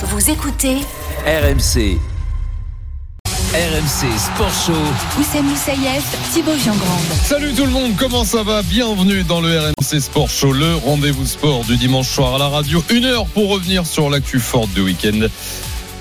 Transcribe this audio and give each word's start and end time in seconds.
Vous 0.00 0.30
écoutez 0.30 0.76
RMC. 1.26 1.98
RMC 3.52 4.16
Sport 4.16 4.52
Show. 4.64 4.72
Oussem 5.18 5.44
Moussaïef, 5.44 6.04
Thibaut 6.32 6.52
Jean-Grande. 6.52 7.02
Salut 7.24 7.52
tout 7.52 7.64
le 7.64 7.72
monde, 7.72 7.96
comment 7.98 8.22
ça 8.22 8.44
va? 8.44 8.62
Bienvenue 8.62 9.24
dans 9.24 9.40
le 9.40 9.58
RMC 9.58 10.00
Sport 10.00 10.30
Show, 10.30 10.52
le 10.52 10.76
rendez-vous 10.76 11.26
sport 11.26 11.64
du 11.64 11.76
dimanche 11.76 12.06
soir 12.08 12.36
à 12.36 12.38
la 12.38 12.46
radio. 12.46 12.80
Une 12.90 13.06
heure 13.06 13.26
pour 13.26 13.48
revenir 13.48 13.86
sur 13.86 14.08
l'actu 14.08 14.38
forte 14.38 14.72
du 14.74 14.82
week-end. 14.82 15.26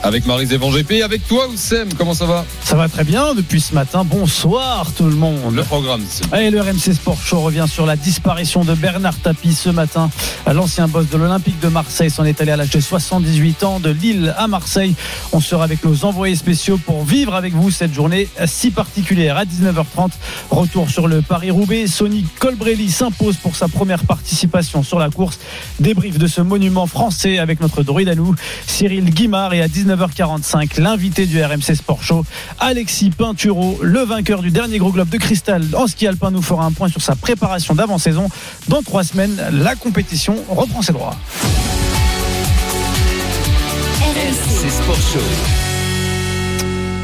Avec 0.03 0.25
Marie-Zévan 0.25 0.69
GP, 0.71 1.03
avec 1.03 1.27
toi 1.27 1.47
Oussem, 1.47 1.89
comment 1.97 2.13
ça 2.13 2.25
va? 2.25 2.45
Ça 2.63 2.75
va 2.75 2.87
très 2.87 3.03
bien 3.03 3.33
depuis 3.33 3.59
ce 3.59 3.73
matin. 3.73 4.03
Bonsoir 4.05 4.91
tout 4.93 5.05
le 5.05 5.15
monde. 5.15 5.55
Le 5.55 5.63
programme, 5.63 6.01
Allez, 6.31 6.51
le 6.51 6.61
RMC 6.61 6.93
Sport 6.93 7.19
Show 7.19 7.41
revient 7.41 7.65
sur 7.67 7.85
la 7.85 7.95
disparition 7.95 8.63
de 8.63 8.73
Bernard 8.75 9.17
Tapie 9.17 9.53
ce 9.53 9.69
matin. 9.69 10.09
L'ancien 10.53 10.87
boss 10.87 11.09
de 11.09 11.17
l'Olympique 11.17 11.59
de 11.59 11.67
Marseille 11.67 12.11
s'en 12.11 12.25
est 12.25 12.39
allé 12.41 12.51
à 12.51 12.57
l'âge 12.57 12.69
de 12.69 12.79
78 12.79 13.63
ans 13.63 13.79
de 13.79 13.89
Lille 13.89 14.33
à 14.37 14.47
Marseille. 14.47 14.95
On 15.33 15.39
sera 15.39 15.63
avec 15.63 15.83
nos 15.83 16.05
envoyés 16.05 16.35
spéciaux 16.35 16.77
pour 16.77 17.03
vivre 17.03 17.33
avec 17.33 17.53
vous 17.53 17.71
cette 17.71 17.93
journée 17.93 18.27
si 18.45 18.71
particulière. 18.71 19.37
À 19.37 19.45
19h30, 19.45 20.11
retour 20.51 20.89
sur 20.89 21.07
le 21.07 21.21
Paris-Roubaix. 21.21 21.87
Sonic 21.87 22.27
Colbrelli 22.39 22.91
s'impose 22.91 23.37
pour 23.37 23.55
sa 23.55 23.67
première 23.67 24.03
participation 24.03 24.83
sur 24.83 24.99
la 24.99 25.09
course. 25.09 25.39
Débrief 25.79 26.17
de 26.17 26.27
ce 26.27 26.41
monument 26.41 26.85
français 26.85 27.39
avec 27.39 27.61
notre 27.61 27.83
druide 27.83 28.09
à 28.09 28.15
nous, 28.15 28.35
Cyril 28.67 29.05
Guimard. 29.05 29.53
Et 29.53 29.61
à 29.61 29.67
19h45, 29.87 30.81
l'invité 30.81 31.25
du 31.25 31.41
RMC 31.41 31.75
Sport 31.75 32.03
Show, 32.03 32.25
Alexis 32.59 33.09
Pinturo, 33.09 33.79
le 33.81 34.01
vainqueur 34.01 34.41
du 34.41 34.51
dernier 34.51 34.79
gros 34.79 34.91
globe 34.91 35.09
de 35.09 35.17
cristal 35.17 35.63
en 35.75 35.87
ski 35.87 36.07
alpin, 36.07 36.31
nous 36.31 36.41
fera 36.41 36.65
un 36.65 36.71
point 36.71 36.89
sur 36.89 37.01
sa 37.01 37.15
préparation 37.15 37.73
d'avant-saison. 37.73 38.29
Dans 38.67 38.81
trois 38.81 39.03
semaines, 39.03 39.41
la 39.51 39.75
compétition 39.75 40.35
reprend 40.49 40.81
ses 40.81 40.93
droits. 40.93 41.15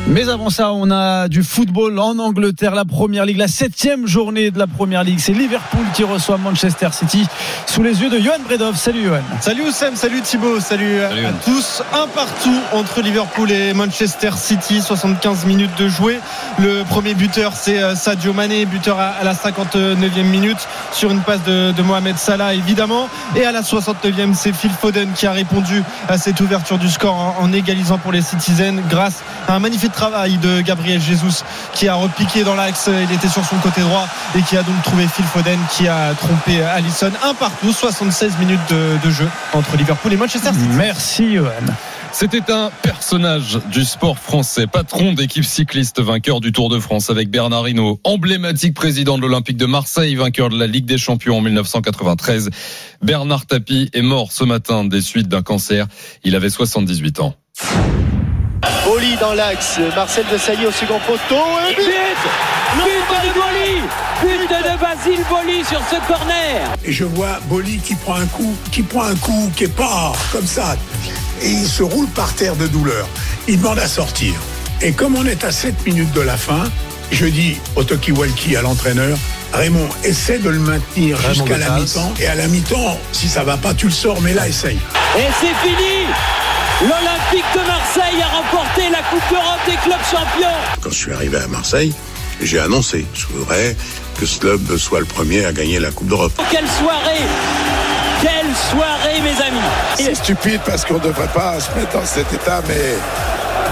Mais 0.06 0.28
avant 0.28 0.50
ça, 0.50 0.73
on 0.73 0.92
a 0.92 1.30
du 1.30 1.44
football 1.44 1.98
en 1.98 2.20
Angleterre, 2.20 2.76
la 2.76 2.84
première 2.84 3.26
ligue, 3.26 3.38
la 3.38 3.48
septième 3.48 4.06
journée 4.06 4.52
de 4.52 4.60
la 4.60 4.68
première 4.68 5.02
ligue. 5.06 5.20
C'est 5.20 5.32
Liverpool 5.32 5.86
qui 5.94 6.04
reçoit 6.04 6.38
Manchester 6.38 6.90
City 6.92 7.26
sous 7.66 7.82
les 7.82 8.02
yeux 8.02 8.10
de 8.10 8.20
Johan 8.20 8.34
Bredov. 8.45 8.76
Salut 8.76 9.06
Johan. 9.06 9.22
Salut 9.40 9.62
Oussem, 9.64 9.95
salut 9.95 10.20
Thibaut, 10.22 10.60
salut, 10.60 11.00
Salut. 11.00 11.26
à 11.26 11.32
tous. 11.32 11.82
Un 11.94 12.08
partout 12.08 12.60
entre 12.73 13.02
Liverpool 13.02 13.50
et 13.50 13.73
Manchester 13.73 14.32
City, 14.36 14.82
75 14.82 15.45
minutes 15.45 15.76
de 15.80 15.88
jouer. 15.88 16.20
Le 16.60 16.84
premier 16.84 17.14
buteur, 17.14 17.54
c'est 17.56 17.82
euh, 17.82 17.95
Sadio 17.95 18.34
Mané, 18.34 18.66
buteur 18.66 19.00
à 19.00 19.12
à 19.14 19.23
la 19.23 19.34
59e 19.34 20.23
minute 20.23 20.67
sur 20.92 21.12
une 21.12 21.22
passe 21.22 21.44
de, 21.45 21.72
de 21.72 21.82
Mohamed 21.82 22.17
Salah, 22.17 22.54
évidemment. 22.56 23.08
Et 23.38 23.45
à 23.45 23.54
la 23.54 23.62
69e, 23.62 24.34
c'est 24.34 24.52
Phil 24.54 24.72
Foden 24.72 25.10
qui 25.16 25.28
a 25.28 25.32
répondu 25.32 25.82
à 26.10 26.17
cette 26.17 26.42
ouverture 26.42 26.78
du 26.78 26.90
score 26.90 27.14
en, 27.16 27.36
en 27.40 27.54
égalisant 27.54 28.00
pour 28.00 28.12
les 28.12 28.22
Citizens 28.22 28.82
grâce 28.90 29.23
à 29.48 29.56
un 29.56 29.60
magnifique 29.60 29.92
travail 29.94 30.38
de 30.38 30.61
Gabriel 30.61 31.02
Jesus 31.02 31.44
qui 31.73 31.88
a 31.88 31.95
repiqué 31.95 32.44
dans 32.44 32.55
l'axe. 32.55 32.89
Il 32.89 33.13
était 33.13 33.30
sur 33.30 33.45
son 33.45 33.58
côté 33.58 33.81
droit 33.81 34.08
et 34.36 34.41
qui 34.41 34.58
a 34.58 34.63
donc 34.63 34.81
trouvé 34.83 35.08
Phil 35.08 35.25
Foden 35.25 35.59
qui 35.72 35.88
a 35.88 36.13
trompé 36.13 36.61
Allison. 36.61 37.11
Un 37.23 37.33
partout, 37.33 37.72
76 37.72 38.38
minutes 38.39 38.59
de, 38.69 38.97
de 39.03 39.11
jeu 39.11 39.30
entre 39.53 39.77
Liverpool 39.77 40.11
et 40.14 40.17
Manchester 40.17 40.52
City. 40.53 40.67
Merci 40.75 41.36
Johan. 41.36 41.73
C'était 42.14 42.52
un 42.52 42.69
personnage 42.83 43.58
du 43.71 43.83
sport 43.83 44.19
français, 44.19 44.67
patron 44.67 45.14
d'équipe 45.14 45.44
cycliste, 45.44 45.99
vainqueur 45.99 46.41
du 46.41 46.52
Tour 46.52 46.69
de 46.69 46.77
France 46.80 47.09
avec 47.09 47.31
Bernard 47.31 47.67
Hinault, 47.67 47.99
emblématique 48.03 48.75
président 48.75 49.17
de 49.17 49.23
l'Olympique 49.23 49.58
de 49.58 49.66
Marseille, 49.66 50.14
vainqueur 50.14 50.49
de 50.49 50.58
la 50.58 50.67
Ligue 50.67 50.86
des 50.86 50.99
Champions 50.99 51.39
en 51.39 51.41
1993. 51.41 52.52
Bernard 53.02 53.47
Tapie 53.47 53.89
est 53.94 54.03
mort 54.03 54.31
ce 54.31 54.44
matin 54.44 54.86
des 54.86 55.02
suites 55.02 55.27
d'un 55.27 55.41
cancer. 55.41 55.88
Il 56.23 56.36
avait 56.36 56.52
78 56.52 57.19
ans. 57.19 57.36
Boli 58.86 59.16
dans 59.16 59.34
l'axe, 59.34 59.80
Marcel 59.95 60.26
Desailly 60.31 60.66
au 60.66 60.72
second 60.72 61.00
poteau 61.08 61.44
et 61.70 61.76
but 61.76 61.86
But 62.76 62.84
de 63.23 63.34
Boli 63.34 63.81
But 64.22 64.49
de 64.49 64.77
Basile 64.77 65.23
Boli 65.30 65.64
sur 65.64 65.80
ce 65.89 65.95
corner 66.05 66.67
et 66.83 66.92
je 66.92 67.05
vois 67.05 67.39
Boli 67.48 67.77
qui 67.77 67.95
prend 67.95 68.16
un 68.16 68.26
coup, 68.26 68.55
qui 68.71 68.82
prend 68.82 69.04
un 69.04 69.16
coup, 69.16 69.49
qui 69.55 69.66
est 69.66 69.76
pas 69.76 70.11
comme 70.32 70.45
ça. 70.45 70.76
Et 71.42 71.49
il 71.49 71.67
se 71.67 71.83
roule 71.83 72.08
par 72.08 72.33
terre 72.33 72.55
de 72.55 72.67
douleur. 72.67 73.08
Il 73.48 73.60
demande 73.60 73.80
à 73.80 73.88
sortir. 73.88 74.33
Et 74.82 74.92
comme 74.92 75.15
on 75.15 75.26
est 75.26 75.44
à 75.44 75.52
7 75.52 75.86
minutes 75.86 76.11
de 76.11 76.21
la 76.21 76.36
fin, 76.36 76.64
je 77.11 77.26
dis 77.26 77.58
au 77.76 77.83
Toki 77.83 78.11
Walkie 78.11 78.55
à 78.58 78.61
l'entraîneur, 78.61 79.17
Raymond, 79.54 79.88
essaie 80.04 80.39
de 80.39 80.50
le 80.50 80.60
maintenir 80.60 81.17
jusqu'à 81.30 81.58
la 81.58 81.70
mi-temps. 81.71 82.14
Et 82.20 82.27
à 82.27 82.36
la 82.36 82.48
mi-temps, 82.48 83.00
si 83.11 83.30
ça 83.30 83.44
va 83.44 83.55
pas, 83.55 83.73
tu 83.73 83.86
le 83.86 83.92
sors, 83.92 84.20
mais 84.21 84.33
là, 84.33 84.48
essaye. 84.48 84.80
Et 85.17 85.27
c'est 85.39 85.67
fini 85.67 86.08
L'Olympique 86.82 87.45
de 87.54 87.67
Marseille 87.67 88.22
a 88.22 88.38
remporté 88.38 88.89
la 88.89 89.02
Coupe 89.04 89.30
d'Europe 89.30 89.60
des 89.66 89.76
clubs 89.78 90.04
champions 90.10 90.58
Quand 90.82 90.89
je 90.89 90.95
suis 90.95 91.14
arrivé 91.14 91.38
à 91.38 91.48
Marseille, 91.48 91.94
j'ai 92.42 92.60
annoncé, 92.60 93.06
je 93.14 93.28
voudrais 93.28 93.76
que 94.20 94.26
ce 94.26 94.39
club 94.39 94.78
soit 94.78 95.00
le 95.00 95.06
premier 95.06 95.45
à 95.45 95.54
gagner 95.54 95.80
la 95.80 95.92
Coupe 95.92 96.08
d'Europe. 96.08 96.33
Quelle 96.52 96.67
soirée 96.67 97.22
Quelle 98.22 98.54
soirée 98.72 99.22
mes 99.22 99.42
amis 99.42 99.67
C'est 99.98 100.16
stupide 100.16 100.62
parce 100.66 100.83
qu'on 100.83 100.95
ne 100.95 101.00
devrait 101.00 101.32
pas 101.33 101.60
se 101.60 101.72
mettre 101.78 101.94
dans 101.94 102.06
cet 102.06 102.33
état, 102.33 102.62
mais, 102.67 102.95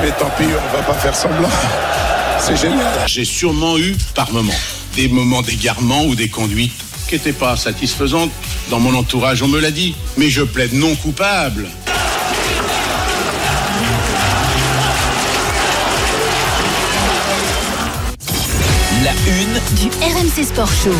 mais 0.02 0.12
tant 0.12 0.30
pis, 0.38 0.46
on 0.46 0.78
va 0.78 0.84
pas 0.84 0.94
faire 0.94 1.16
semblant. 1.16 1.50
C'est 2.40 2.56
génial. 2.58 2.88
J'ai 3.08 3.26
sûrement 3.26 3.78
eu, 3.78 3.96
par 4.16 4.32
moments, 4.32 4.54
des 4.96 5.08
moments 5.08 5.42
d'égarement 5.42 6.06
ou 6.06 6.16
des 6.16 6.30
conduites 6.30 6.74
qui 7.08 7.16
n'étaient 7.16 7.34
pas 7.34 7.58
satisfaisantes. 7.58 8.32
Dans 8.70 8.80
mon 8.80 8.96
entourage, 8.96 9.44
on 9.44 9.48
me 9.48 9.60
l'a 9.60 9.72
dit. 9.72 9.96
Mais 10.18 10.30
je 10.30 10.44
plaide 10.44 10.74
non 10.74 10.96
coupable. 10.96 11.68
La 19.04 19.12
une 19.12 19.54
Du 19.80 19.88
RMC 20.02 20.44
Sport 20.46 20.72
Show. 20.72 20.92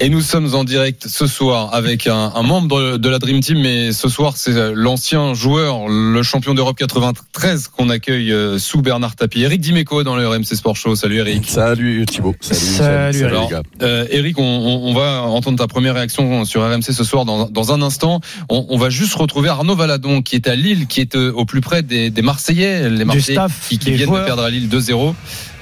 Et 0.00 0.08
nous 0.10 0.20
sommes 0.20 0.54
en 0.54 0.62
direct 0.62 1.06
ce 1.08 1.26
soir 1.26 1.74
avec 1.74 2.06
un, 2.06 2.30
un 2.36 2.42
membre 2.44 2.98
de, 2.98 3.08
la 3.08 3.18
Dream 3.18 3.40
Team, 3.40 3.58
mais 3.60 3.90
ce 3.92 4.08
soir 4.08 4.36
c'est 4.36 4.52
euh, 4.54 4.70
l'ancien 4.72 5.34
joueur, 5.34 5.88
le 5.88 6.22
champion 6.22 6.54
d'Europe 6.54 6.76
93 6.78 7.66
qu'on 7.66 7.90
accueille 7.90 8.32
euh, 8.32 8.60
sous 8.60 8.80
Bernard 8.80 9.16
Tapie. 9.16 9.42
Eric 9.42 9.60
Dimeco 9.60 10.04
dans 10.04 10.14
le 10.14 10.28
RMC 10.28 10.44
Sport 10.54 10.76
Show. 10.76 10.94
Salut 10.94 11.16
Eric. 11.16 11.50
Salut 11.50 12.06
Thibaut. 12.06 12.36
Salut, 12.40 12.60
Salut, 12.60 13.18
salut, 13.18 13.24
Alors, 13.26 13.42
les 13.48 13.50
gars. 13.56 13.62
euh, 13.82 14.06
Eric, 14.12 14.38
on, 14.38 14.44
on- 14.44 14.88
on 14.88 14.94
va 14.94 15.22
entendre 15.22 15.58
ta 15.58 15.66
première 15.66 15.94
réaction 15.94 16.44
sur 16.44 16.62
RMC 16.62 16.92
ce 16.92 17.02
soir 17.02 17.24
dans, 17.24 17.48
dans 17.50 17.72
un 17.72 17.82
instant. 17.82 18.20
On, 18.48 18.66
on 18.68 18.78
va 18.78 18.90
juste 18.90 19.14
retrouver 19.16 19.48
Arnaud 19.48 19.74
Valadon 19.74 20.22
qui 20.22 20.36
est 20.36 20.46
à 20.46 20.54
Lille, 20.54 20.86
qui 20.86 21.00
est 21.00 21.16
au 21.16 21.44
plus 21.44 21.60
près 21.60 21.82
des, 21.82 22.10
des 22.10 22.22
Marseillais, 22.22 22.88
les 22.88 23.04
Marseillais 23.04 23.34
staff, 23.34 23.66
qui, 23.68 23.78
viennent 23.90 24.06
joueurs. 24.10 24.20
de 24.20 24.26
perdre 24.26 24.44
à 24.44 24.50
Lille 24.50 24.68
2-0. 24.68 25.12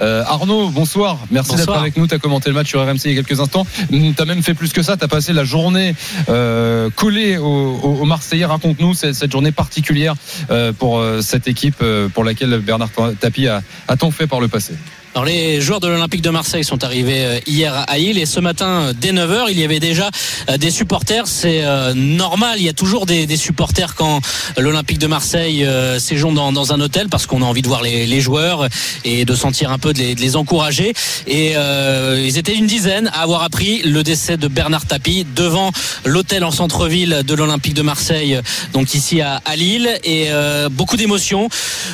Euh, 0.01 0.23
Arnaud, 0.27 0.69
bonsoir. 0.69 1.19
Merci 1.31 1.57
d'être 1.57 1.77
avec 1.77 1.97
nous. 1.97 2.07
Tu 2.07 2.15
as 2.15 2.19
commenté 2.19 2.51
le 2.51 2.55
match 2.55 2.69
sur 2.69 2.85
RMC 2.85 3.01
il 3.07 3.13
y 3.13 3.19
a 3.19 3.23
quelques 3.23 3.41
instants. 3.41 3.67
Tu 3.91 4.15
as 4.19 4.25
même 4.25 4.43
fait 4.43 4.55
plus 4.55 4.73
que 4.73 4.83
ça. 4.83 4.97
Tu 4.97 5.05
as 5.05 5.09
passé 5.09 5.33
la 5.33 5.45
journée 5.45 5.95
euh, 6.29 6.91
collée 6.95 7.37
aux, 7.39 7.45
aux 7.45 8.05
Marseillais. 8.05 8.45
Raconte-nous 8.45 8.95
cette, 8.95 9.15
cette 9.15 9.33
journée 9.33 9.53
particulière 9.53 10.15
euh, 10.51 10.73
pour 10.73 10.99
euh, 10.99 11.21
cette 11.21 11.49
équipe 11.49 11.77
euh, 11.83 12.09
pour 12.09 12.25
laquelle 12.25 12.59
Bernard 12.61 12.91
Tapie 13.21 13.49
a, 13.49 13.63
a 13.89 13.97
tant 13.97 14.11
fait 14.11 14.27
par 14.27 14.41
le 14.41 14.49
passé. 14.49 14.75
Alors 15.17 15.25
les 15.25 15.63
joueurs 15.63 15.81
de 15.81 15.89
l'Olympique 15.89 16.21
de 16.21 16.29
Marseille 16.29 16.63
sont 16.63 16.85
arrivés 16.85 17.25
euh, 17.25 17.41
hier 17.47 17.87
à 17.89 17.97
Lille 17.97 18.19
et 18.19 18.27
ce 18.27 18.39
matin 18.39 18.67
euh, 18.67 18.93
dès 18.95 19.13
9h 19.13 19.47
il 19.49 19.59
y 19.59 19.65
avait 19.65 19.81
déjà 19.81 20.11
euh, 20.51 20.59
des 20.59 20.71
supporters. 20.71 21.27
C'est 21.27 21.65
normal, 21.95 22.57
il 22.59 22.67
y 22.67 22.69
a 22.69 22.75
toujours 22.75 23.07
des, 23.07 23.35
supporters 23.39 23.95
quand 23.95 24.21
l'Olympique 24.59 24.99
de 24.99 25.07
Marseille 25.07 25.67
séjourne 25.99 26.35
dans, 26.35 26.73
un 26.73 26.81
hôtel 26.81 27.09
parce 27.09 27.27
qu'on 27.27 27.41
a 27.41 27.45
envie 27.47 27.63
de 27.63 27.67
voir 27.67 27.83
les, 27.83 28.21
joueurs 28.21 28.69
et 29.05 29.25
de 29.25 29.35
sentir 29.35 29.71
un 29.71 29.79
peu 29.79 29.95
de 29.95 30.01
les, 30.01 30.37
encourager. 30.37 30.93
Et 31.27 31.55
ils 31.55 32.39
étaient 32.39 32.55
une 32.55 32.67
dizaine 32.67 33.09
à 33.15 33.23
avoir 33.23 33.43
appris 33.43 33.83
le 33.83 34.03
décès 34.03 34.37
de 34.37 34.49
Bernard 34.49 34.87
Tapie 34.87 35.27
devant 35.35 35.71
l'hôtel 36.05 36.45
en 36.45 36.51
centre-ville 36.51 37.23
de 37.27 37.35
l'Olympique 37.35 37.75
de 37.75 37.83
Marseille, 37.83 38.41
donc 38.73 38.95
ici 38.95 39.21
à, 39.21 39.41
Lille. 39.57 39.89
Et 40.05 40.29
beaucoup 40.71 40.97
d'émotions. 40.97 41.49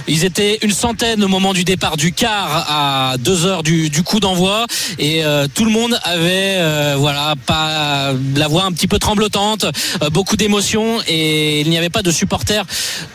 Ils 0.09 0.25
étaient 0.25 0.59
une 0.63 0.73
centaine 0.73 1.23
au 1.23 1.29
moment 1.29 1.53
du 1.53 1.65
départ 1.65 1.97
du 1.97 2.13
car 2.13 2.67
à 2.69 3.12
deux 3.17 3.47
heures 3.47 3.63
du, 3.63 3.91
du 3.91 4.03
coup 4.03 4.21
d'envoi. 4.21 4.67
Et 4.99 5.25
euh, 5.25 5.47
tout 5.53 5.65
le 5.65 5.71
monde 5.71 5.99
avait 6.05 6.57
euh, 6.59 6.95
voilà 6.99 7.35
pas 7.47 8.13
la 8.37 8.49
voix 8.49 8.65
un 8.65 8.73
petit 8.73 8.89
peu 8.89 8.99
tremblotante, 8.99 9.67
euh, 10.03 10.11
beaucoup 10.11 10.37
d'émotions. 10.37 11.01
Et 11.07 11.61
il 11.61 11.71
n'y 11.71 11.79
avait 11.79 11.91
pas 11.91 12.03
de 12.03 12.11
supporters 12.11 12.65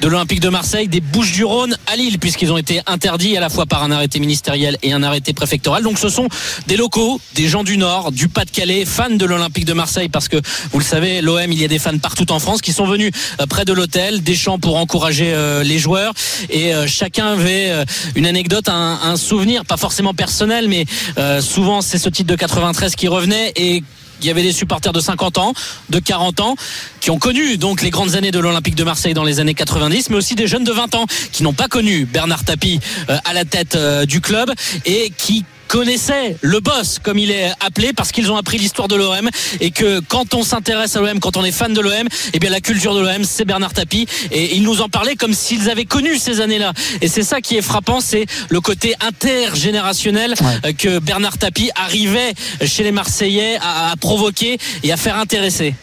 de 0.02 0.08
l'Olympique 0.08 0.40
de 0.40 0.50
Marseille, 0.50 0.88
des 0.88 1.02
Bouches-du-Rhône 1.02 1.78
à 1.88 1.96
Lille 1.96 2.20
puisqu'ils 2.20 2.52
ont 2.52 2.58
été 2.58 2.82
interdits 2.88 3.38
à 3.38 3.40
la 3.40 3.50
fois 3.50 3.66
par 3.66 3.84
un 3.84 3.92
arrêté 3.92 4.20
ministériel 4.20 4.78
et 4.84 4.94
un 4.94 5.04
arrêté 5.04 5.34
préfectoral. 5.34 5.84
Donc 5.84 6.00
ce 6.00 6.10
sont 6.10 6.28
des 6.68 6.78
locaux, 6.78 7.20
des 7.36 7.48
gens 7.48 7.64
du 7.64 7.78
Nord, 7.78 8.12
du 8.12 8.28
Pas-de-Calais, 8.28 8.86
fans 8.86 9.10
de 9.10 9.26
l'Olympique 9.26 9.66
de 9.66 9.74
Marseille 9.74 10.10
parce 10.10 10.28
que 10.28 10.38
vous 10.72 10.80
le 10.80 10.86
savez, 10.86 11.22
l'OM 11.22 11.52
il 11.52 11.62
y 11.62 11.66
a 11.66 11.68
des 11.68 11.80
fans 11.80 11.98
partout 11.98 12.32
en 12.32 12.40
France 12.40 12.62
qui 12.62 12.74
sont 12.74 12.86
venus 12.86 13.12
près 13.50 13.66
de 13.66 13.74
l'hôtel, 13.74 14.24
des 14.24 14.36
chants 14.36 14.60
pour 14.60 14.78
encourager 14.78 15.34
les 15.64 15.80
joueurs. 15.80 16.14
Et 16.50 16.72
chacun 16.88 17.28
avait 17.28 17.86
une 18.16 18.26
anecdote, 18.26 18.70
un, 18.70 19.16
souvenir, 19.18 19.66
pas 19.66 19.78
personnel, 20.16 20.68
mais 20.68 20.86
euh, 21.18 21.42
souvent 21.42 21.82
c'est 21.82 21.98
ce 21.98 22.10
titre 22.10 22.30
de 22.30 22.36
93 22.36 22.96
qui 22.96 23.08
revenait 23.08 23.52
et 23.56 23.84
il 24.20 24.26
y 24.26 24.30
avait 24.32 24.42
des 24.42 24.52
supporters 24.52 24.94
de 24.94 25.00
50 25.00 25.38
ans, 25.38 25.54
de 25.90 26.00
40 26.00 26.40
ans, 26.40 26.56
qui 27.02 27.12
ont 27.12 27.20
connu 27.20 27.58
donc 27.58 27.82
les 27.82 27.92
grandes 27.92 28.16
années 28.16 28.32
de 28.32 28.40
l'Olympique 28.40 28.76
de 28.76 28.84
Marseille 28.84 29.14
dans 29.14 29.24
les 29.24 29.40
années 29.40 29.54
90, 29.54 30.10
mais 30.10 30.16
aussi 30.16 30.36
des 30.36 30.48
jeunes 30.48 30.64
de 30.64 30.72
20 30.72 30.96
ans 30.96 31.06
qui 31.32 31.44
n'ont 31.44 31.54
pas 31.54 31.68
connu 31.68 32.06
Bernard 32.06 32.44
Tapie 32.44 32.80
euh, 33.10 33.18
à 33.26 33.34
la 33.34 33.46
tête 33.46 33.76
euh, 33.76 34.06
du 34.06 34.22
club 34.22 34.52
et 34.86 35.12
qui 35.18 35.46
connaissaient 35.68 36.38
le 36.42 36.60
boss 36.60 37.00
comme 37.02 37.18
il 37.18 37.32
est 37.32 37.52
appelé 37.60 37.94
parce 37.94 38.12
qu'ils 38.12 38.32
ont 38.32 38.38
appris 38.38 38.58
l'histoire 38.58 38.88
de 38.88 38.96
l'OM 38.96 39.30
et 39.60 39.72
que 39.72 40.00
quand 40.00 40.34
on 40.34 40.44
s'intéresse 40.44 40.96
à 40.96 41.02
l'OM 41.02 41.20
quand 41.20 41.38
on 41.38 41.44
est 41.44 41.52
fan 41.52 41.74
de 41.74 41.82
l'OM 41.82 42.08
eh 42.34 42.40
bien 42.40 42.50
la 42.50 42.62
culture 42.62 42.96
de 42.96 43.02
l'OM 43.02 43.24
c'est 43.24 43.46
Bernard 43.46 43.74
Tapie 43.74 44.08
et 44.32 44.56
ils 44.56 44.64
nous 44.64 44.82
en 44.82 44.90
parlaient 44.90 45.16
comme 45.16 45.34
s'ils 45.34 45.70
avaient 45.70 45.86
connu 45.86 46.18
ces 46.18 46.42
années-là. 46.42 46.74
Et 47.02 47.08
c'est 47.08 47.24
ça 47.24 47.42
qui 47.42 47.58
est 47.58 47.62
frappant 47.62 48.02
c'est 48.02 48.26
le 48.50 48.62
côté 48.62 48.96
intergénérationnel 49.02 50.34
euh, 50.66 50.74
que 50.74 51.00
Bernard 51.00 51.38
Tapie 51.38 51.70
arrivait 51.76 52.34
chez 52.66 52.84
les 52.84 52.92
Marseillais 52.92 53.58
à, 53.62 53.92
à 53.92 53.96
provoquer 53.96 54.58
et 54.84 54.92
à 54.92 54.98
faire 54.98 55.18
intéresser 55.18 55.74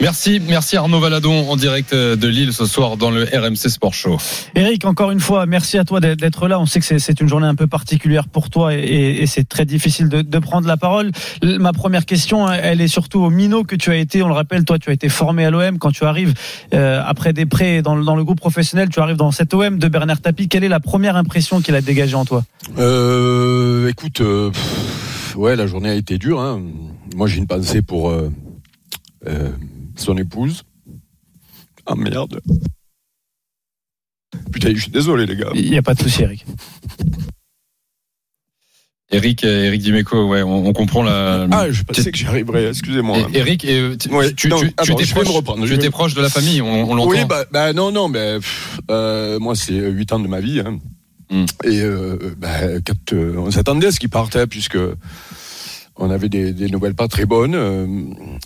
Merci, 0.00 0.40
merci 0.48 0.78
Arnaud 0.78 0.98
Valadon 0.98 1.50
en 1.50 1.56
direct 1.56 1.92
euh, 1.92 2.16
de 2.16 2.26
Lille 2.26 2.54
ce 2.54 2.64
soir 2.64 2.96
dans 2.96 3.10
le 3.10 3.24
RMC 3.24 3.68
Sport 3.68 3.92
Show. 3.92 4.16
Eric, 4.54 4.86
encore 4.86 5.10
une 5.10 5.20
fois, 5.20 5.44
merci 5.44 5.76
à 5.76 5.84
toi 5.84 6.00
d'être 6.00 6.48
là. 6.48 6.58
On 6.58 6.64
sait 6.64 6.80
que 6.80 6.98
c'est 6.98 7.20
une 7.20 7.28
journée 7.28 7.46
un 7.46 7.54
peu 7.54 7.66
particulière 7.66 8.26
pour 8.26 8.48
toi 8.48 8.74
et, 8.74 9.18
et 9.20 9.26
c'est 9.26 9.46
très 9.46 9.66
difficile 9.66 10.08
de, 10.08 10.22
de, 10.22 10.38
prendre 10.38 10.66
la 10.66 10.78
parole. 10.78 11.12
Ma 11.42 11.74
première 11.74 12.06
question, 12.06 12.46
hein, 12.46 12.56
elle 12.62 12.80
est 12.80 12.88
surtout 12.88 13.20
au 13.20 13.28
minot 13.28 13.62
que 13.62 13.76
tu 13.76 13.90
as 13.90 13.96
été. 13.96 14.22
On 14.22 14.28
le 14.28 14.34
rappelle, 14.34 14.64
toi, 14.64 14.78
tu 14.78 14.88
as 14.88 14.94
été 14.94 15.10
formé 15.10 15.44
à 15.44 15.50
l'OM. 15.50 15.78
Quand 15.78 15.90
tu 15.90 16.04
arrives 16.04 16.32
euh, 16.72 17.02
après 17.04 17.34
des 17.34 17.44
prêts 17.44 17.82
dans, 17.82 17.96
dans, 17.96 18.16
le 18.16 18.24
groupe 18.24 18.40
professionnel, 18.40 18.88
tu 18.88 19.00
arrives 19.00 19.18
dans 19.18 19.32
cet 19.32 19.52
OM 19.52 19.78
de 19.78 19.88
Bernard 19.88 20.22
Tapie. 20.22 20.48
Quelle 20.48 20.64
est 20.64 20.68
la 20.68 20.80
première 20.80 21.16
impression 21.16 21.60
qu'il 21.60 21.74
a 21.74 21.82
dégagée 21.82 22.14
en 22.14 22.24
toi? 22.24 22.42
Euh, 22.78 23.88
Écoute, 23.88 24.22
euh, 24.22 24.50
pff, 24.50 25.36
ouais, 25.36 25.56
la 25.56 25.66
journée 25.66 25.90
a 25.90 25.94
été 25.94 26.16
dure. 26.16 26.40
Hein. 26.40 26.62
Moi, 27.14 27.26
j'ai 27.26 27.36
une 27.36 27.46
pensée 27.46 27.82
pour 27.82 28.10
euh, 28.10 28.30
son 30.00 30.16
épouse. 30.16 30.62
Ah 31.86 31.94
merde. 31.94 32.40
Putain, 34.52 34.72
je 34.74 34.80
suis 34.80 34.90
désolé 34.90 35.26
les 35.26 35.36
gars. 35.36 35.50
Il 35.54 35.70
n'y 35.70 35.78
a 35.78 35.82
pas 35.82 35.94
de 35.94 36.02
souci 36.02 36.22
Eric. 36.22 36.44
Eric, 39.12 39.42
Eric 39.42 39.82
Dimeco, 39.82 40.28
ouais, 40.28 40.42
on, 40.42 40.68
on 40.68 40.72
comprend 40.72 41.02
la. 41.02 41.48
Ah, 41.50 41.70
je 41.70 41.82
pensais 41.82 42.12
que 42.12 42.16
j'y 42.16 42.26
arriverais, 42.26 42.68
excusez-moi. 42.68 43.18
Eric, 43.34 43.64
et, 43.64 43.96
tu, 43.98 44.08
ouais, 44.10 44.32
tu, 44.34 44.48
non, 44.48 44.60
tu, 44.60 44.72
tu 44.84 44.92
étais, 44.92 45.06
proche, 45.06 45.28
reprendre, 45.28 45.66
tu 45.66 45.74
étais 45.74 45.90
proche 45.90 46.14
de 46.14 46.22
la 46.22 46.28
famille, 46.28 46.62
on, 46.62 46.88
on 46.88 46.94
l'entend. 46.94 47.10
Oui, 47.10 47.24
bah, 47.28 47.44
bah, 47.50 47.72
non, 47.72 47.90
non, 47.90 48.08
mais 48.08 48.38
euh, 48.88 49.40
moi 49.40 49.56
c'est 49.56 49.74
8 49.74 50.12
ans 50.12 50.20
de 50.20 50.28
ma 50.28 50.38
vie. 50.38 50.60
Hein. 50.60 50.78
Mm. 51.30 51.44
Et 51.64 51.80
euh, 51.80 52.18
bah, 52.38 52.80
quand, 52.86 53.12
euh, 53.12 53.34
on 53.36 53.50
s'attendait 53.50 53.88
à 53.88 53.92
ce 53.92 53.98
qu'il 53.98 54.10
partait, 54.10 54.46
puisque 54.46 54.78
on 56.00 56.10
avait 56.10 56.30
des, 56.30 56.68
nouvelles 56.70 56.94
pas 56.94 57.08
très 57.08 57.26
bonnes. 57.26 57.54
Euh, 57.54 57.86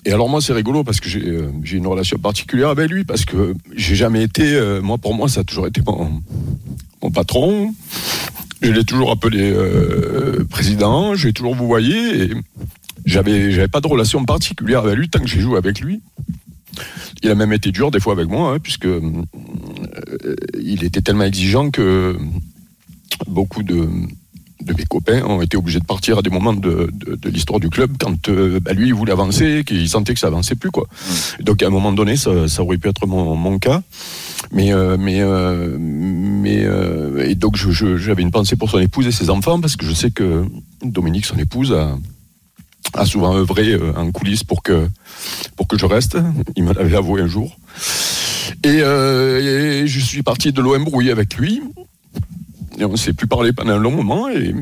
et 0.05 0.13
alors 0.13 0.29
moi 0.29 0.41
c'est 0.41 0.53
rigolo 0.53 0.85
parce 0.85 1.01
que 1.01 1.09
j'ai 1.09 1.25
euh, 1.25 1.51
une 1.73 1.87
relation 1.87 2.19
particulière 2.19 2.69
avec 2.69 2.91
lui 2.91 3.05
parce 3.05 3.25
que 3.25 3.55
j'ai 3.75 3.95
jamais 3.95 4.23
été, 4.25 4.43
euh, 4.55 4.83
moi 4.83 4.99
pour 4.99 5.15
moi 5.15 5.29
ça 5.29 5.41
a 5.41 5.45
toujours 5.45 5.67
été 5.67 5.81
mon, 5.87 6.21
patron. 7.11 7.73
Je 8.61 8.73
l'ai 8.73 8.85
toujours 8.85 9.13
appelé 9.13 9.53
euh, 9.53 10.45
président, 10.51 11.15
j'ai 11.15 11.33
toujours 11.33 11.55
vous 11.55 11.67
voyez. 11.67 12.31
J'avais 13.05 13.53
j'avais 13.53 13.69
pas 13.69 13.81
de 13.81 13.87
relation 13.87 14.25
particulière 14.25 14.81
avec 14.81 14.97
lui 14.97 15.09
tant 15.09 15.21
que 15.21 15.29
j'ai 15.29 15.41
joué 15.41 15.57
avec 15.57 15.81
lui. 15.81 16.01
Il 17.23 17.31
a 17.31 17.35
même 17.35 17.53
été 17.53 17.71
dur 17.71 17.91
des 17.91 18.01
fois 18.01 18.15
avec 18.15 18.29
moi 18.29 18.55
hein, 18.55 18.59
puisque 18.59 18.89
il 20.61 20.83
était 20.83 21.03
tellement 21.03 21.25
exigeant 21.25 21.71
que 21.71 22.19
beaucoup 23.29 23.63
de 23.63 23.89
de 24.65 24.73
mes 24.75 24.85
copains 24.85 25.23
ont 25.25 25.43
été 25.43 25.57
obligés 25.57 25.81
de 25.81 25.85
partir 25.85 26.19
à 26.19 26.23
des 26.23 26.31
moments 26.31 26.53
de, 26.55 26.91
de, 26.93 27.17
de 27.17 27.29
l'histoire 27.29 27.61
du 27.61 27.69
club 27.69 27.93
quand 27.99 28.29
euh, 28.29 28.61
bah, 28.61 28.73
lui 28.73 28.89
il 28.89 28.95
voulait 28.95 29.13
avancer, 29.13 29.63
qu'il 29.65 29.89
sentait 29.89 30.15
que 30.15 30.21
ça 30.21 30.29
avançait 30.29 30.55
plus 30.55 30.71
quoi. 30.71 30.87
Mmh. 30.91 31.43
Donc 31.43 31.63
à 31.63 31.67
un 31.67 31.71
moment 31.71 31.93
donné, 31.93 32.17
ça, 32.17 32.49
ça 32.49 32.63
aurait 32.63 32.79
pu 32.79 32.89
être 32.89 33.07
mon, 33.07 33.37
mon 33.37 33.59
cas. 33.59 33.83
Mais 34.53 34.73
euh, 34.73 34.97
mais 34.99 35.21
euh, 35.21 35.77
mais 35.79 36.65
euh, 36.65 37.29
et 37.29 37.35
donc 37.35 37.57
j'avais 37.57 38.23
une 38.23 38.31
pensée 38.31 38.57
pour 38.57 38.71
son 38.71 38.79
épouse 38.79 39.07
et 39.07 39.13
ses 39.13 39.31
enfants 39.31 39.61
parce 39.61 39.77
que 39.77 39.87
je 39.87 39.93
sais 39.93 40.11
que 40.11 40.45
Dominique, 40.83 41.25
son 41.25 41.39
épouse, 41.39 41.73
a, 41.73 41.97
a 42.95 43.07
souvent 43.07 43.35
œuvré 43.35 43.73
euh, 43.73 43.93
en 43.97 44.11
coulisses 44.13 44.45
pour 44.45 44.63
que 44.63 44.89
pour 45.57 45.67
que 45.67 45.79
je 45.79 45.87
reste. 45.87 46.19
Il 46.57 46.65
me 46.65 46.73
l'avait 46.73 46.97
avoué 46.97 47.23
un 47.23 47.27
jour. 47.27 47.57
Et, 48.63 48.79
et 48.79 49.87
je 49.87 50.01
suis 50.01 50.23
parti 50.23 50.53
de 50.53 50.61
l'OM 50.61 50.85
brouillé 50.85 51.11
avec 51.11 51.37
lui. 51.37 51.63
Et 52.79 52.85
on 52.85 52.93
ne 52.93 52.97
s'est 52.97 53.13
plus 53.13 53.27
parlé 53.27 53.53
pendant 53.53 53.73
un 53.73 53.79
long 53.79 53.93
moment 53.93 54.29
et 54.29 54.55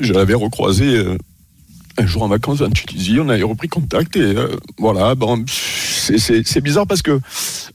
je 0.00 0.12
l'avais 0.12 0.34
recroisé 0.34 0.96
euh, 0.96 1.16
un 1.98 2.06
jour 2.06 2.22
en 2.22 2.28
vacances 2.28 2.60
en 2.60 2.70
Tunisie. 2.70 3.18
On 3.20 3.28
avait 3.28 3.42
repris 3.42 3.68
contact 3.68 4.16
et 4.16 4.20
euh, 4.20 4.56
voilà. 4.78 5.14
Bon, 5.14 5.44
c'est 5.48 6.60
bizarre 6.60 6.86
parce 6.86 7.02
que 7.02 7.20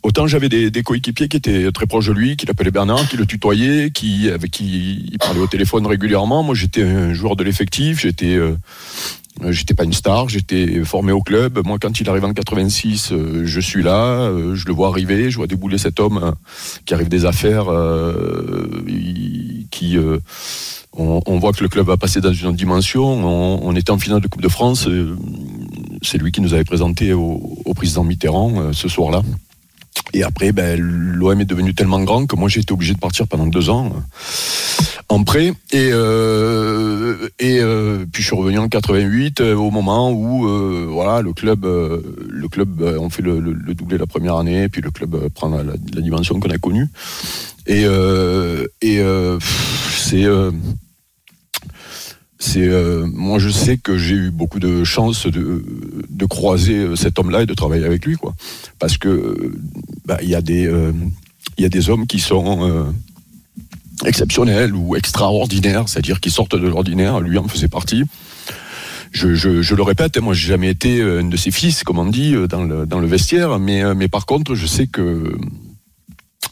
autant 0.04 0.28
j'avais 0.28 0.50
des, 0.50 0.84
coéquipiers 0.84 1.28
qui 1.28 1.38
étaient 1.38 1.72
très 1.72 1.86
proches 1.86 2.08
de 2.08 2.14
lui, 2.14 2.38
qui 2.38 2.46
l'appelaient 2.46 2.72
Bernard, 2.72 3.08
qui 3.10 3.18
le 3.18 3.26
tutoyaient, 3.26 3.92
qui 3.92 4.30
avec 4.30 4.52
qui 4.52 5.10
il 5.12 5.18
parlait 5.18 5.40
au 5.40 5.48
téléphone 5.48 5.86
régulièrement. 5.86 6.44
Moi, 6.44 6.56
j'étais 6.56 6.84
un 6.84 7.14
joueur 7.14 7.36
de 7.36 7.44
l'effectif. 7.44 8.02
J'étais 8.02 8.36
euh, 8.36 8.56
J'étais 9.50 9.74
pas 9.74 9.86
une 9.86 9.94
star, 9.94 10.30
j'étais 10.30 10.84
formé 10.84 11.12
au 11.12 11.22
club. 11.22 11.62
Moi, 11.66 11.78
quand 11.82 12.00
il 12.00 12.10
arrive 12.10 12.26
en 12.26 12.34
86, 12.34 13.12
euh, 13.12 13.42
je 13.46 13.60
suis 13.60 13.82
là, 13.82 14.30
euh, 14.30 14.56
je 14.56 14.68
le 14.68 14.74
vois 14.74 14.90
arriver, 14.90 15.32
je 15.32 15.38
vois 15.38 15.48
débouler 15.48 15.78
cet 15.78 16.00
homme 16.00 16.20
euh, 16.22 16.32
qui 16.86 16.94
arrive 16.94 17.08
des 17.08 17.26
affaires, 17.26 17.66
qui 19.72 19.98
on, 20.94 21.40
voit 21.40 21.54
que 21.54 21.64
le 21.64 21.70
club 21.70 21.88
va 21.88 21.98
passer 21.98 22.20
dans 22.20 22.34
une 22.34 22.48
autre 22.48 22.58
dimension. 22.58 23.04
On, 23.04 23.76
était 23.76 23.92
en 23.92 23.98
finale 23.98 24.22
de 24.22 24.28
Coupe 24.28 24.42
de 24.42 24.50
France. 24.50 24.88
C'est 26.02 26.18
lui 26.18 26.32
qui 26.32 26.42
nous 26.42 26.54
avait 26.54 26.66
présenté 26.66 27.14
au 27.14 27.74
président 27.74 28.04
Mitterrand 28.04 28.74
ce 28.74 28.90
soir-là. 28.90 29.22
Et 30.14 30.24
après, 30.24 30.52
ben, 30.52 30.80
l'OM 30.80 31.40
est 31.40 31.46
devenu 31.46 31.74
tellement 31.74 32.02
grand 32.04 32.26
que 32.26 32.36
moi 32.36 32.50
j'ai 32.50 32.62
été 32.62 32.74
obligé 32.74 32.94
de 32.94 33.00
partir 33.00 33.28
pendant 33.28 33.48
deux 33.48 33.70
ans 33.70 33.92
en 35.12 35.24
prêt. 35.24 35.54
Et, 35.72 35.90
euh, 35.92 37.28
et 37.40 37.60
euh, 37.60 38.06
puis 38.12 38.24
je 38.24 38.28
suis 38.28 38.36
revenu 38.36 38.60
en 38.60 38.70
88 38.70 39.42
euh, 39.42 39.56
au 39.56 39.70
moment 39.70 40.12
où 40.12 40.48
euh, 40.48 40.88
voilà 40.90 41.22
le 41.22 41.34
club, 41.34 41.66
euh, 41.66 42.02
le 42.30 42.48
club, 42.48 42.82
on 43.00 43.10
fait 43.10 43.22
le, 43.22 43.40
le, 43.40 43.54
le, 43.54 43.74
doublé 43.74 43.98
la 43.98 44.08
première 44.08 44.38
année, 44.38 44.70
puis 44.70 44.82
le 44.82 44.92
club 44.92 45.30
prend 45.30 45.50
la, 45.50 45.64
la, 45.64 45.74
la 45.74 46.02
dimension 46.02 46.40
qu'on 46.40 46.50
a 46.50 46.58
connue. 46.58 46.88
Et, 47.68 47.84
et 48.82 49.02
c'est 49.96 50.26
c'est 52.42 52.68
euh, 52.68 53.06
moi 53.14 53.38
je 53.38 53.50
sais 53.50 53.78
que 53.78 53.98
j'ai 53.98 54.16
eu 54.16 54.32
beaucoup 54.32 54.60
de 54.60 54.84
chance 54.84 55.28
de, 55.28 55.64
de 56.10 56.26
croiser 56.26 56.96
cet 56.96 57.20
homme-là 57.20 57.44
et 57.44 57.46
de 57.46 57.54
travailler 57.54 57.86
avec 57.86 58.04
lui 58.04 58.16
quoi. 58.16 58.34
Parce 58.80 58.98
que 58.98 59.54
bah, 60.06 60.18
il 60.24 60.30
y 60.30 60.34
a 60.34 60.42
des 60.42 60.66
euh, 60.66 60.92
il 61.60 61.62
y 61.62 61.66
a 61.66 61.70
des 61.70 61.92
hommes 61.92 62.08
qui 62.08 62.20
sont 62.20 62.68
euh, 62.68 62.84
exceptionnels 64.06 64.74
ou 64.74 64.96
extraordinaires 64.96 65.88
c'est-à-dire 65.88 66.20
qui 66.20 66.32
sortent 66.32 66.56
de 66.56 66.68
l'ordinaire. 66.68 67.20
Lui 67.20 67.38
en 67.38 67.48
faisait 67.48 67.68
partie. 67.68 68.04
Je, 69.12 69.36
je, 69.36 69.76
le 69.76 69.84
répète, 69.84 70.18
moi 70.18 70.34
j'ai 70.34 70.48
jamais 70.48 70.70
été 70.70 71.02
un 71.02 71.26
de 71.26 71.36
ses 71.36 71.52
fils, 71.52 71.84
comme 71.84 72.00
on 72.00 72.06
dit, 72.06 72.34
dans 72.48 72.64
le, 72.64 72.86
dans 72.86 73.00
le 73.00 73.08
vestiaire, 73.08 73.60
mais, 73.60 73.94
mais 73.94 74.08
par 74.08 74.26
contre, 74.26 74.56
je 74.56 74.66
sais 74.66 74.88
que 74.88 75.36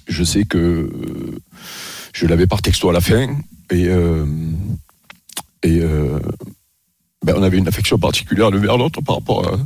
je 0.09 0.23
sais 0.25 0.43
que 0.43 0.89
je 2.11 2.27
l'avais 2.27 2.47
par 2.47 2.61
texto 2.61 2.89
à 2.89 2.93
la 2.93 2.99
fin, 2.99 3.29
et, 3.71 3.87
euh, 3.87 4.25
et 5.63 5.79
euh, 5.81 6.19
ben 7.25 7.35
on 7.37 7.43
avait 7.43 7.57
une 7.57 7.67
affection 7.67 7.97
particulière 7.97 8.51
l'un 8.51 8.59
vers 8.59 8.77
l'autre 8.77 9.01
par 9.01 9.15
rapport 9.15 9.47
à, 9.47 9.57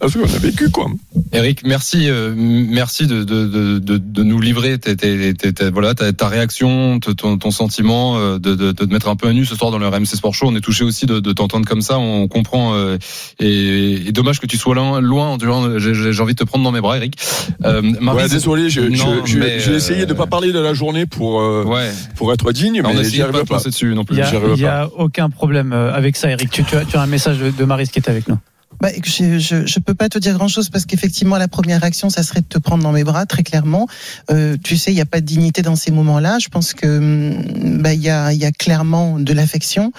à 0.00 0.08
ce 0.08 0.18
qu'on 0.18 0.24
a 0.24 0.38
vécu, 0.38 0.70
quoi. 0.70 0.86
Eric, 1.32 1.62
merci, 1.64 2.08
euh, 2.08 2.34
merci 2.36 3.06
de, 3.06 3.24
de, 3.24 3.46
de, 3.46 3.78
de, 3.78 4.22
nous 4.22 4.40
livrer 4.40 4.78
t 4.78 4.96
t 4.96 5.34
t 5.34 5.70
voilà, 5.70 5.94
ta, 5.94 6.12
ta 6.12 6.28
réaction, 6.28 7.00
ton, 7.00 7.38
ton 7.38 7.50
sentiment, 7.50 8.18
euh, 8.18 8.38
de, 8.38 8.54
de, 8.54 8.72
de 8.72 8.84
te 8.84 8.92
mettre 8.92 9.08
un 9.08 9.16
peu 9.16 9.28
à 9.28 9.32
nu 9.32 9.44
ce 9.44 9.54
soir 9.54 9.70
dans 9.70 9.78
le 9.78 9.88
RMC 9.88 10.06
Sport 10.06 10.34
Show. 10.34 10.46
On 10.48 10.56
est 10.56 10.60
touché 10.60 10.84
aussi 10.84 11.06
de, 11.06 11.20
de 11.20 11.32
t'entendre 11.32 11.66
comme 11.66 11.82
ça, 11.82 11.98
on 11.98 12.28
comprend. 12.28 12.74
Euh, 12.74 12.98
et, 13.40 14.08
et, 14.08 14.12
dommage 14.12 14.40
que 14.40 14.46
tu 14.46 14.56
sois 14.56 14.74
loin, 14.74 15.00
loin 15.00 15.36
j'ai 15.78 16.20
envie 16.20 16.34
de 16.34 16.38
te 16.38 16.44
prendre 16.44 16.64
dans 16.64 16.72
mes 16.72 16.80
bras, 16.80 16.96
Eric. 16.96 17.16
Euh, 17.64 17.82
Marie, 18.00 18.24
ouais, 18.24 18.28
désolé, 18.28 18.68
j'ai 18.70 19.74
essayé 19.74 20.06
de 20.06 20.12
pas 20.12 20.26
parler 20.26 20.52
de 20.52 20.60
la 20.60 20.74
journée 20.74 21.06
pour, 21.06 21.40
euh, 21.40 21.64
ouais. 21.64 21.90
pour 22.16 22.32
être 22.32 22.52
digne, 22.52 22.82
mais 22.82 23.04
j'y 23.04 23.22
arrive 23.22 23.44
pas. 23.44 23.56
pas. 23.56 23.62
Dessus 23.66 23.94
non 23.94 24.04
plus. 24.04 24.16
Il 24.16 24.54
n'y 24.54 24.64
a, 24.64 24.82
a, 24.82 24.88
aucun 24.96 25.28
problème 25.28 25.72
avec 25.72 26.16
ça, 26.16 26.30
Eric. 26.30 26.50
Tu, 26.50 26.62
tu, 26.62 26.76
as, 26.76 26.84
tu 26.84 26.96
as 26.96 27.00
un 27.00 27.06
message 27.06 27.38
de, 27.38 27.50
de 27.50 27.64
Marie 27.64 27.88
qui 27.88 27.98
est 27.98 28.08
avec 28.08 28.28
nous. 28.28 28.38
Bah, 28.80 28.90
je, 29.04 29.38
je 29.38 29.78
peux 29.80 29.94
pas 29.94 30.08
te 30.08 30.18
dire 30.18 30.34
grand 30.34 30.48
chose 30.48 30.68
parce 30.68 30.84
qu'effectivement 30.84 31.36
la 31.36 31.48
première 31.48 31.80
réaction 31.80 32.10
ça 32.10 32.22
serait 32.22 32.40
de 32.40 32.46
te 32.46 32.58
prendre 32.58 32.82
dans 32.82 32.92
mes 32.92 33.04
bras 33.04 33.26
très 33.26 33.42
clairement. 33.42 33.86
Euh, 34.30 34.56
tu 34.62 34.76
sais 34.76 34.92
il 34.92 34.94
n'y 34.94 35.00
a 35.00 35.06
pas 35.06 35.20
de 35.20 35.26
dignité 35.26 35.62
dans 35.62 35.76
ces 35.76 35.90
moments-là. 35.90 36.38
Je 36.38 36.48
pense 36.48 36.74
que 36.74 37.34
bah 37.80 37.94
il 37.94 38.02
y 38.02 38.10
a 38.10 38.32
y 38.32 38.44
a 38.44 38.52
clairement 38.52 39.18
de 39.18 39.32
l'affection. 39.32 39.92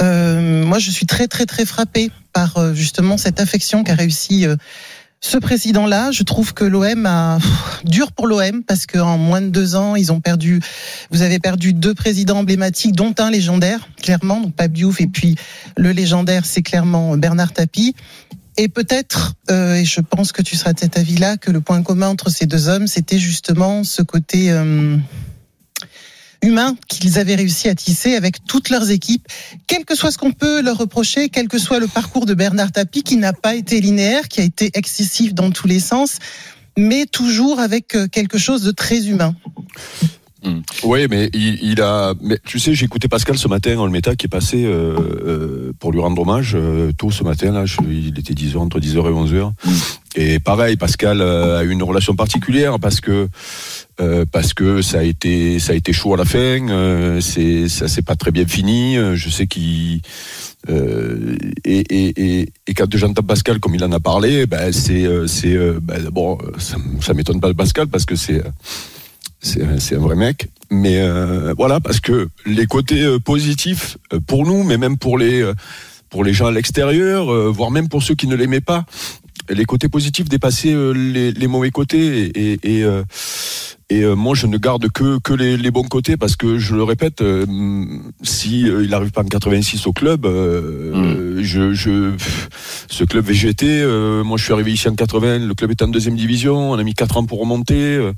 Euh, 0.00 0.64
moi 0.64 0.78
je 0.78 0.90
suis 0.90 1.06
très 1.06 1.28
très 1.28 1.46
très 1.46 1.64
frappée 1.64 2.10
par 2.32 2.56
euh, 2.56 2.74
justement 2.74 3.16
cette 3.16 3.40
affection 3.40 3.84
qu'a 3.84 3.94
réussi 3.94 4.46
euh, 4.46 4.56
ce 5.24 5.38
président-là, 5.38 6.10
je 6.10 6.24
trouve 6.24 6.52
que 6.52 6.64
l'OM 6.64 7.06
a 7.06 7.38
dur 7.84 8.10
pour 8.10 8.26
l'OM 8.26 8.64
parce 8.64 8.86
qu'en 8.86 9.16
moins 9.16 9.40
de 9.40 9.48
deux 9.48 9.76
ans, 9.76 9.94
ils 9.94 10.10
ont 10.10 10.20
perdu. 10.20 10.60
Vous 11.10 11.22
avez 11.22 11.38
perdu 11.38 11.72
deux 11.72 11.94
présidents 11.94 12.38
emblématiques, 12.38 12.92
dont 12.92 13.14
un 13.18 13.30
légendaire, 13.30 13.88
clairement, 13.96 14.40
donc 14.40 14.54
Pape 14.54 14.72
Diouf 14.72 15.00
et 15.00 15.06
puis 15.06 15.36
le 15.76 15.92
légendaire, 15.92 16.44
c'est 16.44 16.62
clairement 16.62 17.16
Bernard 17.16 17.52
Tapie. 17.52 17.94
Et 18.58 18.68
peut-être, 18.68 19.34
euh, 19.50 19.76
et 19.76 19.84
je 19.84 20.00
pense 20.00 20.32
que 20.32 20.42
tu 20.42 20.56
seras 20.56 20.72
de 20.72 20.80
cet 20.80 20.98
avis-là, 20.98 21.36
que 21.36 21.50
le 21.50 21.60
point 21.60 21.82
commun 21.82 22.08
entre 22.08 22.28
ces 22.28 22.46
deux 22.46 22.68
hommes, 22.68 22.86
c'était 22.86 23.18
justement 23.18 23.84
ce 23.84 24.02
côté 24.02 24.50
euh, 24.50 24.96
humain 26.42 26.76
qu'ils 26.88 27.18
avaient 27.18 27.36
réussi 27.36 27.68
à 27.68 27.74
tisser 27.74 28.16
avec 28.16 28.44
toutes 28.44 28.68
leurs 28.68 28.90
équipes, 28.90 29.26
quel 29.66 29.84
que 29.84 29.94
soit 29.94 30.10
ce 30.10 30.18
qu'on 30.18 30.32
peut 30.32 30.60
leur 30.60 30.78
reprocher, 30.78 31.28
quel 31.28 31.48
que 31.48 31.58
soit 31.58 31.78
le 31.78 31.86
parcours 31.86 32.26
de 32.26 32.34
Bernard 32.34 32.72
Tapie, 32.72 33.02
qui 33.02 33.16
n'a 33.16 33.32
pas 33.32 33.54
été 33.54 33.80
linéaire, 33.80 34.28
qui 34.28 34.40
a 34.40 34.44
été 34.44 34.70
excessif 34.74 35.34
dans 35.34 35.50
tous 35.50 35.66
les 35.66 35.80
sens, 35.80 36.18
mais 36.76 37.06
toujours 37.06 37.60
avec 37.60 37.94
euh, 37.94 38.08
quelque 38.08 38.38
chose 38.38 38.62
de 38.62 38.72
très 38.72 39.06
humain. 39.06 39.34
Oui, 40.82 41.06
mais 41.08 41.30
il, 41.34 41.80
a. 41.80 42.14
Mais 42.20 42.38
tu 42.44 42.58
sais, 42.58 42.74
j'ai 42.74 42.84
écouté 42.84 43.08
Pascal 43.08 43.38
ce 43.38 43.48
matin 43.48 43.78
en 43.78 43.86
le 43.86 43.92
méta 43.92 44.16
qui 44.16 44.26
est 44.26 44.28
passé 44.28 44.64
euh, 44.64 44.96
euh, 44.98 45.72
pour 45.78 45.92
lui 45.92 46.00
rendre 46.00 46.20
hommage 46.20 46.54
euh, 46.54 46.92
tôt 46.92 47.10
ce 47.10 47.22
matin. 47.22 47.52
Là, 47.52 47.64
je, 47.64 47.76
il 47.88 48.18
était 48.18 48.34
10h 48.34 48.58
entre 48.58 48.80
10h 48.80 48.96
et 48.96 49.36
11h. 49.36 49.52
Et 50.16 50.40
pareil, 50.40 50.76
Pascal 50.76 51.22
a 51.22 51.62
eu 51.62 51.70
une 51.70 51.82
relation 51.82 52.14
particulière 52.14 52.78
parce 52.78 53.00
que 53.00 53.28
parce 54.32 54.52
que 54.52 54.82
ça 54.82 54.98
a 54.98 55.02
été 55.04 55.58
ça 55.58 55.72
a 55.72 55.76
été 55.76 55.92
chaud 55.92 56.14
à 56.14 56.16
la 56.16 56.24
fin. 56.24 57.20
c'est 57.20 57.68
ça 57.68 57.88
s'est 57.88 58.02
pas 58.02 58.16
très 58.16 58.30
bien 58.30 58.46
fini. 58.46 58.96
Je 59.14 59.30
sais 59.30 59.46
qu'il 59.46 60.02
euh, 60.68 61.36
et, 61.64 61.78
et, 61.78 62.40
et, 62.40 62.52
et, 62.66 62.74
quand 62.74 62.94
j'entends 62.94 63.22
Pascal 63.22 63.58
comme 63.58 63.74
il 63.74 63.84
en 63.84 63.92
a 63.92 64.00
parlé, 64.00 64.46
ben 64.46 64.70
c'est 64.72 65.08
c'est 65.26 65.56
ben, 65.80 66.04
bon 66.10 66.38
ça, 66.58 66.76
ça 67.00 67.14
m'étonne 67.14 67.40
pas 67.40 67.48
de 67.48 67.54
Pascal 67.54 67.88
parce 67.88 68.04
que 68.04 68.16
c'est 68.16 68.42
c'est 69.42 69.96
un 69.96 69.98
vrai 69.98 70.16
mec. 70.16 70.48
Mais 70.72 71.00
euh, 71.00 71.54
voilà, 71.56 71.80
parce 71.80 72.00
que 72.00 72.28
les 72.46 72.66
côtés 72.66 73.02
euh, 73.02 73.18
positifs 73.18 73.98
euh, 74.12 74.20
pour 74.26 74.46
nous, 74.46 74.62
mais 74.62 74.78
même 74.78 74.96
pour 74.96 75.18
les 75.18 75.44
pour 76.08 76.24
les 76.24 76.34
gens 76.34 76.46
à 76.46 76.50
l'extérieur, 76.50 77.32
voire 77.52 77.70
même 77.70 77.88
pour 77.88 78.02
ceux 78.02 78.14
qui 78.14 78.26
ne 78.26 78.36
l'aimaient 78.36 78.60
pas, 78.60 78.84
les 79.48 79.64
côtés 79.64 79.88
positifs 79.88 80.28
dépassaient 80.28 80.74
les, 80.94 81.32
les 81.32 81.46
mauvais 81.46 81.70
côtés. 81.70 82.30
Et, 82.38 82.58
et, 82.64 82.86
et 83.88 84.04
moi, 84.14 84.34
je 84.34 84.46
ne 84.46 84.58
garde 84.58 84.90
que 84.90 85.18
que 85.20 85.32
les, 85.32 85.56
les, 85.56 85.70
bons 85.70 85.84
côtés 85.84 86.18
parce 86.18 86.36
que 86.36 86.58
je 86.58 86.74
le 86.74 86.82
répète, 86.82 87.24
si 88.22 88.60
il 88.60 88.92
arrive 88.92 89.10
pas 89.10 89.22
en 89.22 89.24
86 89.24 89.86
au 89.86 89.94
club, 89.94 90.26
mm. 90.26 91.40
je, 91.40 91.72
je 91.72 92.12
ce 92.90 93.04
club 93.04 93.24
VGT, 93.24 93.86
moi 94.22 94.36
je 94.36 94.44
suis 94.44 94.52
arrivé 94.52 94.72
ici 94.72 94.90
en 94.90 94.94
80, 94.94 95.38
le 95.38 95.54
club 95.54 95.70
est 95.70 95.80
en 95.80 95.88
deuxième 95.88 96.16
division, 96.16 96.72
on 96.72 96.78
a 96.78 96.82
mis 96.82 96.92
quatre 96.92 97.16
ans 97.16 97.24
pour 97.24 97.40
remonter. 97.40 98.12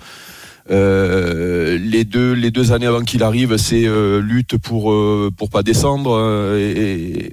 Euh, 0.71 1.77
les 1.79 2.05
deux 2.05 2.33
les 2.33 2.51
deux 2.51 2.73
années 2.73 2.87
avant 2.87 3.03
qu'il 3.03 3.23
arrive, 3.23 3.59
c'est 3.59 3.85
euh, 3.85 4.21
lutte 4.21 4.57
pour 4.57 4.93
euh, 4.93 5.31
pour 5.37 5.51
pas 5.51 5.63
descendre 5.63 6.57
et, 6.57 7.33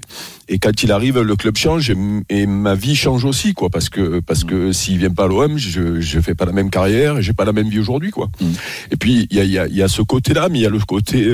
et, 0.50 0.60
quand 0.60 0.84
il 0.84 0.92
arrive, 0.92 1.20
le 1.20 1.36
club 1.38 1.56
change 1.56 1.94
et, 2.30 2.46
ma 2.46 2.76
vie 2.76 2.96
change 2.96 3.24
aussi 3.24 3.54
quoi 3.54 3.70
parce 3.70 3.88
que 3.88 4.20
parce 4.20 4.44
que 4.44 4.74
s'il 4.74 4.98
vient 4.98 5.12
pas 5.12 5.24
à 5.24 5.28
l'OM, 5.28 5.58
je 5.58 6.02
je 6.02 6.20
fais 6.20 6.36
pas 6.36 6.44
la 6.46 6.52
même 6.52 6.70
carrière 6.70 7.20
et 7.20 7.22
j'ai 7.22 7.32
pas 7.32 7.46
la 7.46 7.54
même 7.54 7.70
vie 7.70 7.80
aujourd'hui 7.80 8.12
quoi. 8.12 8.30
Mm. 8.42 8.52
Et 8.92 8.98
puis 8.98 9.28
il 9.32 9.38
y 9.38 9.40
a 9.40 9.44
il 9.46 9.52
y 9.52 9.60
a, 9.60 9.68
y 9.68 9.82
a 9.82 9.88
ce 9.88 10.02
côté 10.02 10.34
là, 10.34 10.50
mais 10.50 10.60
il 10.60 10.64
y 10.64 10.66
a 10.66 10.70
le 10.70 10.80
côté 10.80 11.26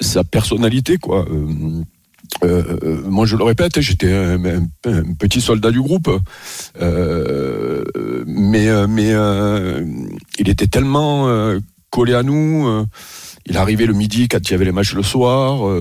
sa 0.00 0.24
personnalité 0.24 0.96
quoi. 0.98 1.24
Euh, 2.42 3.02
moi, 3.06 3.26
je 3.26 3.36
le 3.36 3.44
répète, 3.44 3.80
j'étais 3.80 4.12
un, 4.12 4.38
petit 5.18 5.40
soldat 5.40 5.70
du 5.70 5.80
groupe, 5.80 6.10
euh, 6.80 7.84
mais 8.26 8.68
mais 8.86 9.12
euh, 9.12 9.84
il 10.38 10.48
était 10.48 10.66
tellement 10.66 11.28
collé 11.90 12.14
à 12.14 12.22
nous. 12.22 12.86
il 13.46 13.56
arrivait 13.56 13.86
le 13.86 13.92
midi 13.94 14.28
quand 14.28 14.38
il 14.48 14.50
y 14.50 14.54
avait 14.54 14.64
les 14.64 14.72
matchs 14.72 14.94
le 14.94 15.02
soir. 15.02 15.78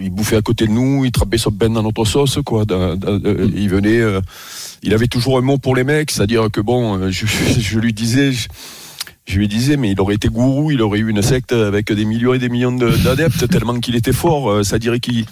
il 0.00 0.10
bouffait 0.10 0.36
à 0.36 0.42
côté 0.42 0.66
de 0.66 0.72
nous, 0.72 1.04
il 1.04 1.12
trapait 1.12 1.38
son 1.38 1.52
pain 1.52 1.70
dans 1.70 1.82
notre 1.82 2.04
sauce, 2.04 2.38
quoi. 2.44 2.64
il 2.68 3.68
venait, 3.68 4.00
il 4.82 4.94
avait 4.94 5.06
toujours 5.06 5.38
un 5.38 5.42
mot 5.42 5.58
pour 5.58 5.76
les 5.76 5.84
mecs, 5.84 6.10
c'est-à-dire 6.10 6.48
que 6.50 6.60
bon, 6.60 7.10
je, 7.10 7.78
lui 7.78 7.92
disais. 7.92 8.32
Lui 9.38 9.48
disais, 9.48 9.76
mais 9.76 9.90
il 9.90 10.00
aurait 10.00 10.16
été 10.16 10.28
gourou, 10.28 10.70
il 10.72 10.82
aurait 10.82 10.98
eu 10.98 11.08
une 11.08 11.22
secte 11.22 11.52
avec 11.52 11.92
des 11.92 12.04
millions 12.04 12.34
et 12.34 12.38
des 12.38 12.48
millions 12.48 12.72
d'adeptes, 12.72 13.48
tellement 13.48 13.78
qu'il 13.78 13.94
était 13.94 14.12
fort. 14.12 14.64
Ça 14.64 14.78
dirait 14.78 15.00
qu'il 15.00 15.26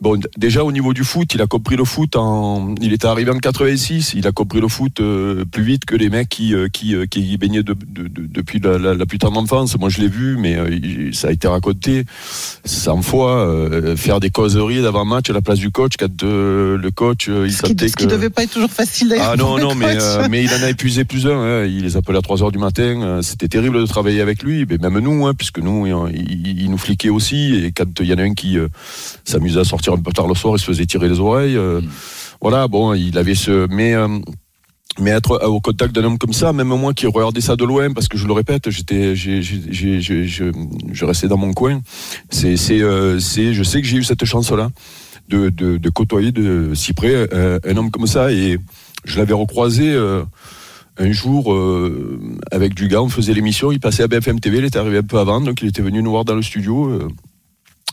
Bon, 0.00 0.16
déjà 0.36 0.62
au 0.62 0.70
niveau 0.70 0.94
du 0.94 1.02
foot, 1.02 1.34
il 1.34 1.42
a 1.42 1.48
compris 1.48 1.74
le 1.74 1.84
foot 1.84 2.14
en. 2.14 2.76
Il 2.80 2.92
était 2.92 3.08
arrivé 3.08 3.32
en 3.32 3.38
86. 3.38 4.12
Il 4.14 4.28
a 4.28 4.32
compris 4.32 4.60
le 4.60 4.68
foot 4.68 5.00
euh, 5.00 5.44
plus 5.44 5.64
vite 5.64 5.86
que 5.86 5.96
les 5.96 6.08
mecs 6.08 6.28
qui 6.28 6.54
euh, 6.54 6.68
qui, 6.68 6.94
euh, 6.94 7.06
qui 7.06 7.36
baignaient 7.36 7.64
de, 7.64 7.74
de, 7.74 8.08
depuis 8.08 8.60
la, 8.60 8.78
la, 8.78 8.94
la, 8.94 9.06
plus 9.06 9.18
tendre 9.18 9.40
enfance. 9.40 9.76
Moi, 9.76 9.88
je 9.88 9.98
l'ai 9.98 10.06
vu, 10.06 10.36
mais 10.36 10.56
ça 11.12 11.28
a 11.28 11.30
été 11.32 11.48
raconté 11.48 12.04
100 12.64 13.02
fois. 13.02 13.44
faire 13.96 14.20
des 14.20 14.30
causeries 14.30 14.82
d'avant 14.82 15.04
match 15.04 15.30
à 15.30 15.32
la 15.32 15.40
place 15.40 15.58
du 15.58 15.72
coach, 15.72 15.94
quand 15.98 16.22
le 16.22 16.90
coach 16.94 17.26
il 17.28 17.52
ce 17.52 17.62
qui, 17.62 17.88
ce 17.88 17.96
qui 17.96 18.06
devait 18.06 18.30
pas 18.30 18.44
être 18.44 18.52
toujours 18.52 18.70
facile 18.70 19.08
d'ailleurs. 19.08 19.30
Ah 19.32 19.36
non 19.36 19.58
non, 19.58 19.74
mais 19.74 19.96
mais 20.30 20.44
il 20.44 20.50
en 20.50 20.62
a 20.62 20.70
épuisé 20.70 21.04
plus 21.04 21.24
d'un. 21.24 21.40
Hein. 21.40 21.64
Il 21.64 21.82
les 21.82 21.96
appelait 21.96 22.18
à 22.18 22.22
3 22.22 22.44
heures 22.44 22.52
du 22.52 22.58
matin. 22.58 23.18
C'était 23.22 23.48
terrible 23.48 23.80
de 23.80 23.86
travailler 23.86 24.20
avec 24.20 24.44
lui, 24.44 24.64
mais 24.70 24.78
même 24.78 25.00
nous, 25.00 25.26
hein, 25.26 25.34
puisque 25.34 25.58
nous, 25.58 25.88
il, 25.88 26.60
il, 26.60 26.70
nous 26.70 26.78
fliquait 26.78 27.08
aussi. 27.08 27.64
Et 27.64 27.72
quand 27.72 27.98
il 27.98 28.06
y 28.06 28.14
en 28.14 28.18
a 28.18 28.22
un 28.22 28.34
qui 28.34 28.58
s'amusait 29.24 29.58
à 29.58 29.64
sortir 29.64 29.87
un 29.92 29.98
peu 29.98 30.12
tard 30.12 30.28
le 30.28 30.34
soir, 30.34 30.54
il 30.56 30.58
se 30.58 30.64
faisait 30.64 30.86
tirer 30.86 31.08
les 31.08 31.20
oreilles. 31.20 31.56
Euh, 31.56 31.80
mm. 31.80 31.88
Voilà, 32.40 32.68
bon, 32.68 32.94
il 32.94 33.18
avait 33.18 33.34
ce. 33.34 33.66
Mais 33.70 33.94
euh, 33.94 34.08
mais 35.00 35.10
être 35.10 35.44
au 35.46 35.60
contact 35.60 35.94
d'un 35.94 36.02
homme 36.04 36.18
comme 36.18 36.32
ça, 36.32 36.52
même 36.52 36.68
moi 36.68 36.92
qui 36.92 37.06
regardais 37.06 37.40
ça 37.40 37.54
de 37.54 37.64
loin, 37.64 37.92
parce 37.92 38.08
que 38.08 38.18
je 38.18 38.26
le 38.26 38.32
répète, 38.32 38.68
j'étais, 38.70 39.14
je 39.14 41.04
restais 41.04 41.28
dans 41.28 41.36
mon 41.36 41.52
coin. 41.52 41.80
C'est, 42.30 42.56
c'est, 42.56 42.80
euh, 42.80 43.20
je 43.20 43.62
sais 43.62 43.80
que 43.80 43.86
j'ai 43.86 43.98
eu 43.98 44.02
cette 44.02 44.24
chance-là 44.24 44.70
de, 45.28 45.50
de, 45.50 45.76
de, 45.76 45.90
côtoyer 45.90 46.32
de 46.32 46.72
si 46.74 46.94
près 46.94 47.28
un 47.32 47.76
homme 47.76 47.92
comme 47.92 48.08
ça, 48.08 48.32
et 48.32 48.58
je 49.04 49.18
l'avais 49.18 49.34
recroisé 49.34 49.96
un 50.98 51.12
jour 51.12 51.56
avec 52.50 52.74
du 52.74 52.88
gars, 52.88 53.02
on 53.02 53.08
faisait 53.08 53.34
l'émission, 53.34 53.70
il 53.70 53.78
passait 53.78 54.02
à 54.02 54.08
BFM 54.08 54.40
TV, 54.40 54.58
il 54.58 54.64
était 54.64 54.80
arrivé 54.80 54.98
un 54.98 55.02
peu 55.02 55.18
avant, 55.18 55.40
donc 55.40 55.62
il 55.62 55.68
était 55.68 55.82
venu 55.82 56.02
nous 56.02 56.10
voir 56.10 56.24
dans 56.24 56.34
le 56.34 56.42
studio. 56.42 57.08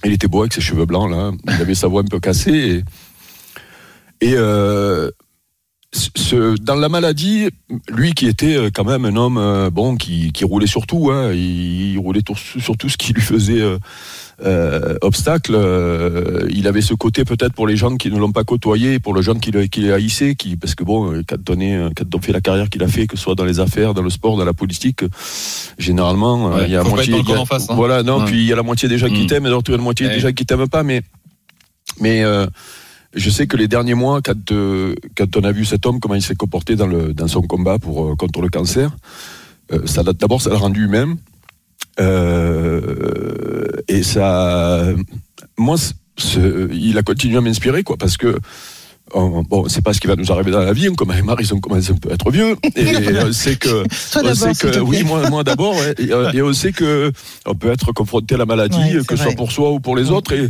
Il 0.06 0.14
était 0.14 0.28
beau 0.28 0.42
avec 0.42 0.54
ses 0.54 0.62
cheveux 0.62 0.86
blancs, 0.86 1.10
là. 1.10 1.32
Il 1.48 1.62
avait 1.62 1.76
sa 1.76 1.88
voix 1.88 2.02
un 2.02 2.06
peu 2.06 2.20
cassée. 2.20 2.84
Et, 4.22 4.34
euh, 4.36 5.10
dans 6.62 6.76
la 6.76 6.90
maladie, 6.90 7.50
lui 7.90 8.14
qui 8.14 8.28
était 8.28 8.56
euh, 8.56 8.70
quand 8.74 8.84
même 8.84 9.06
un 9.06 9.16
homme 9.16 9.38
euh, 9.38 9.70
bon 9.70 9.96
qui, 9.96 10.32
qui 10.34 10.44
roulait 10.44 10.68
sur 10.68 10.86
tout, 10.86 11.10
hein, 11.12 11.32
il, 11.34 11.98
roulait 11.98 12.22
sur 12.36 12.76
tout 12.78 12.90
ce 12.90 12.98
qui 12.98 13.14
lui 13.14 13.22
faisait 13.22 13.62
euh, 14.44 14.96
obstacle. 15.02 15.58
il 16.50 16.68
avait 16.68 16.82
ce 16.82 16.94
côté 16.94 17.24
peut-être 17.24 17.54
pour 17.54 17.68
les 17.68 17.78
gens 17.78 17.96
qui 17.96 18.12
ne 18.12 18.18
l'ont 18.18 18.32
pas 18.32 18.44
côtoyé, 18.44 19.00
pour 19.00 19.14
le 19.14 19.22
jeune 19.22 19.40
qui, 19.40 19.52
qui 19.70 19.92
haïssait, 19.92 20.36
qui 20.36 20.58
parce 20.58 20.76
que 20.76 20.84
bon, 20.84 21.24
quand 21.28 21.50
on, 21.50 21.92
quand 21.96 22.16
on 22.16 22.22
fait 22.22 22.34
la 22.34 22.42
carrière 22.42 22.70
qu'il 22.70 22.84
a 22.84 22.88
fait, 22.88 23.08
que 23.08 23.18
ce 23.18 23.24
soit 23.24 23.36
dans 23.36 23.46
les 23.46 23.60
affaires, 23.60 23.94
dans 23.94 24.02
le 24.02 24.10
sport, 24.10 24.38
dans 24.38 24.46
la 24.46 24.54
politique, 24.54 25.04
généralement 25.78 26.60
il 26.60 26.72
y 26.72 26.76
a 26.76 26.84
la 26.84 26.90
moitié. 26.90 27.16
Hein. 27.16 27.58
Voilà, 27.70 28.04
non, 28.04 28.26
puis 28.26 28.42
il 28.42 28.46
y 28.46 28.54
a 28.54 28.56
la 28.56 28.64
moitié 28.64 28.90
des 28.90 28.98
gens 28.98 29.08
qui 29.08 29.24
mm. 29.24 29.28
t'aiment, 29.28 29.46
et 29.46 29.50
d'autres 29.50 29.72
la 29.72 29.78
moitié 29.78 30.10
des 30.10 30.20
gens 30.20 30.32
qui 30.32 30.46
t'aiment 30.46 30.68
pas, 30.68 30.84
mais 30.84 31.02
mais 32.02 32.24
je 33.16 33.30
sais 33.30 33.48
que 33.48 33.58
les 33.58 33.68
derniers 33.68 33.94
mois, 33.94 34.22
quand, 34.22 34.52
euh, 34.52 34.94
quand 35.16 35.38
on 35.38 35.44
a 35.44 35.52
vu 35.52 35.66
cet 35.66 35.86
homme, 35.86 36.00
comment 36.00 36.16
il 36.16 36.22
s'est 36.22 36.36
comporté 36.36 36.76
dans, 36.76 36.88
le, 36.88 37.14
dans 37.14 37.28
son 37.28 37.42
combat 37.42 37.80
pour, 37.80 38.06
euh, 38.06 38.16
contre 38.16 38.42
le 38.42 38.50
cancer, 38.50 38.92
euh, 39.72 39.86
ça 39.86 40.04
d'abord, 40.04 40.42
ça 40.42 40.50
l'a 40.50 40.58
rendu 40.58 40.86
humain. 40.86 41.16
Et 43.98 44.04
ça. 44.04 44.86
Moi, 45.58 45.78
il 46.72 46.98
a 46.98 47.04
continué 47.04 47.38
à 47.38 47.42
m'inspirer, 47.42 47.84
quoi, 47.84 47.98
parce 47.98 48.18
que. 48.18 48.38
bon, 49.14 49.68
c'est 49.68 49.84
pas 49.84 49.94
ce 49.94 50.00
qui 50.00 50.08
va 50.08 50.16
nous 50.16 50.32
arriver 50.32 50.52
dans 50.52 50.64
la 50.64 50.74
vie. 50.74 50.90
On 50.90 50.96
commence, 50.96 51.18
ils 51.40 51.54
ont 51.54 51.60
commencé 51.60 51.92
un 51.92 51.98
peu 51.98 52.12
à 52.12 52.14
être 52.14 52.32
vieux. 52.32 52.56
Et 52.76 52.86
on 53.26 53.32
sait 53.32 53.56
que, 53.56 53.84
on 54.24 54.36
sait 54.36 54.54
que 54.54 54.80
oui, 54.80 55.04
moi, 55.04 55.30
moi 55.30 55.44
d'abord, 55.44 55.76
et, 55.98 56.42
on 56.42 56.54
sait 56.54 56.72
que 56.72 57.12
on 57.46 57.56
peut 57.56 57.72
être 57.72 57.92
confronté 57.92 58.36
à 58.36 58.38
la 58.38 58.46
maladie, 58.46 58.98
que 59.08 59.16
ce 59.16 59.24
soit 59.24 59.36
pour 59.36 59.52
soi 59.52 59.72
ou 59.72 59.80
pour 59.80 59.96
les 59.96 60.12
autres. 60.12 60.34
Et, 60.34 60.50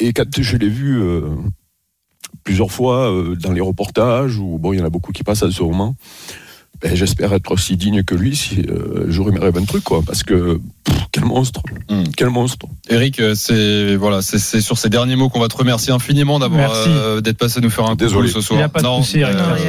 et 0.00 0.12
quand 0.12 0.26
je 0.40 0.56
l'ai 0.56 0.68
vu 0.68 1.00
plusieurs 2.44 2.70
fois 2.70 3.10
euh, 3.10 3.36
dans 3.36 3.52
les 3.52 3.60
reportages, 3.60 4.38
où 4.38 4.58
bon, 4.58 4.72
il 4.72 4.78
y 4.78 4.82
en 4.82 4.84
a 4.84 4.90
beaucoup 4.90 5.12
qui 5.12 5.22
passent 5.22 5.42
à 5.42 5.50
ce 5.50 5.62
moment. 5.62 5.94
Ben, 6.82 6.94
j'espère 6.96 7.32
être 7.32 7.50
aussi 7.52 7.76
digne 7.76 8.02
que 8.02 8.14
lui 8.14 8.34
si 8.34 8.60
euh, 8.68 9.04
j'aurais 9.08 9.30
mes 9.32 9.38
rêves 9.38 9.56
un 9.56 9.64
truc, 9.64 9.84
quoi. 9.84 10.02
Parce 10.04 10.22
que 10.24 10.58
quel 11.12 11.24
monstre. 11.24 11.60
Hmm. 11.88 12.02
Quel 12.16 12.30
monstre. 12.30 12.66
Eric, 12.88 13.20
euh, 13.20 13.34
c'est 13.36 13.94
voilà, 13.96 14.20
c'est 14.22 14.38
c'est 14.38 14.60
sur 14.60 14.76
ces 14.78 14.88
derniers 14.88 15.14
mots 15.14 15.28
qu'on 15.28 15.38
va 15.40 15.48
te 15.48 15.56
remercier 15.56 15.92
infiniment 15.92 16.38
d'avoir 16.38 16.72
euh, 16.74 17.20
d'être 17.20 17.38
passé 17.38 17.60
nous 17.60 17.70
faire 17.70 17.86
un 17.86 17.94
Désolé. 17.94 18.28
ce 18.28 18.40
soir. 18.40 18.58
Il 18.58 18.62
y 18.62 18.64
a 18.64 18.68
pas 18.68 18.80
de 18.80 18.84
non, 18.84 19.00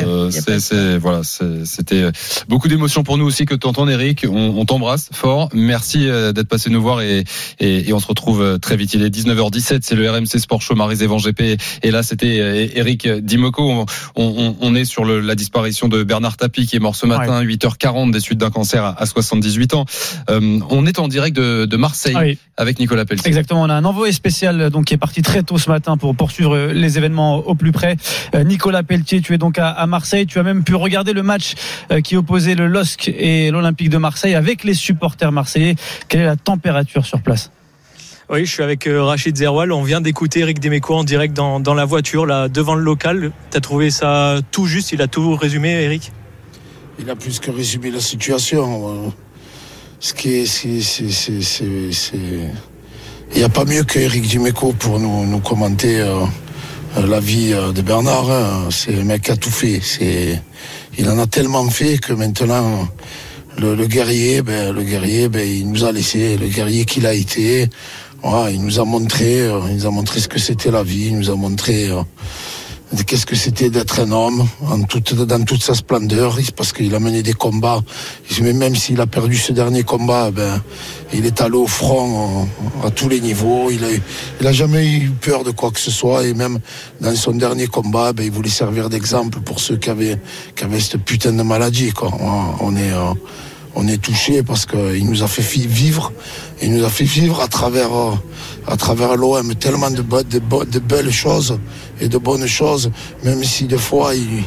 euh, 0.05 0.31
c'est- 0.31 0.97
voilà, 0.97 1.21
c'était 1.23 2.05
beaucoup 2.47 2.67
d'émotions 2.67 3.03
pour 3.03 3.17
nous 3.17 3.25
aussi 3.25 3.45
que 3.45 3.53
de 3.53 3.59
t'entendre, 3.59 3.91
Eric. 3.91 4.25
On, 4.29 4.55
on 4.57 4.65
t'embrasse 4.65 5.09
fort. 5.11 5.49
Merci 5.53 6.07
euh, 6.09 6.31
d'être 6.31 6.47
passé 6.47 6.69
nous 6.69 6.81
voir 6.81 7.01
et, 7.01 7.23
et, 7.59 7.89
et 7.89 7.93
on 7.93 7.99
se 7.99 8.07
retrouve 8.07 8.41
euh, 8.41 8.57
très 8.57 8.75
vite. 8.75 8.93
Il 8.93 9.03
est 9.03 9.09
19h17, 9.15 9.79
c'est 9.83 9.95
le 9.95 10.09
RMC 10.09 10.39
Sport 10.39 10.61
Show 10.61 10.75
Marie 10.75 10.95
Zévan 10.95 11.17
GP 11.17 11.59
et 11.83 11.91
là 11.91 12.01
c'était 12.03 12.39
euh, 12.39 12.67
Eric 12.73 13.07
Dimoko. 13.07 13.69
On, 13.71 13.85
on, 14.15 14.55
on 14.59 14.75
est 14.75 14.85
sur 14.85 15.05
le, 15.05 15.19
la 15.19 15.35
disparition 15.35 15.87
de 15.89 16.03
Bernard 16.03 16.37
Tapie 16.37 16.65
qui 16.65 16.75
est 16.77 16.79
mort 16.79 16.95
ce 17.03 17.07
matin, 17.07 17.43
8h40 17.43 18.11
des 18.11 18.19
suites 18.19 18.39
d'un 18.39 18.49
cancer 18.49 18.83
à, 18.83 19.01
à 19.01 19.05
78 19.05 19.73
ans. 19.73 19.85
Euh, 20.29 20.59
on 20.69 20.85
est 20.85 20.99
en 20.99 21.07
direct 21.07 21.35
de, 21.35 21.65
de 21.65 21.77
Marseille 21.77 22.15
Ah 22.17 22.21
oui. 22.23 22.37
avec 22.57 22.79
Nicolas 22.79 23.05
Pelletier. 23.05 23.27
Exactement, 23.27 23.61
on 23.63 23.69
a 23.69 23.73
un 23.75 23.85
envoyé 23.85 24.13
spécial 24.13 24.69
donc 24.69 24.85
qui 24.85 24.93
est 24.93 24.97
parti 24.97 25.21
très 25.21 25.43
tôt 25.43 25.57
ce 25.57 25.69
matin 25.69 25.97
pour 25.97 26.15
poursuivre 26.15 26.55
euh, 26.55 26.73
les 26.73 26.97
événements 26.97 27.37
au 27.37 27.55
plus 27.55 27.71
près. 27.71 27.97
Euh, 28.35 28.43
Nicolas 28.43 28.83
Pelletier, 28.83 29.21
tu 29.21 29.33
es 29.33 29.37
donc 29.37 29.59
à, 29.59 29.69
à 29.69 29.85
Marseille, 29.87 30.25
tu 30.25 30.39
as 30.39 30.43
même 30.43 30.63
pu 30.63 30.75
regarder 30.75 31.13
le 31.13 31.23
match 31.23 31.53
euh, 31.91 32.01
qui 32.01 32.15
opposait 32.15 32.55
le 32.55 32.67
LOSC 32.67 33.09
et 33.09 33.51
l'Olympique 33.51 33.89
de 33.89 33.97
Marseille 33.97 34.35
avec 34.35 34.63
les 34.63 34.73
supporters 34.73 35.31
marseillais. 35.31 35.75
Quelle 36.07 36.21
est 36.21 36.25
la 36.25 36.35
température 36.37 37.05
sur 37.05 37.21
place? 37.21 37.51
Oui, 38.29 38.45
je 38.45 38.51
suis 38.51 38.63
avec 38.63 38.87
euh, 38.87 39.03
Rachid 39.03 39.35
Zerwal. 39.35 39.71
On 39.73 39.83
vient 39.83 39.99
d'écouter 39.99 40.39
Eric 40.39 40.59
Demeco 40.61 40.95
en 40.95 41.03
direct 41.03 41.35
dans, 41.35 41.59
dans 41.59 41.73
la 41.73 41.83
voiture, 41.85 42.25
là, 42.25 42.47
devant 42.47 42.73
le 42.73 42.81
local. 42.81 43.31
Tu 43.51 43.57
as 43.57 43.59
trouvé 43.61 43.91
ça 43.91 44.37
tout 44.51 44.65
juste? 44.65 44.93
Il 44.93 45.01
a 45.01 45.07
tout 45.07 45.35
résumé, 45.35 45.69
Eric? 45.83 46.11
Il 46.99 47.09
a 47.09 47.15
plus 47.15 47.39
que 47.39 47.51
résumé 47.51 47.91
la 47.91 47.99
situation. 47.99 49.07
euh. 49.07 49.09
Ce 49.99 50.13
qui 50.13 50.33
est, 50.33 50.45
c'est, 50.45 51.59
Il 53.31 53.37
n'y 53.37 53.43
a 53.43 53.49
pas 53.49 53.65
mieux 53.65 53.83
que 53.83 53.99
Eric 53.99 54.27
Dimeco 54.27 54.73
pour 54.73 54.99
nous, 54.99 55.25
nous 55.25 55.39
commenter 55.39 56.01
euh, 56.01 56.25
euh, 56.97 57.07
la 57.07 57.19
vie 57.19 57.51
de 57.51 57.81
Bernard. 57.81 58.29
hein. 58.29 58.67
C'est 58.69 58.99
un 58.99 59.03
mec 59.05 59.23
qui 59.23 59.31
a 59.31 59.37
tout 59.37 59.49
fait. 59.49 59.81
Il 60.97 61.09
en 61.09 61.17
a 61.19 61.25
tellement 61.25 61.67
fait 61.69 61.97
que 61.97 62.13
maintenant, 62.13 62.87
le, 63.57 63.87
guerrier, 63.87 64.41
ben, 64.41 64.73
le 64.73 64.83
guerrier, 64.83 65.29
ben, 65.29 65.47
il 65.47 65.69
nous 65.69 65.85
a 65.85 65.91
laissé. 65.91 66.37
Le 66.37 66.47
guerrier 66.47 66.85
qu'il 66.85 67.07
a 67.07 67.13
été, 67.13 67.69
il 68.51 68.61
nous 68.61 68.79
a 68.79 68.85
montré, 68.85 69.37
il 69.69 69.75
nous 69.75 69.85
a 69.85 69.91
montré 69.91 70.19
ce 70.19 70.27
que 70.27 70.37
c'était 70.39 70.69
la 70.71 70.83
vie. 70.83 71.07
Il 71.07 71.17
nous 71.17 71.29
a 71.31 71.35
montré. 71.35 71.89
Qu'est-ce 73.01 73.25
que 73.25 73.35
c'était 73.35 73.71
d'être 73.71 74.01
un 74.01 74.11
homme 74.11 74.47
en 74.61 74.83
toute, 74.83 75.15
dans 75.15 75.43
toute 75.43 75.63
sa 75.63 75.73
splendeur? 75.73 76.37
Parce 76.55 76.73
qu'il 76.73 76.93
a 76.93 76.99
mené 76.99 77.23
des 77.23 77.33
combats. 77.33 77.81
Mais 78.39 78.53
même 78.53 78.75
s'il 78.75 79.01
a 79.01 79.07
perdu 79.07 79.35
ce 79.35 79.51
dernier 79.51 79.83
combat, 79.83 80.29
ben, 80.29 80.61
il 81.11 81.25
est 81.25 81.41
allé 81.41 81.55
au 81.55 81.65
front 81.65 82.47
à 82.85 82.91
tous 82.91 83.09
les 83.09 83.19
niveaux. 83.19 83.71
Il 83.71 84.47
a, 84.47 84.51
jamais 84.51 84.87
eu 84.87 85.09
peur 85.09 85.43
de 85.43 85.49
quoi 85.49 85.71
que 85.71 85.79
ce 85.79 85.89
soit. 85.89 86.25
Et 86.25 86.35
même 86.35 86.59
dans 87.01 87.15
son 87.15 87.31
dernier 87.31 87.65
combat, 87.65 88.13
ben, 88.13 88.23
il 88.23 88.31
voulait 88.31 88.49
servir 88.49 88.89
d'exemple 88.89 89.39
pour 89.39 89.59
ceux 89.59 89.77
qui 89.77 89.89
avaient, 89.89 90.19
qui 90.55 90.63
avaient 90.63 90.79
cette 90.79 91.03
putain 91.03 91.33
de 91.33 91.41
maladie. 91.41 91.91
On 92.59 92.75
est, 92.75 92.91
euh, 92.91 93.13
on 93.75 93.87
est 93.87 93.97
touché 93.97 94.43
parce 94.43 94.67
qu'il 94.67 95.07
nous 95.07 95.23
a 95.23 95.27
fait 95.27 95.41
vivre. 95.41 96.13
Il 96.61 96.71
nous 96.73 96.85
a 96.85 96.89
fait 96.89 97.05
vivre 97.05 97.41
à 97.41 97.47
travers, 97.47 97.93
euh, 97.93 98.13
à 98.67 98.77
travers 98.77 99.15
l'OM 99.15 99.53
tellement 99.55 99.91
de, 99.91 100.01
de 100.01 100.79
belles 100.79 101.11
choses 101.11 101.57
et 101.99 102.07
de 102.07 102.17
bonnes 102.17 102.47
choses, 102.47 102.91
même 103.23 103.43
si 103.43 103.65
des 103.65 103.77
fois 103.77 104.15
il, 104.15 104.43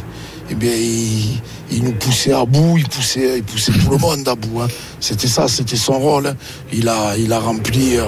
eh 0.51 0.55
bien, 0.55 0.73
il, 0.75 1.41
il 1.71 1.85
nous 1.85 1.93
poussait 1.93 2.33
à 2.33 2.45
bout, 2.45 2.79
il 2.79 2.89
poussait, 2.89 3.39
il 3.39 3.45
poussait 3.45 3.73
tout 3.73 3.91
le 3.91 3.99
monde 3.99 4.27
à 4.29 4.35
bout. 4.35 4.61
hein. 4.63 4.69
C'était 5.01 5.29
ça, 5.29 5.49
c'était 5.49 5.77
son 5.77 5.99
rôle. 5.99 6.29
hein. 6.29 6.37
Il 6.73 6.89
a, 6.89 7.17
il 7.17 7.33
a 7.33 7.39
rempli. 7.41 7.97
euh, 7.97 8.05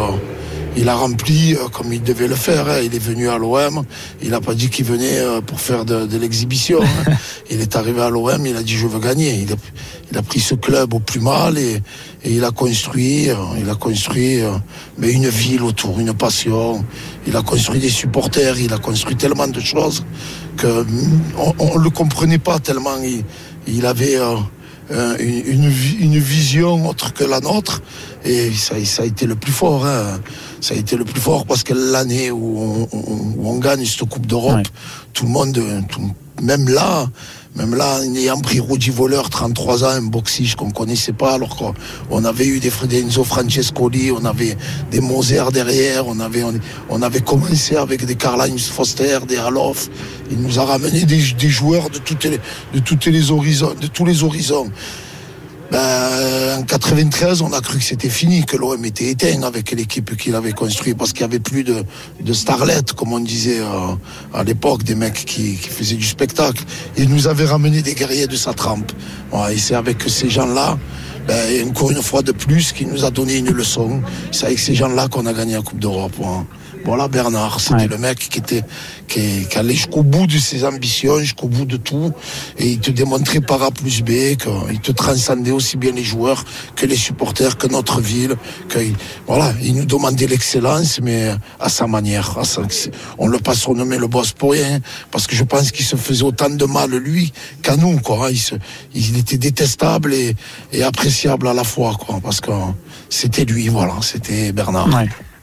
il 0.77 0.89
a 0.89 0.95
rempli 0.95 1.55
euh, 1.55 1.69
comme 1.73 1.93
il 1.93 2.03
devait 2.03 2.29
le 2.29 2.37
faire. 2.37 2.69
hein. 2.69 2.79
Il 2.85 2.95
est 2.95 3.01
venu 3.01 3.29
à 3.29 3.37
l'OM. 3.39 3.83
Il 4.23 4.31
n'a 4.31 4.41
pas 4.41 4.55
dit 4.55 4.71
qu'il 4.71 4.85
venait 4.85 5.19
euh, 5.19 5.41
pour 5.41 5.61
faire 5.61 5.85
de, 5.85 6.07
de 6.07 6.19
l'exhibition. 6.19 6.81
hein. 6.83 7.13
Il 7.51 7.61
est 7.61 7.75
arrivé 7.75 8.01
à 8.01 8.11
l'OM. 8.11 8.47
Il 8.47 8.57
a 8.57 8.63
dit 8.63 8.77
je 8.77 8.87
veux 8.87 9.01
gagner. 9.01 9.35
Il 9.43 9.53
a, 9.53 9.57
il 10.13 10.19
a 10.19 10.23
pris 10.23 10.39
ce 10.41 10.55
club 10.55 10.95
au 10.95 11.01
plus 11.01 11.21
mal 11.21 11.59
et, 11.59 11.83
et 12.25 12.33
il 12.35 12.45
a 12.45 12.51
construit. 12.51 13.31
euh, 13.31 13.37
Il 13.61 13.69
a 13.71 13.75
construit 13.75 14.41
euh, 14.41 14.51
mais 14.99 15.13
une 15.13 15.29
ville 15.29 15.63
autour, 15.63 15.99
une 16.01 16.15
passion. 16.15 16.85
Il 17.27 17.37
a 17.37 17.43
construit 17.43 17.81
des 17.81 17.91
supporters. 17.91 18.59
Il 18.59 18.73
a 18.73 18.79
construit 18.79 19.17
tellement 19.17 19.47
de 19.49 19.61
choses 19.61 20.05
que 20.57 20.83
mm, 20.83 21.21
on, 21.39 21.55
on 21.59 21.79
le 21.79 21.91
comprenait 21.91 22.39
pas 22.39 22.59
tellement. 22.59 22.97
Il, 23.05 23.25
il 23.67 23.87
avait 23.87 24.17
euh, 24.17 24.37
une, 25.21 25.43
une 25.47 25.69
vi- 25.71 25.97
une 26.01 26.19
vision 26.19 26.89
autre 26.89 27.13
que 27.13 27.25
la 27.25 27.41
nôtre. 27.41 27.83
Et 28.25 28.53
ça, 28.53 28.75
ça 28.85 29.03
a 29.03 29.07
été 29.07 29.27
le 29.27 29.37
plus 29.37 29.53
fort. 29.53 29.87
hein. 29.87 30.19
Ça 30.61 30.75
a 30.75 30.77
été 30.77 30.97
le 30.97 31.05
plus 31.05 31.21
fort 31.21 31.47
parce 31.47 31.63
que 31.63 31.73
l'année 31.75 32.31
où 32.33 32.59
on, 32.59 32.89
on- 32.93 33.35
où 33.37 33.49
on 33.49 33.59
gagne 33.59 33.85
cette 33.85 34.09
Coupe 34.09 34.27
d'Europe, 34.27 34.67
tout 35.13 35.25
le 35.25 35.31
monde, 35.31 35.61
tout- 35.89 36.11
même 36.43 36.69
là, 36.69 37.09
même 37.57 37.75
là, 37.75 38.01
en 38.01 38.15
ayant 38.15 38.41
pris 38.41 38.61
Rudi 38.61 38.91
Voleur, 38.91 39.31
33 39.31 39.85
ans, 39.85 39.89
un 39.89 40.03
boxige 40.03 40.55
qu'on 40.55 40.71
connaissait 40.71 41.13
pas, 41.13 41.35
alors 41.35 41.57
qu'on 41.57 41.75
on 42.11 42.25
avait 42.25 42.47
eu 42.47 42.61
des 42.61 42.71
Francescoli, 42.71 44.13
on 44.13 44.25
avait 44.25 44.57
des 44.91 45.01
Moser 45.01 45.43
derrière, 45.53 46.07
on 46.07 46.21
avait, 46.21 46.45
on, 46.89 47.03
avait 47.03 47.21
commencé 47.21 47.77
avec 47.77 48.05
des 48.05 48.15
Karl-Heinz 48.15 48.69
Foster, 48.69 49.21
des 49.27 49.39
Alof. 49.39 49.89
Il 50.31 50.39
nous 50.39 50.59
a 50.59 50.65
ramené 50.65 51.05
des, 51.05 51.19
joueurs 51.49 51.91
de 51.91 51.99
toutes 51.99 52.25
les, 52.25 52.39
de 52.39 53.11
les 53.11 53.31
horizons, 53.31 53.75
de 53.81 53.87
tous 53.87 54.05
les 54.05 54.23
horizons. 54.23 54.71
Ben, 55.71 56.61
en 56.61 56.63
93, 56.63 57.43
on 57.43 57.53
a 57.53 57.61
cru 57.61 57.79
que 57.79 57.85
c'était 57.85 58.09
fini, 58.09 58.45
que 58.45 58.57
l'OM 58.57 58.83
était 58.85 59.11
éteint 59.11 59.43
avec 59.43 59.71
l'équipe 59.73 60.17
qu'il 60.17 60.35
avait 60.35 60.53
construite, 60.53 60.97
parce 60.97 61.13
qu'il 61.13 61.21
n'y 61.27 61.33
avait 61.33 61.41
plus 61.41 61.63
de, 61.63 61.85
de 62.21 62.33
starlettes, 62.33 62.95
comme 62.95 63.13
on 63.13 63.21
disait 63.21 63.61
euh, 63.61 63.95
à 64.33 64.45
l'époque, 64.45 64.83
des 64.83 64.95
mecs 64.95 65.27
qui, 65.27 65.57
faisaient 65.57 65.97
du 65.97 66.07
spectacle. 66.07 66.65
Il 66.97 67.11
nous 67.11 67.29
avait 67.29 67.45
ramené 67.45 67.83
des 67.83 67.95
guerriers 67.95 68.27
de 68.27 68.37
sa 68.37 68.55
trempe. 68.55 68.93
Et 69.51 69.59
c'est 69.59 69.75
avec 69.75 70.03
ces 70.09 70.31
gens-là, 70.31 70.79
ben, 71.27 71.69
encore 71.69 71.91
une 71.91 72.03
fois 72.03 72.23
de 72.23 72.33
plus, 72.33 72.73
qui 72.73 72.87
nous 72.87 73.05
a 73.05 73.11
donné 73.11 73.37
une 73.37 73.51
leçon. 73.51 74.01
C'est 74.33 74.47
avec 74.47 74.59
ces 74.59 74.75
gens-là 74.75 75.09
qu'on 75.09 75.27
a 75.27 75.35
gagné 75.35 75.53
la 75.55 75.63
Coupe 75.63 75.81
d'Europe. 75.81 76.19
ouais. 76.19 76.45
Voilà 76.85 77.09
Bernard, 77.09 77.61
c'était 77.61 77.87
le 77.89 77.99
mec 77.99 78.19
qui 78.19 78.39
était 78.39 78.63
qui, 79.09 79.47
qui 79.49 79.59
allait 79.59 79.75
jusqu'au 79.75 80.03
bout 80.03 80.27
de 80.27 80.39
ses 80.39 80.65
ambitions, 80.65 81.19
jusqu'au 81.19 81.49
bout 81.49 81.65
de 81.65 81.77
tout, 81.77 82.13
et 82.59 82.67
il 82.69 82.79
te 82.79 82.91
démontrait 82.91 83.41
par 83.41 83.63
A 83.63 83.71
plus 83.71 84.03
B 84.03 84.37
qu'il 84.37 84.81
te 84.83 84.93
transcendait 84.93 85.51
aussi 85.51 85.77
bien 85.77 85.93
les 85.93 86.05
joueurs 86.05 86.45
que 86.77 86.85
les 86.87 86.97
supporters, 86.97 87.57
que 87.57 87.67
notre 87.67 88.01
ville, 88.01 88.37
que 88.69 88.79
voilà, 89.27 89.53
il 89.63 89.75
nous 89.77 89.85
demandait 89.87 90.27
l'excellence, 90.27 91.01
mais 91.03 91.31
à 91.61 91.69
sa 91.69 91.87
manière. 91.87 92.39
à 92.39 92.45
sa- 92.45 92.63
on 93.19 93.27
le 93.29 93.39
pas 93.39 93.55
surnommé 93.55 93.97
le 93.99 94.07
boss 94.09 94.33
pour 94.33 94.53
rien, 94.53 94.81
parce 95.11 95.27
que 95.27 95.35
je 95.37 95.45
pense 95.45 95.71
qu'il 95.73 95.85
se 95.87 95.97
faisait 95.97 96.25
autant 96.25 96.51
de 96.51 96.65
mal 96.65 96.91
lui 96.91 97.33
qu'à 97.63 97.77
nous, 97.77 97.99
quoi. 98.01 98.27
hein. 98.27 98.31
Il, 98.31 98.39
se- 98.39 98.55
il 98.95 99.17
était 99.19 99.39
détestable 99.39 100.13
et, 100.15 100.35
et 100.73 100.83
appréciable 100.83 101.49
à 101.49 101.55
la 101.55 101.65
fois, 101.65 101.95
quoi, 101.99 102.21
parce 102.23 102.41
que 102.41 102.51
c'était 103.09 103.45
lui, 103.45 103.69
voilà, 103.69 103.95
c'était 104.03 104.53
Bernard. 104.53 104.89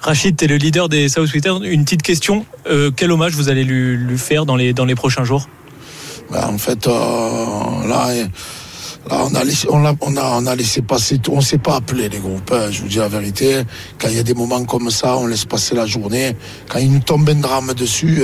Rachid, 0.05 0.37
tu 0.37 0.45
es 0.45 0.47
le 0.47 0.57
leader 0.57 0.87
des 0.87 1.09
South 1.09 1.31
Twitter. 1.31 1.51
Une 1.63 1.83
petite 1.83 2.03
question. 2.03 2.45
Euh, 2.67 2.91
quel 2.95 3.11
hommage 3.11 3.33
vous 3.33 3.49
allez 3.49 3.63
lui, 3.63 4.19
faire 4.19 4.45
dans 4.45 4.55
les, 4.55 4.71
dans 4.71 4.85
les 4.85 4.93
prochains 4.93 5.23
jours? 5.23 5.49
Ben, 6.29 6.45
en 6.45 6.59
fait, 6.59 6.85
euh, 6.85 6.91
là, 7.87 8.09
euh, 8.09 8.25
là, 9.09 9.25
on 9.25 9.33
a 9.33 9.43
laissé, 9.43 9.67
on 9.71 9.83
a, 9.83 9.95
on 10.01 10.45
a, 10.45 10.55
laissé 10.55 10.83
passer. 10.83 11.19
On 11.27 11.41
s'est 11.41 11.57
pas 11.57 11.77
appelé 11.77 12.07
les 12.07 12.19
groupes. 12.19 12.51
hein, 12.51 12.69
je 12.69 12.81
vous 12.81 12.87
dis 12.87 12.97
la 12.97 13.07
vérité. 13.07 13.63
Quand 13.97 14.07
il 14.09 14.17
y 14.17 14.19
a 14.19 14.23
des 14.23 14.35
moments 14.35 14.63
comme 14.65 14.91
ça, 14.91 15.17
on 15.17 15.25
laisse 15.25 15.45
passer 15.45 15.73
la 15.73 15.87
journée. 15.87 16.37
Quand 16.69 16.77
il 16.77 16.91
nous 16.91 16.99
tombe 16.99 17.27
un 17.27 17.33
drame 17.33 17.73
dessus, 17.73 18.21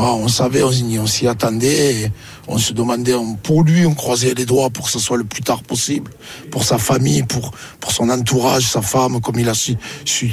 ah, 0.00 0.14
on 0.14 0.28
savait, 0.28 0.62
on, 0.62 1.06
s'y- 1.06 1.26
attendait. 1.26 2.12
on 2.46 2.56
se 2.56 2.72
demandait, 2.72 3.14
pour 3.42 3.64
lui, 3.64 3.84
on 3.84 3.94
croisait 3.94 4.32
les 4.32 4.46
doigts 4.46 4.70
pour 4.70 4.84
que 4.86 4.92
ce 4.92 5.00
soit 5.00 5.16
le 5.16 5.24
plus 5.24 5.42
tard 5.42 5.64
possible, 5.64 6.12
pour 6.52 6.62
sa 6.62 6.78
famille, 6.78 7.24
pour 7.24 7.50
pour 7.80 7.90
son 7.90 8.08
entourage, 8.08 8.62
sa 8.62 8.80
femme, 8.80 9.20
comme 9.20 9.40
il 9.40 9.48
a 9.48 9.54
su, 9.54 9.76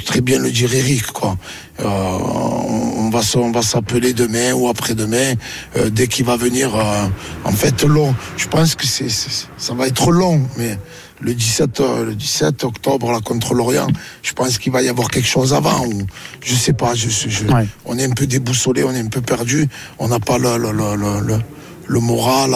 très 0.04 0.20
bien 0.20 0.38
le 0.38 0.52
dire 0.52 0.72
Eric, 0.72 1.06
quoi. 1.06 1.36
Euh, 1.80 1.84
on, 1.84 3.10
va 3.10 3.62
s'appeler 3.62 4.12
demain 4.12 4.52
ou 4.52 4.68
après-demain 4.68 5.34
euh, 5.76 5.90
dès 5.90 6.06
qu'il 6.06 6.24
va 6.24 6.36
venir. 6.36 6.74
euh, 6.76 7.06
en 7.44 7.52
fait, 7.52 7.82
long. 7.82 8.14
Je 8.36 8.46
pense 8.46 8.76
que 8.76 8.86
ça 8.86 9.74
va 9.74 9.86
être 9.88 10.10
long, 10.12 10.40
mais 10.56 10.78
le 11.20 11.34
17, 11.34 11.80
euh, 11.80 12.04
le 12.04 12.14
17 12.14 12.64
octobre 12.64 13.10
là, 13.10 13.20
contre 13.24 13.54
l'Orient, 13.54 13.86
je 14.22 14.32
pense 14.34 14.58
qu'il 14.58 14.72
va 14.72 14.82
y 14.82 14.88
avoir 14.88 15.08
quelque 15.10 15.28
chose 15.28 15.54
avant. 15.54 15.84
Ou, 15.86 16.02
je 16.44 16.54
sais 16.54 16.72
pas. 16.74 16.94
Je, 16.94 17.08
je- 17.08 17.28
je- 17.28 17.46
On 17.86 17.98
est 17.98 18.04
un 18.04 18.10
peu 18.14 18.26
déboussolé, 18.26 18.84
on 18.84 18.92
est 18.92 19.00
un 19.00 19.06
peu 19.08 19.20
perdu. 19.22 19.66
On 19.98 20.08
n'a 20.08 20.20
pas 20.20 20.38
le, 20.38 20.58
le, 20.58 20.72
le, 20.72 20.94
le, 20.96 21.20
le- 21.26 21.40
le 21.88 22.00
moral. 22.00 22.54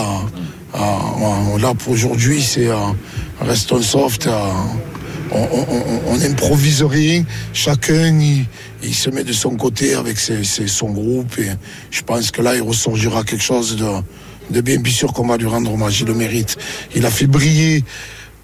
là 0.75 1.75
pour 1.75 1.93
aujourd'hui, 1.93 2.43
c'est 2.43 2.69
euh, 2.69 2.77
restons 3.41 3.83
soft. 3.83 4.27
euh, 4.27 4.33
on, 5.33 5.39
on, 5.39 5.67
on- 5.71 6.01
on 6.09 6.21
improvise 6.23 6.83
rien. 6.83 7.25
Chacun, 7.53 8.19
il, 8.21 8.47
il 8.83 8.95
se 8.95 9.11
met 9.11 9.23
de 9.25 9.33
son 9.33 9.57
côté 9.57 9.95
avec 9.95 10.19
ses- 10.19 10.45
ses- 10.45 10.67
son 10.69 10.91
groupe. 10.91 11.39
Et 11.39 11.51
je 11.91 12.03
pense 12.03 12.31
que 12.31 12.43
là, 12.43 12.57
il 12.57 12.63
ressorgira 12.63 13.23
quelque 13.23 13.43
chose 13.45 13.77
de, 13.77 13.87
de 14.55 14.61
bien, 14.61 14.79
bien 14.81 14.93
sûr 14.93 15.13
qu'on 15.13 15.27
va 15.27 15.37
lui 15.37 15.47
rendre 15.47 15.73
hommage. 15.73 16.01
Il 16.01 16.07
le 16.09 16.15
mérite. 16.15 16.57
Il 16.97 17.07
a 17.07 17.11
fait 17.11 17.27
briller, 17.29 17.85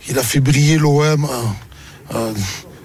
il 0.09 0.19
a 0.19 0.23
fait 0.23 0.41
briller 0.41 0.79
l'OM. 0.79 1.25
euh, 1.25 2.15
euh, 2.15 2.33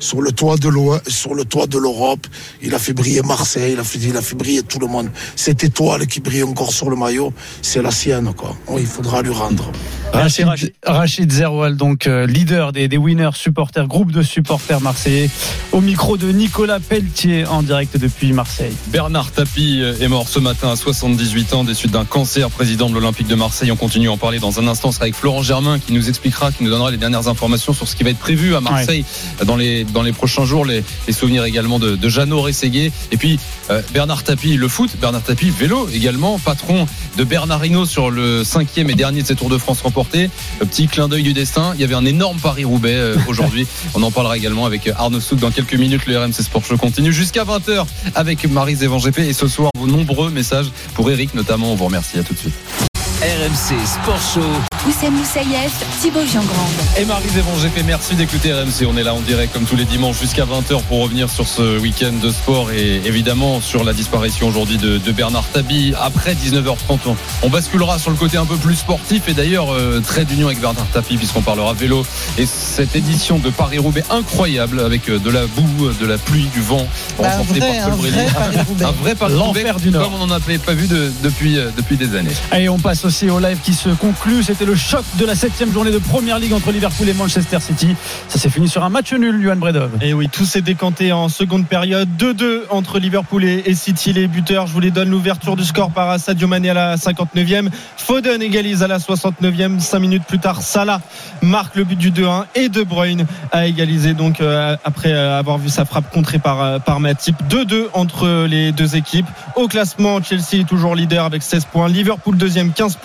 sur 0.01 0.21
le 0.21 0.33
toit 0.33 0.57
de 0.57 0.67
l'O- 0.67 0.99
sur 1.07 1.33
le 1.33 1.45
toit 1.45 1.67
de 1.67 1.77
l'Europe. 1.77 2.27
Il 2.61 2.75
a 2.75 2.79
fait 2.79 2.91
briller 2.91 3.21
Marseille, 3.21 3.71
il 3.73 3.79
a 3.79 3.83
fait, 3.85 3.99
il 3.99 4.17
a 4.17 4.21
fait 4.21 4.35
briller 4.35 4.63
tout 4.63 4.79
le 4.79 4.87
monde. 4.87 5.09
Cette 5.37 5.63
étoile 5.63 6.05
qui 6.07 6.19
brille 6.19 6.43
encore 6.43 6.73
sur 6.73 6.89
le 6.89 6.97
maillot, 6.97 7.31
c'est 7.61 7.81
la 7.81 7.91
sienne, 7.91 8.33
quoi. 8.35 8.53
Oh, 8.67 8.75
il 8.77 8.85
faudra 8.85 9.21
lui 9.21 9.31
rendre. 9.31 9.71
Rachid, 10.11 10.45
Rachid 10.85 11.31
Zerwal, 11.31 11.77
donc 11.77 12.05
euh, 12.07 12.27
leader 12.27 12.73
des, 12.73 12.89
des 12.89 12.97
winners 12.97 13.29
supporters, 13.35 13.87
groupe 13.87 14.11
de 14.11 14.21
supporters 14.21 14.81
marseillais, 14.81 15.29
au 15.71 15.79
micro 15.79 16.17
de 16.17 16.29
Nicolas 16.33 16.81
Pelletier 16.81 17.45
en 17.45 17.63
direct 17.63 17.95
depuis 17.97 18.33
Marseille. 18.33 18.73
Bernard 18.87 19.31
Tapie 19.31 19.81
est 20.01 20.07
mort 20.09 20.27
ce 20.27 20.39
matin 20.39 20.69
à 20.69 20.75
78 20.75 21.53
ans 21.53 21.63
des 21.63 21.73
suites 21.73 21.91
d'un 21.91 22.03
cancer, 22.03 22.49
président 22.49 22.89
de 22.89 22.93
l'Olympique 22.95 23.27
de 23.27 23.35
Marseille. 23.35 23.71
On 23.71 23.77
continue 23.77 24.09
à 24.09 24.11
en 24.11 24.17
parler 24.17 24.39
dans 24.39 24.59
un 24.59 24.67
instant. 24.67 24.91
Avec 24.99 25.15
Florent 25.15 25.41
Germain 25.43 25.79
qui 25.79 25.93
nous 25.93 26.09
expliquera, 26.09 26.51
qui 26.51 26.63
nous 26.63 26.69
donnera 26.69 26.91
les 26.91 26.97
dernières 26.97 27.27
informations 27.27 27.71
sur 27.71 27.87
ce 27.87 27.95
qui 27.95 28.03
va 28.03 28.09
être 28.09 28.17
prévu 28.17 28.55
à 28.55 28.61
Marseille 28.61 29.05
dans, 29.45 29.55
les, 29.55 29.83
dans 29.91 30.01
les 30.01 30.13
prochains 30.13 30.45
jours. 30.45 30.65
Les, 30.65 30.83
les 31.07 31.13
souvenirs 31.13 31.45
également 31.45 31.79
de, 31.79 31.95
de 31.95 32.09
Jeannot 32.09 32.41
Rességuier. 32.41 32.91
Et 33.11 33.17
puis 33.17 33.39
euh, 33.69 33.81
Bernard 33.93 34.23
Tapie, 34.23 34.55
le 34.55 34.67
foot. 34.67 34.91
Bernard 34.99 35.23
Tapie, 35.23 35.49
vélo 35.49 35.87
également, 35.93 36.39
patron 36.39 36.85
de 37.17 37.23
Bernard 37.23 37.65
Hinault 37.65 37.85
sur 37.85 38.09
le 38.09 38.43
cinquième 38.43 38.89
et 38.89 38.95
dernier 38.95 39.21
de 39.21 39.27
ses 39.27 39.35
Tours 39.35 39.49
de 39.49 39.57
France 39.57 39.81
remportés. 39.81 40.29
Le 40.59 40.65
petit 40.65 40.87
clin 40.87 41.07
d'œil 41.07 41.23
du 41.23 41.33
destin. 41.33 41.73
Il 41.75 41.81
y 41.81 41.83
avait 41.83 41.95
un 41.95 42.05
énorme 42.05 42.39
Paris-Roubaix 42.39 42.95
euh, 42.95 43.15
aujourd'hui. 43.27 43.67
On 43.93 44.03
en 44.03 44.11
parlera 44.11 44.37
également 44.37 44.65
avec 44.65 44.87
Arnaud 44.87 45.19
Souk 45.19 45.39
dans 45.39 45.51
quelques 45.51 45.75
minutes. 45.75 46.05
Le 46.05 46.17
RMC 46.17 46.33
Sport 46.33 46.65
Show 46.65 46.77
continue 46.77 47.13
jusqu'à 47.13 47.43
20h 47.43 47.85
avec 48.15 48.49
Marie 48.49 48.75
Zévan 48.75 48.97
GP. 48.97 49.19
Et 49.19 49.33
ce 49.33 49.47
soir, 49.47 49.71
vos 49.77 49.87
nombreux 49.87 50.29
messages 50.29 50.71
pour 50.93 51.09
Eric 51.09 51.33
notamment. 51.35 51.71
On 51.71 51.75
vous 51.75 51.85
remercie. 51.85 52.19
À 52.19 52.23
tout 52.23 52.33
de 52.33 52.39
suite. 52.39 52.90
RMC 53.21 53.85
Sport 53.85 54.19
Show. 54.33 54.41
Oussem 54.89 55.13
Moussaïef, 55.13 55.71
Thibaut 56.01 56.25
Giangrande. 56.25 56.71
Et 56.97 57.05
Marie 57.05 57.29
Zévan 57.29 57.51
GP, 57.61 57.83
merci 57.85 58.15
d'écouter 58.15 58.51
RMC. 58.51 58.87
On 58.91 58.97
est 58.97 59.03
là 59.03 59.13
en 59.13 59.19
direct 59.19 59.53
comme 59.53 59.65
tous 59.65 59.75
les 59.75 59.85
dimanches 59.85 60.19
jusqu'à 60.19 60.43
20h 60.45 60.81
pour 60.89 61.03
revenir 61.03 61.29
sur 61.29 61.47
ce 61.47 61.77
week-end 61.77 62.13
de 62.19 62.31
sport 62.31 62.71
et 62.71 62.95
évidemment 63.05 63.61
sur 63.61 63.83
la 63.83 63.93
disparition 63.93 64.47
aujourd'hui 64.47 64.77
de, 64.79 64.97
de 64.97 65.11
Bernard 65.11 65.45
Tabi. 65.53 65.93
Après 66.01 66.33
19h30, 66.33 66.97
on, 67.05 67.15
on 67.43 67.49
basculera 67.51 67.99
sur 67.99 68.09
le 68.09 68.17
côté 68.17 68.37
un 68.37 68.45
peu 68.47 68.55
plus 68.55 68.73
sportif 68.73 69.27
et 69.27 69.35
d'ailleurs 69.35 69.71
euh, 69.71 69.99
trait 69.99 70.25
d'union 70.25 70.47
avec 70.47 70.59
Bernard 70.59 70.87
Tapie 70.91 71.17
puisqu'on 71.17 71.43
parlera 71.43 71.73
vélo 71.73 72.03
et 72.39 72.47
cette 72.47 72.95
édition 72.95 73.37
de 73.37 73.51
Paris-Roubaix 73.51 74.03
incroyable 74.09 74.79
avec 74.79 75.07
euh, 75.09 75.19
de 75.19 75.29
la 75.29 75.45
boue, 75.45 75.91
de 75.93 76.05
la 76.07 76.17
pluie, 76.17 76.47
du 76.55 76.61
vent 76.61 76.87
Bah, 77.19 77.27
un 77.35 77.37
remporté 77.37 77.59
vrai, 77.59 77.77
par 77.77 77.85
Paul 78.65 78.81
un 78.83 78.91
vrai 78.93 79.13
Paris-Roubaix. 79.13 79.69
Un 79.69 79.73
vrai 79.73 79.91
comme 79.91 80.13
on 80.15 80.25
n'en 80.25 80.33
avait 80.33 80.57
pas 80.57 80.73
vu 80.73 80.87
de- 80.87 81.11
depuis, 81.21 81.59
euh, 81.59 81.69
depuis 81.77 81.97
des 81.97 82.15
années. 82.15 82.33
Et 82.57 82.67
on 82.67 82.79
passe 82.79 83.05
aussi 83.11 83.29
au 83.29 83.39
live 83.39 83.59
qui 83.61 83.73
se 83.73 83.89
conclut. 83.89 84.41
C'était 84.41 84.63
le 84.63 84.73
choc 84.73 85.03
de 85.19 85.25
la 85.25 85.35
septième 85.35 85.69
journée 85.73 85.91
de 85.91 85.97
Première 85.97 86.39
Ligue 86.39 86.53
entre 86.53 86.71
Liverpool 86.71 87.09
et 87.09 87.13
Manchester 87.13 87.59
City. 87.59 87.93
Ça 88.29 88.39
s'est 88.39 88.49
fini 88.49 88.69
sur 88.69 88.85
un 88.85 88.89
match 88.89 89.11
nul, 89.11 89.43
Johan 89.43 89.57
Bredov. 89.57 89.91
Et 89.99 90.13
oui, 90.13 90.29
tout 90.29 90.45
s'est 90.45 90.61
décanté 90.61 91.11
en 91.11 91.27
seconde 91.27 91.67
période. 91.67 92.07
2-2 92.17 92.61
entre 92.69 92.99
Liverpool 92.99 93.43
et 93.43 93.63
et 93.65 93.75
City. 93.75 94.13
Les 94.13 94.27
buteurs, 94.27 94.65
je 94.65 94.71
vous 94.71 94.79
les 94.79 94.91
donne 94.91 95.09
l'ouverture 95.09 95.57
du 95.57 95.65
score 95.65 95.91
par 95.91 96.17
Sadio 96.21 96.47
Mané 96.47 96.69
à 96.69 96.73
la 96.73 96.95
59e. 96.95 97.67
Foden 97.97 98.41
égalise 98.41 98.81
à 98.81 98.87
la 98.87 98.99
69e. 98.99 99.81
5 99.81 99.99
minutes 99.99 100.23
plus 100.23 100.39
tard, 100.39 100.61
Salah 100.61 101.01
marque 101.41 101.75
le 101.75 101.83
but 101.83 101.97
du 101.97 102.11
2-1 102.11 102.45
et 102.55 102.69
De 102.69 102.83
Bruyne 102.83 103.25
a 103.51 103.67
égalisé 103.67 104.13
donc 104.13 104.39
euh, 104.39 104.77
après 104.85 105.11
euh, 105.11 105.37
avoir 105.37 105.57
vu 105.57 105.67
sa 105.67 105.83
frappe 105.83 106.09
contrée 106.13 106.39
par, 106.39 106.61
euh, 106.61 106.79
par 106.79 107.01
Matip. 107.01 107.35
2-2 107.49 107.87
entre 107.91 108.45
les 108.47 108.71
deux 108.71 108.95
équipes. 108.95 109.27
Au 109.57 109.67
classement, 109.67 110.23
Chelsea 110.23 110.61
est 110.61 110.67
toujours 110.67 110.95
leader 110.95 111.25
avec 111.25 111.43
16 111.43 111.65
points. 111.65 111.89
Liverpool 111.89 112.37
deuxième, 112.37 112.71
15 112.71 112.95
points. 112.95 113.00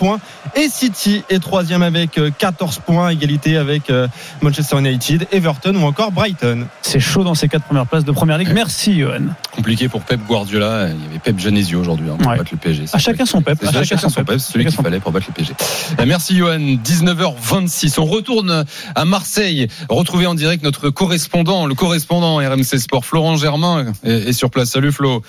Et 0.55 0.69
City 0.69 1.23
est 1.29 1.39
troisième 1.39 1.81
avec 1.81 2.17
euh, 2.17 2.29
14 2.37 2.79
points. 2.85 3.09
Égalité 3.09 3.57
avec 3.57 3.89
euh, 3.89 4.07
Manchester 4.41 4.77
United, 4.79 5.27
Everton 5.31 5.75
ou 5.75 5.85
encore 5.85 6.11
Brighton. 6.11 6.67
C'est 6.81 6.99
chaud 6.99 7.23
dans 7.23 7.35
ces 7.35 7.47
quatre 7.47 7.65
premières 7.65 7.85
places 7.87 8.05
de 8.05 8.11
Première 8.11 8.37
Ligue. 8.37 8.51
Merci, 8.53 8.99
Johan. 8.99 9.21
Compliqué 9.51 9.89
pour 9.89 10.01
Pep 10.01 10.19
Guardiola. 10.27 10.89
Il 10.89 11.03
y 11.03 11.05
avait 11.09 11.19
Pep 11.19 11.39
Genesio 11.39 11.79
aujourd'hui 11.79 12.09
hein, 12.09 12.17
pour 12.19 12.31
Ouais. 12.31 12.37
battre 12.37 12.49
le 12.53 12.57
PSG. 12.57 12.85
À 12.93 12.97
chacun 12.97 13.25
son 13.25 13.41
Pep. 13.41 13.57
C'est 13.61 13.75
À 13.75 13.83
chacun 13.83 14.09
son 14.09 14.23
Pep. 14.23 14.39
c'est 14.39 14.51
celui 14.53 14.63
Chacun 14.65 14.69
qu'il 14.69 14.77
son 14.77 14.83
fallait 14.83 14.99
pour 14.99 15.11
battre 15.11 15.27
le 15.29 15.33
PSG. 15.33 15.53
Euh, 15.99 16.05
Merci 16.07 16.37
Johan. 16.37 16.59
19h26. 16.59 17.99
On 17.99 18.05
retourne 18.05 18.65
à 18.95 19.05
Marseille. 19.05 19.67
Retrouver 19.89 20.25
en 20.27 20.35
direct 20.35 20.63
notre 20.63 20.89
correspondant, 20.89 21.65
le 21.65 21.75
correspondant 21.75 22.37
RMC 22.37 22.77
Sport, 22.79 23.05
Florent 23.05 23.35
Germain, 23.37 23.93
est, 24.03 24.29
est 24.29 24.33
sur 24.33 24.49
place. 24.49 24.69
Salut 24.69 24.91
Flo. 24.91 25.21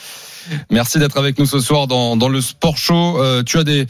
Merci 0.71 0.99
d'être 0.99 1.19
avec 1.19 1.39
nous 1.39 1.45
ce 1.45 1.61
soir 1.61 1.87
dans, 1.87 2.17
dans 2.17 2.31
le 2.31 2.41
Sport 2.41 2.79
Show. 2.79 3.23
Euh, 3.23 3.43
tu 3.43 3.59
as 3.59 3.65
des, 3.65 3.87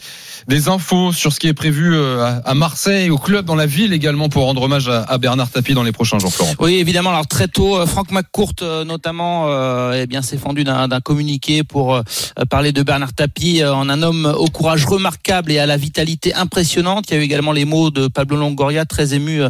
des 0.49 0.67
infos 0.67 1.13
sur 1.13 1.31
ce 1.31 1.39
qui 1.39 1.47
est 1.47 1.53
prévu 1.53 1.95
euh, 1.95 2.41
à, 2.43 2.53
Marseille, 2.55 3.11
au 3.11 3.19
club, 3.19 3.45
dans 3.45 3.55
la 3.55 3.67
ville 3.67 3.93
également, 3.93 4.29
pour 4.29 4.45
rendre 4.45 4.63
hommage 4.63 4.89
à, 4.89 5.17
Bernard 5.19 5.49
Tapie 5.49 5.75
dans 5.75 5.83
les 5.83 5.91
prochains 5.91 6.17
jours, 6.17 6.33
Florent. 6.33 6.53
Oui, 6.59 6.75
évidemment. 6.75 7.11
Alors 7.11 7.27
très 7.27 7.47
tôt, 7.47 7.77
euh, 7.77 7.85
Franck 7.85 8.11
McCourt 8.11 8.55
euh, 8.63 8.83
notamment, 8.83 9.45
euh, 9.47 10.01
eh 10.01 10.07
bien 10.07 10.23
s'est 10.23 10.37
fendu 10.37 10.63
d'un 10.63 10.89
communiqué 11.01 11.63
pour 11.63 11.95
euh, 11.95 12.01
parler 12.49 12.71
de 12.71 12.81
Bernard 12.81 13.13
Tapie 13.13 13.61
euh, 13.61 13.73
en 13.73 13.89
un 13.89 14.01
homme 14.01 14.25
au 14.25 14.47
courage 14.47 14.85
remarquable 14.85 15.51
et 15.51 15.59
à 15.59 15.67
la 15.67 15.77
vitalité 15.77 16.33
impressionnante. 16.33 17.05
Il 17.09 17.13
y 17.13 17.17
a 17.17 17.21
eu 17.21 17.23
également 17.23 17.51
les 17.51 17.65
mots 17.65 17.91
de 17.91 18.07
Pablo 18.07 18.35
Longoria, 18.35 18.85
très 18.85 19.13
ému 19.13 19.41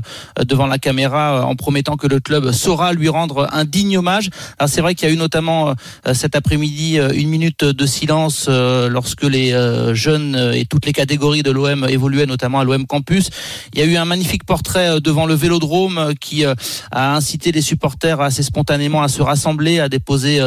devant 0.45 0.67
la 0.67 0.79
caméra, 0.79 1.45
en 1.45 1.55
promettant 1.55 1.95
que 1.95 2.07
le 2.07 2.19
club 2.19 2.51
saura 2.51 2.91
lui 2.91 3.07
rendre 3.07 3.47
un 3.53 3.63
digne 3.63 3.97
hommage. 3.97 4.29
Alors 4.57 4.69
c'est 4.69 4.81
vrai 4.81 4.95
qu'il 4.95 5.07
y 5.07 5.11
a 5.11 5.13
eu 5.13 5.17
notamment 5.17 5.73
cet 6.13 6.35
après-midi 6.35 6.99
une 7.13 7.29
minute 7.29 7.63
de 7.63 7.85
silence 7.85 8.49
lorsque 8.49 9.23
les 9.23 9.53
jeunes 9.93 10.51
et 10.53 10.65
toutes 10.65 10.85
les 10.85 10.88
catégories 10.93 11.43
de 11.43 11.51
l'OM 11.51 11.85
évoluaient, 11.89 12.25
notamment 12.25 12.59
à 12.59 12.63
l'OM 12.63 12.85
Campus. 12.85 13.29
Il 13.73 13.79
y 13.79 13.81
a 13.81 13.85
eu 13.85 13.95
un 13.97 14.05
magnifique 14.05 14.43
portrait 14.43 14.89
euh, 14.89 14.99
devant 14.99 15.25
le 15.25 15.33
Vélodrome 15.33 15.97
euh, 15.97 16.13
qui 16.19 16.45
euh, 16.45 16.53
a 16.91 17.15
incité 17.15 17.51
les 17.51 17.61
supporters 17.61 18.21
assez 18.21 18.43
spontanément 18.43 19.01
à 19.01 19.07
se 19.07 19.21
rassembler, 19.21 19.79
à 19.79 19.89
déposer 19.89 20.41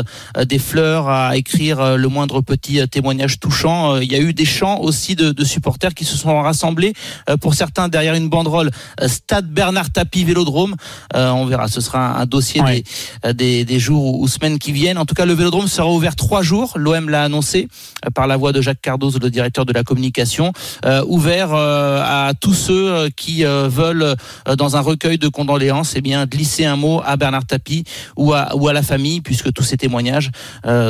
des 0.46 0.58
fleurs, 0.58 1.08
à 1.08 1.36
écrire 1.36 1.96
le 1.96 2.08
moindre 2.08 2.40
petit 2.40 2.86
témoignage 2.88 3.38
touchant. 3.40 3.96
Il 3.96 4.10
y 4.10 4.14
a 4.14 4.18
eu 4.18 4.32
des 4.32 4.44
chants 4.44 4.80
aussi 4.80 5.14
de, 5.14 5.30
de 5.30 5.44
supporters 5.44 5.94
qui 5.94 6.04
se 6.04 6.16
sont 6.16 6.40
rassemblés, 6.40 6.92
pour 7.40 7.54
certains 7.54 7.88
derrière 7.88 8.14
une 8.14 8.28
banderole 8.28 8.70
Stade 9.06 9.48
Bernard 9.48 9.90
Tapie 9.90 10.24
Vélodrome. 10.24 10.74
On 11.14 11.46
verra, 11.46 11.68
ce 11.68 11.80
sera 11.80 12.20
un 12.20 12.26
dossier 12.26 12.62
des, 12.62 13.34
des, 13.34 13.64
des 13.64 13.78
jours 13.78 14.20
ou, 14.20 14.28
semaines 14.28 14.58
qui 14.58 14.72
viennent. 14.72 14.98
En 14.98 15.06
tout 15.06 15.14
cas, 15.14 15.24
le 15.24 15.34
Vélodrome 15.34 15.68
sera 15.68 15.88
ouvert 15.88 16.16
trois 16.16 16.42
jours. 16.42 16.72
L'OM 16.76 17.08
l'a 17.08 17.24
annoncé 17.24 17.68
par 18.14 18.26
la 18.26 18.36
voix 18.36 18.52
de 18.52 18.60
Jacques 18.60 18.80
Cardoz, 18.80 19.18
le 19.20 19.30
directeur 19.30 19.66
de 19.66 19.72
la 19.72 19.84
communication, 19.84 20.31
euh, 20.40 21.04
ouvert 21.06 21.52
euh, 21.52 22.02
à 22.02 22.32
tous 22.34 22.54
ceux 22.54 22.92
euh, 22.92 23.08
qui 23.14 23.44
veulent, 23.44 24.14
dans 24.56 24.76
un 24.76 24.80
recueil 24.80 25.18
de 25.18 25.28
condoléances, 25.28 25.94
eh 25.96 26.00
bien 26.00 26.26
glisser 26.26 26.64
un 26.64 26.76
mot 26.76 27.00
à 27.04 27.16
Bernard 27.16 27.46
Tapie 27.46 27.84
ou 28.16 28.32
à, 28.32 28.72
la 28.72 28.82
famille, 28.82 29.20
puisque 29.20 29.52
tous 29.52 29.62
ces 29.62 29.76
témoignages 29.76 30.30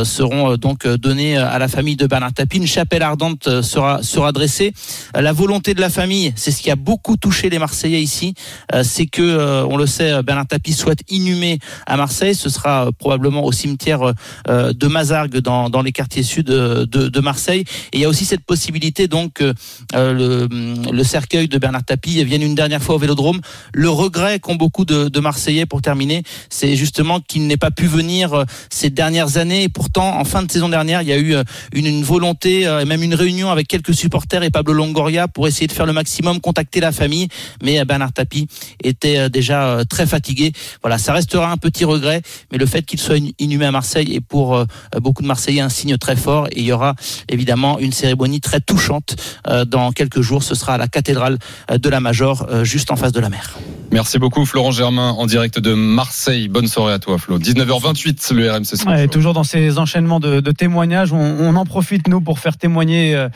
seront 0.04 0.56
donc 0.56 0.86
donnés 0.86 1.36
à 1.36 1.58
la 1.58 1.68
famille 1.68 1.96
de 1.96 2.06
Bernard 2.06 2.32
Tapie. 2.32 2.58
Une 2.58 2.66
chapelle 2.66 3.02
ardente 3.02 3.62
sera, 3.62 4.02
sera 4.02 4.32
dressée. 4.32 4.72
La 5.14 5.32
volonté 5.32 5.74
de 5.74 5.80
la 5.80 5.90
famille, 5.90 6.32
c'est 6.36 6.50
ce 6.50 6.62
qui 6.62 6.70
a 6.70 6.76
beaucoup 6.76 7.16
touché 7.16 7.50
les 7.50 7.58
Marseillais 7.58 8.02
ici, 8.02 8.34
c'est 8.82 9.06
que, 9.06 9.64
on 9.64 9.76
le 9.76 9.86
sait, 9.86 10.22
Bernard 10.22 10.46
Tapie 10.46 10.72
souhaite 10.72 11.00
inhumer 11.08 11.58
à 11.86 11.96
Marseille. 11.96 12.34
Ce 12.34 12.48
sera 12.48 12.90
probablement 12.98 13.44
au 13.44 13.52
cimetière 13.52 14.12
de 14.48 14.86
Mazargues 14.86 15.38
dans, 15.38 15.82
les 15.82 15.92
quartiers 15.92 16.22
sud 16.22 16.46
de, 16.46 16.84
de 16.84 17.20
Marseille. 17.20 17.64
Et 17.92 17.98
il 17.98 18.00
y 18.00 18.04
a 18.04 18.08
aussi 18.08 18.24
cette 18.24 18.44
possibilité 18.44 19.08
donc 19.08 19.21
que 19.28 19.54
euh, 19.94 20.12
le, 20.12 20.48
le 20.90 21.04
cercueil 21.04 21.48
de 21.48 21.58
Bernard 21.58 21.84
Tapie 21.84 22.22
vienne 22.24 22.42
une 22.42 22.54
dernière 22.54 22.82
fois 22.82 22.94
au 22.94 22.98
Vélodrome. 22.98 23.40
Le 23.72 23.90
regret 23.90 24.38
qu'ont 24.38 24.54
beaucoup 24.54 24.84
de, 24.84 25.08
de 25.08 25.20
Marseillais 25.20 25.66
pour 25.66 25.82
terminer, 25.82 26.22
c'est 26.50 26.76
justement 26.76 27.20
qu'il 27.20 27.46
n'ait 27.46 27.56
pas 27.56 27.70
pu 27.70 27.86
venir 27.86 28.32
euh, 28.32 28.44
ces 28.70 28.90
dernières 28.90 29.36
années. 29.36 29.64
Et 29.64 29.68
pourtant, 29.68 30.18
en 30.18 30.24
fin 30.24 30.42
de 30.42 30.50
saison 30.50 30.68
dernière, 30.68 31.02
il 31.02 31.08
y 31.08 31.12
a 31.12 31.18
eu 31.18 31.34
euh, 31.34 31.44
une, 31.72 31.86
une 31.86 32.04
volonté 32.04 32.66
euh, 32.66 32.80
et 32.80 32.84
même 32.84 33.02
une 33.02 33.14
réunion 33.14 33.50
avec 33.50 33.68
quelques 33.68 33.94
supporters 33.94 34.42
et 34.42 34.50
Pablo 34.50 34.72
Longoria 34.72 35.28
pour 35.28 35.46
essayer 35.46 35.66
de 35.66 35.72
faire 35.72 35.86
le 35.86 35.92
maximum, 35.92 36.40
contacter 36.40 36.80
la 36.80 36.92
famille. 36.92 37.28
Mais 37.62 37.80
euh, 37.80 37.84
Bernard 37.84 38.12
Tapie 38.12 38.48
était 38.82 39.18
euh, 39.18 39.28
déjà 39.28 39.66
euh, 39.66 39.84
très 39.84 40.06
fatigué. 40.06 40.52
Voilà, 40.82 40.98
ça 40.98 41.12
restera 41.12 41.50
un 41.50 41.56
petit 41.56 41.84
regret, 41.84 42.22
mais 42.50 42.58
le 42.58 42.66
fait 42.66 42.82
qu'il 42.82 43.00
soit 43.00 43.16
in- 43.16 43.30
inhumé 43.38 43.66
à 43.66 43.70
Marseille 43.70 44.14
est 44.14 44.20
pour 44.20 44.56
euh, 44.56 44.64
beaucoup 45.00 45.22
de 45.22 45.28
Marseillais 45.28 45.60
un 45.60 45.68
signe 45.68 45.96
très 45.98 46.16
fort. 46.16 46.46
Et 46.48 46.60
il 46.60 46.64
y 46.64 46.72
aura 46.72 46.94
évidemment 47.28 47.78
une 47.78 47.92
cérémonie 47.92 48.40
très 48.40 48.60
touchante 48.60 49.11
euh, 49.46 49.64
dans 49.64 49.92
quelques 49.92 50.20
jours. 50.20 50.42
Ce 50.42 50.54
sera 50.54 50.74
à 50.74 50.78
la 50.78 50.88
cathédrale 50.88 51.38
euh, 51.70 51.78
de 51.78 51.88
la 51.88 52.00
Major, 52.00 52.46
euh, 52.50 52.64
juste 52.64 52.90
en 52.90 52.96
face 52.96 53.12
de 53.12 53.20
la 53.20 53.28
mer. 53.28 53.58
Merci 53.90 54.18
beaucoup 54.18 54.46
Florent 54.46 54.70
Germain 54.70 55.10
en 55.10 55.26
direct 55.26 55.58
de 55.58 55.74
Marseille. 55.74 56.48
Bonne 56.48 56.66
soirée 56.66 56.94
à 56.94 56.98
toi 56.98 57.18
Flo. 57.18 57.38
19h28 57.38 58.32
le 58.34 58.50
RMC 58.50 58.86
Ouais, 58.86 59.08
toujours 59.08 59.34
dans 59.34 59.44
ces 59.44 59.78
enchaînements 59.78 60.18
de, 60.18 60.40
de 60.40 60.50
témoignages, 60.50 61.12
on, 61.12 61.18
on 61.18 61.54
en 61.56 61.64
profite 61.66 62.08
nous 62.08 62.20
pour 62.22 62.38
faire 62.38 62.56
témoigner 62.56 63.28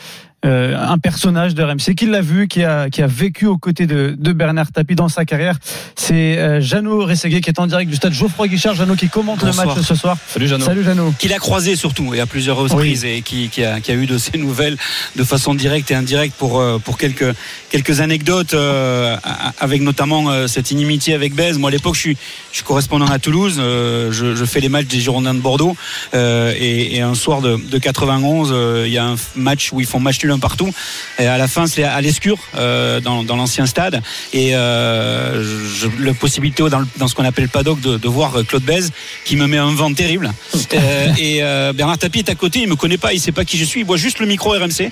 euh, 0.45 0.77
un 0.79 0.99
personnage 0.99 1.55
de 1.55 1.63
RMC 1.63 1.95
qui 1.97 2.07
l'a 2.07 2.21
vu, 2.21 2.47
qui 2.47 2.63
a, 2.63 2.91
qui 2.91 3.03
a 3.03 3.07
vécu 3.07 3.47
aux 3.47 3.57
côtés 3.59 3.87
de, 3.87 4.15
de 4.17 4.33
Bernard 4.33 4.71
Tapie 4.71 4.95
dans 4.95 5.09
sa 5.09 5.25
carrière. 5.25 5.57
C'est 5.97 6.39
euh, 6.39 6.61
Jeannot 6.61 7.05
Rességuier 7.05 7.41
qui 7.41 7.51
est 7.51 7.59
en 7.59 7.67
direct 7.67 7.91
du 7.91 7.97
stade 7.97 8.13
Geoffroy 8.13 8.49
Guichard. 8.49 8.75
Jeannot 8.75 8.97
qui 8.97 9.09
commente 9.09 9.41
Bonsoir. 9.41 9.67
le 9.67 9.75
match 9.75 9.85
ce 9.85 9.95
soir. 9.95 10.17
Salut 10.29 10.47
Jeannot. 10.47 10.65
Salut 10.65 10.85
Jeannot. 10.85 11.13
Qu'il 11.19 11.33
a 11.33 11.39
croisé 11.39 11.75
surtout 11.75 12.15
et 12.15 12.21
à 12.21 12.27
plusieurs 12.27 12.57
reprises 12.57 13.05
et 13.05 13.23
qui, 13.23 13.49
qui, 13.49 13.65
a, 13.65 13.81
qui 13.81 13.91
a 13.91 13.95
eu 13.95 14.07
de 14.07 14.19
ses 14.19 14.39
nouvelles 14.39 14.77
de 15.17 15.25
façon 15.25 15.55
directe 15.55 15.91
et 15.91 15.95
indirecte 15.95 16.35
pour, 16.37 16.61
euh, 16.61 16.79
pour 16.79 16.99
quelques, 16.99 17.35
quelques 17.71 18.01
anecdotes 18.01 18.55
euh, 18.55 19.17
avec 19.59 19.81
notamment 19.83 20.31
euh, 20.31 20.47
cette 20.47 20.71
inimitié 20.71 21.15
avec 21.15 21.35
Bez. 21.35 21.55
Moi 21.59 21.71
à 21.71 21.73
l'époque 21.73 21.95
je 21.95 22.01
suis, 22.01 22.17
je 22.51 22.57
suis 22.57 22.65
correspondant 22.65 23.07
à 23.07 23.19
Toulouse, 23.19 23.57
euh, 23.59 24.13
je, 24.13 24.35
je 24.35 24.45
fais 24.45 24.61
les 24.61 24.69
matchs 24.69 24.87
des 24.87 25.01
Girondins 25.01 25.35
de 25.35 25.41
Bordeaux 25.41 25.77
euh, 26.15 26.53
et, 26.57 26.97
et 26.97 27.01
un 27.01 27.15
soir 27.15 27.41
de, 27.41 27.57
de 27.57 27.79
91 27.79 28.51
euh, 28.53 28.85
il 28.87 28.93
y 28.93 28.99
a 28.99 29.05
un 29.07 29.17
match 29.35 29.73
où 29.73 29.81
ils 29.81 29.87
font 29.87 29.99
match 30.01 30.23
un 30.33 30.39
partout. 30.39 30.73
Et 31.19 31.27
à 31.27 31.39
la 31.39 31.49
fin 31.49 31.67
c'est 31.67 31.85
à 31.85 32.01
l'Escure 32.01 32.39
euh, 32.57 33.01
dans, 33.01 33.23
dans 33.23 33.37
l'ancien 33.37 33.67
stade. 33.67 34.03
Et 34.33 34.55
euh, 34.55 35.43
je, 35.43 35.89
la 36.01 36.15
possibilité 36.15 36.63
dans, 36.69 36.83
dans 36.97 37.09
ce 37.09 37.15
qu'on 37.15 37.25
appelle 37.25 37.45
le 37.45 37.51
paddock 37.51 37.81
de, 37.81 37.97
de 37.97 38.09
voir 38.09 38.35
Claude 38.47 38.63
Bez 38.65 38.91
qui 39.25 39.37
me 39.37 39.47
met 39.47 39.59
un 39.59 39.75
vent 39.75 39.93
terrible. 39.93 40.33
Euh, 40.75 41.13
et 41.19 41.43
euh, 41.43 41.73
Bernard 41.73 41.97
Tapie 41.97 42.19
est 42.19 42.29
à 42.29 42.35
côté 42.35 42.59
il 42.59 42.69
me 42.69 42.75
connaît 42.75 42.99
pas 42.99 43.13
il 43.13 43.21
sait 43.21 43.31
pas 43.31 43.45
qui 43.45 43.57
je 43.57 43.65
suis 43.65 43.81
il 43.81 43.87
voit 43.87 43.97
juste 43.97 44.19
le 44.19 44.27
micro 44.27 44.51
RMC 44.51 44.91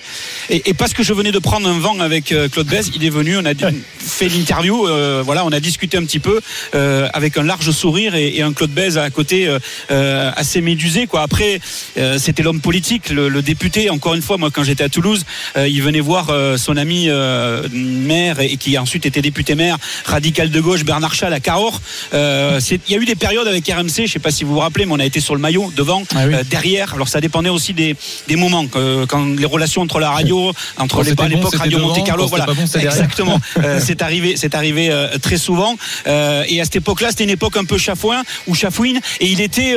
et, 0.50 0.70
et 0.70 0.72
parce 0.74 0.94
que 0.94 1.02
je 1.02 1.12
venais 1.12 1.32
de 1.32 1.38
prendre 1.40 1.68
un 1.68 1.78
vent 1.80 1.98
avec 1.98 2.30
euh, 2.30 2.48
Claude 2.48 2.68
Bez 2.68 2.92
il 2.94 3.04
est 3.04 3.10
venu 3.10 3.36
on 3.36 3.44
a 3.44 3.52
fait 3.98 4.28
l'interview 4.28 4.86
euh, 4.86 5.22
voilà 5.24 5.44
on 5.44 5.50
a 5.50 5.58
discuté 5.60 5.96
un 5.96 6.04
petit 6.04 6.20
peu 6.20 6.40
euh, 6.74 7.08
avec 7.12 7.36
un 7.36 7.42
large 7.42 7.70
sourire 7.72 8.14
et, 8.14 8.36
et 8.36 8.42
un 8.42 8.52
Claude 8.52 8.70
Bez 8.70 8.96
à 8.98 9.10
côté 9.10 9.48
euh, 9.48 9.58
euh, 9.90 10.30
assez 10.36 10.60
médusé 10.60 11.06
quoi. 11.06 11.22
Après 11.22 11.60
euh, 11.98 12.18
c'était 12.18 12.42
l'homme 12.44 12.60
politique 12.60 13.10
le, 13.10 13.28
le 13.28 13.42
député 13.42 13.90
encore 13.90 14.14
une 14.14 14.22
fois 14.22 14.38
moi 14.38 14.50
quand 14.52 14.62
j'étais 14.62 14.84
à 14.84 14.88
Toulouse 14.88 15.23
euh, 15.56 15.68
il 15.68 15.82
venait 15.82 16.00
voir 16.00 16.28
euh, 16.30 16.56
son 16.56 16.76
ami 16.76 17.06
euh, 17.08 17.66
maire 17.72 18.40
et, 18.40 18.56
qui 18.56 18.76
a 18.76 18.82
ensuite 18.82 19.06
été 19.06 19.22
député 19.22 19.54
maire 19.54 19.76
radical 20.04 20.50
de 20.50 20.60
gauche 20.60 20.84
Bernard 20.84 21.14
Chal 21.14 21.32
à 21.32 21.40
Cahors. 21.40 21.80
Il 22.12 22.80
y 22.88 22.94
a 22.94 22.98
eu 22.98 23.04
des 23.04 23.14
périodes 23.14 23.48
avec 23.48 23.66
RMC 23.66 24.06
je 24.06 24.12
sais 24.12 24.18
pas 24.18 24.30
si 24.30 24.44
vous 24.44 24.54
vous 24.54 24.60
rappelez 24.60 24.86
mais 24.86 24.92
on 24.92 25.00
a 25.00 25.04
été 25.04 25.20
sur 25.20 25.34
le 25.34 25.40
maillot 25.40 25.72
devant 25.76 26.02
euh, 26.16 26.42
derrière. 26.48 26.94
Alors 26.94 27.08
ça 27.08 27.20
dépendait 27.20 27.50
aussi 27.50 27.72
des, 27.72 27.96
des 28.28 28.36
moments 28.36 28.66
quand 28.66 29.24
les 29.36 29.46
relations 29.46 29.82
entre 29.82 30.00
la 30.00 30.10
radio 30.10 30.52
entre 30.78 31.02
les 31.02 31.14
à 31.18 31.28
l'époque 31.28 31.54
Radio 31.54 31.78
Monte 31.78 32.04
Carlo 32.04 32.26
voilà. 32.26 32.46
bon, 32.46 32.54
exactement. 32.74 33.40
C'est 33.78 34.02
arrivé 34.02 34.34
c'est 34.36 34.54
arrivé 34.54 34.92
très 35.22 35.36
souvent. 35.36 35.76
Et 36.06 36.60
à 36.60 36.64
cette 36.64 36.76
époque 36.76 37.00
là 37.00 37.10
c'était 37.10 37.24
une 37.24 37.30
époque 37.30 37.56
un 37.56 37.64
peu 37.64 37.78
chafouin 37.78 38.22
ou 38.46 38.54
chafouine. 38.54 39.00
Et 39.20 39.26
il 39.26 39.40
était 39.40 39.76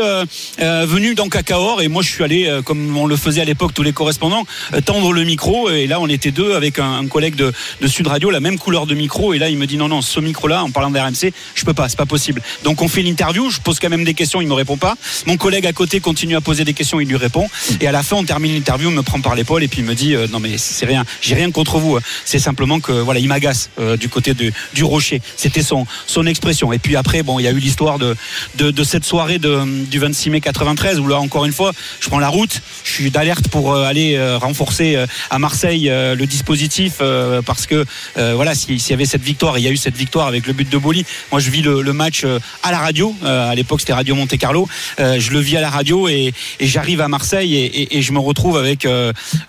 venu 0.59 1.15
donc 1.15 1.35
à 1.35 1.43
Cahors. 1.43 1.81
Et 1.81 1.87
moi 1.87 2.01
je 2.01 2.09
suis 2.09 2.23
allé 2.23 2.59
comme 2.65 2.97
on 2.97 3.05
le 3.05 3.15
faisait 3.15 3.41
à 3.41 3.45
l'époque 3.45 3.73
tous 3.73 3.83
les 3.83 3.93
correspondants 3.93 4.45
tendre 4.85 5.13
le 5.13 5.23
micro 5.23 5.36
et 5.69 5.87
là 5.87 5.99
on 5.99 6.07
était 6.07 6.31
deux 6.31 6.53
avec 6.53 6.79
un, 6.79 7.07
collègue 7.07 7.35
de, 7.35 7.53
de 7.81 7.87
Sud 7.87 8.07
Radio 8.07 8.29
la 8.29 8.39
même 8.39 8.57
couleur 8.57 8.85
de 8.85 8.95
micro 8.95 9.33
et 9.33 9.39
là 9.39 9.49
il 9.49 9.57
me 9.57 9.65
dit 9.65 9.77
non 9.77 9.87
non 9.87 10.01
ce 10.01 10.19
micro 10.19 10.47
là 10.47 10.63
en 10.63 10.71
parlant 10.71 10.91
d'RMC 10.91 11.31
je 11.55 11.65
peux 11.65 11.73
pas 11.73 11.89
c'est 11.89 11.97
pas 11.97 12.05
possible. 12.05 12.41
Donc 12.63 12.81
on 12.81 12.87
fait 12.87 13.01
l'interview 13.01 13.49
je 13.49 13.59
pose 13.59 13.79
quand 13.79 13.89
même 13.89 14.03
des 14.03 14.13
questions 14.13 14.41
il 14.41 14.47
me 14.47 14.53
répond 14.53 14.77
pas. 14.77 14.95
Mon 15.25 15.37
collègue 15.37 15.65
à 15.65 15.73
côté 15.73 15.99
continue 15.99 16.35
à 16.35 16.41
poser 16.41 16.63
des 16.63 16.73
questions 16.73 16.99
il 16.99 17.07
lui 17.07 17.15
répond. 17.15 17.47
Et 17.81 17.87
à 17.87 17.91
la 17.91 18.03
fin 18.03 18.17
on 18.17 18.23
termine 18.23 18.53
l'interview 18.53 18.89
me 18.89 19.01
prend 19.01 19.21
par 19.21 19.35
l'épaule 19.35 19.63
et 19.63 19.67
puis 19.67 19.79
il 19.79 19.85
me 19.85 19.95
dit 19.95 20.15
euh, 20.15 20.27
non 20.31 20.39
mais 20.39 20.57
c'est 20.57 20.85
rien 20.85 21.05
j'ai 21.21 21.35
rien 21.35 21.51
contre 21.51 21.77
vous 21.77 21.97
c'est 22.25 22.39
simplement 22.39 22.79
que 22.79 22.91
voilà 22.91 23.19
il 23.19 23.27
m'agace 23.27 23.69
euh, 23.79 23.97
du 23.97 24.09
côté 24.09 24.33
de, 24.33 24.51
du 24.73 24.83
rocher. 24.83 25.21
C'était 25.35 25.63
son 25.63 25.85
son 26.05 26.25
expression. 26.25 26.73
Et 26.73 26.79
puis 26.79 26.95
après 26.95 27.23
bon 27.23 27.39
il 27.39 27.43
y 27.43 27.47
a 27.47 27.51
eu 27.51 27.59
l'histoire 27.59 27.99
de, 27.99 28.15
de 28.55 28.71
de 28.71 28.83
cette 28.83 29.05
soirée 29.05 29.39
de, 29.39 29.85
du 29.85 29.99
26 29.99 30.29
mai 30.29 30.41
93 30.41 30.99
où 30.99 31.07
là 31.07 31.19
encore 31.19 31.45
une 31.45 31.53
fois 31.53 31.71
je 31.99 32.09
prends 32.09 32.19
la 32.19 32.29
route 32.29 32.61
je 32.83 32.91
suis 32.91 33.11
d'alerte 33.11 33.47
pour 33.47 33.73
euh, 33.73 33.83
aller 33.83 34.17
renforcer 34.37 34.97
à 35.29 35.39
Marseille 35.39 35.89
euh, 35.89 36.15
le 36.15 36.25
dispositif 36.25 36.95
euh, 37.01 37.41
parce 37.41 37.65
que 37.67 37.85
euh, 38.17 38.33
voilà 38.35 38.55
si- 38.55 38.79
s'il 38.79 38.91
y 38.91 38.93
avait 38.93 39.05
cette 39.05 39.21
victoire 39.23 39.57
il 39.57 39.63
y 39.63 39.67
a 39.67 39.71
eu 39.71 39.77
cette 39.77 39.95
victoire 39.97 40.27
avec 40.27 40.47
le 40.47 40.53
but 40.53 40.69
de 40.69 40.77
Boli. 40.77 41.05
Moi 41.31 41.39
je 41.39 41.49
vis 41.49 41.61
le, 41.61 41.81
le 41.81 41.93
match 41.93 42.25
à 42.63 42.71
la 42.71 42.79
radio. 42.79 43.13
À 43.23 43.53
l'époque 43.55 43.79
c'était 43.81 43.93
Radio 43.93 44.15
Monte 44.15 44.37
Carlo. 44.37 44.67
Je 44.99 45.31
le 45.31 45.39
vis 45.39 45.57
à 45.57 45.61
la 45.61 45.69
radio 45.69 46.07
et, 46.07 46.33
et 46.59 46.67
j'arrive 46.67 47.01
à 47.01 47.07
Marseille 47.07 47.55
et, 47.55 47.65
et- 47.65 47.97
et 47.97 48.01
je 48.01 48.11
me 48.11 48.19
retrouve 48.19 48.57
avec 48.57 48.87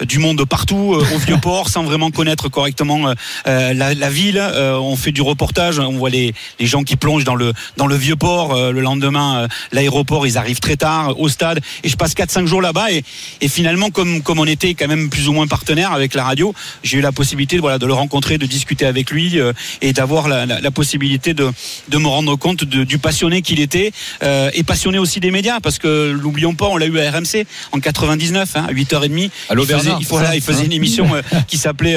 du 0.06 0.18
monde 0.18 0.38
de 0.38 0.44
partout 0.44 0.94
au 1.14 1.18
vieux 1.18 1.38
port 1.38 1.68
sans 1.68 1.82
vraiment 1.82 2.10
connaître 2.10 2.48
correctement 2.48 3.12
la, 3.46 3.72
la 3.72 4.10
ville. 4.10 4.40
On 4.56 4.96
fait 4.96 5.12
du 5.12 5.22
reportage 5.22 5.78
on 5.78 5.92
voit 5.92 6.10
les, 6.10 6.34
les 6.60 6.66
gens 6.66 6.82
qui 6.82 6.96
plongent 6.96 7.24
dans 7.24 7.34
le 7.34 7.52
dans 7.76 7.86
le 7.86 7.96
vieux 7.96 8.16
port 8.16 8.54
le 8.72 8.80
lendemain 8.80 9.46
l'aéroport 9.72 10.26
ils 10.26 10.38
arrivent 10.38 10.60
très 10.60 10.76
tard 10.76 11.18
au 11.18 11.28
stade 11.28 11.60
et 11.84 11.88
je 11.88 11.96
passe 11.96 12.14
4-5 12.14 12.46
jours 12.46 12.62
là-bas 12.62 12.90
et, 12.92 13.02
et 13.40 13.48
finalement 13.48 13.90
comme 13.90 14.22
comme 14.22 14.38
on 14.38 14.44
était 14.46 14.74
quand 14.74 14.88
même 14.88 15.10
plus 15.10 15.28
ou 15.28 15.32
moins 15.32 15.46
partenaire 15.68 15.92
avec 15.92 16.14
la 16.14 16.24
radio. 16.24 16.54
J'ai 16.82 16.96
eu 16.98 17.00
la 17.02 17.12
possibilité 17.12 17.58
voilà 17.58 17.78
de 17.78 17.84
le 17.84 17.92
rencontrer 17.92 18.38
de 18.38 18.46
discuter 18.46 18.86
avec 18.86 19.10
lui 19.10 19.38
euh, 19.38 19.52
et 19.82 19.92
d'avoir 19.92 20.26
la, 20.28 20.46
la, 20.46 20.60
la 20.60 20.70
possibilité 20.70 21.34
de 21.34 21.50
de 21.88 21.98
me 21.98 22.06
rendre 22.08 22.36
compte 22.36 22.64
de- 22.64 22.84
du 22.84 22.96
passionné 22.98 23.42
qu'il 23.42 23.60
était 23.60 23.92
euh, 24.22 24.50
et 24.54 24.62
passionné 24.64 24.98
aussi 24.98 25.20
des 25.20 25.30
médias 25.30 25.60
parce 25.60 25.78
que 25.78 26.10
l'oublions 26.10 26.54
pas 26.54 26.66
on 26.68 26.78
l'a 26.78 26.86
eu 26.86 26.98
à 27.00 27.10
RMC 27.10 27.44
en 27.72 27.80
99 27.80 28.56
hein, 28.56 28.66
à 28.68 28.72
8h30 28.72 29.30
Allô, 29.50 29.64
il 29.64 29.66
faisait, 29.66 29.74
Bernard, 29.84 29.98
il, 30.00 30.06
voilà, 30.06 30.40
faisait 30.40 30.62
Hein. 30.62 30.64
une 30.64 30.72
émission 30.72 31.14
euh, 31.14 31.20
qui 31.46 31.58
s'appelait 31.58 31.96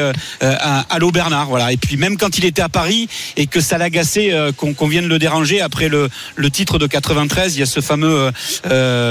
Allô 0.89 1.11
Bernard 1.11 1.47
voilà. 1.47 1.71
Et 1.71 1.77
puis 1.77 1.95
même 1.95 2.17
quand 2.17 2.37
il 2.37 2.43
était 2.45 2.61
à 2.61 2.69
Paris 2.69 3.07
et 3.37 3.47
que 3.47 3.61
ça 3.61 3.77
l'agaçait 3.77 4.31
qu'on 4.57 4.73
qu'on 4.73 4.87
vienne 4.89 5.07
le 5.07 5.17
déranger 5.19 5.61
après 5.61 5.87
le, 5.87 6.09
le 6.35 6.49
titre 6.49 6.77
de 6.77 6.87
93 6.87 7.55
il 7.55 7.59
y 7.59 7.63
a 7.63 7.65
ce 7.65 7.79
fameux 7.79 8.31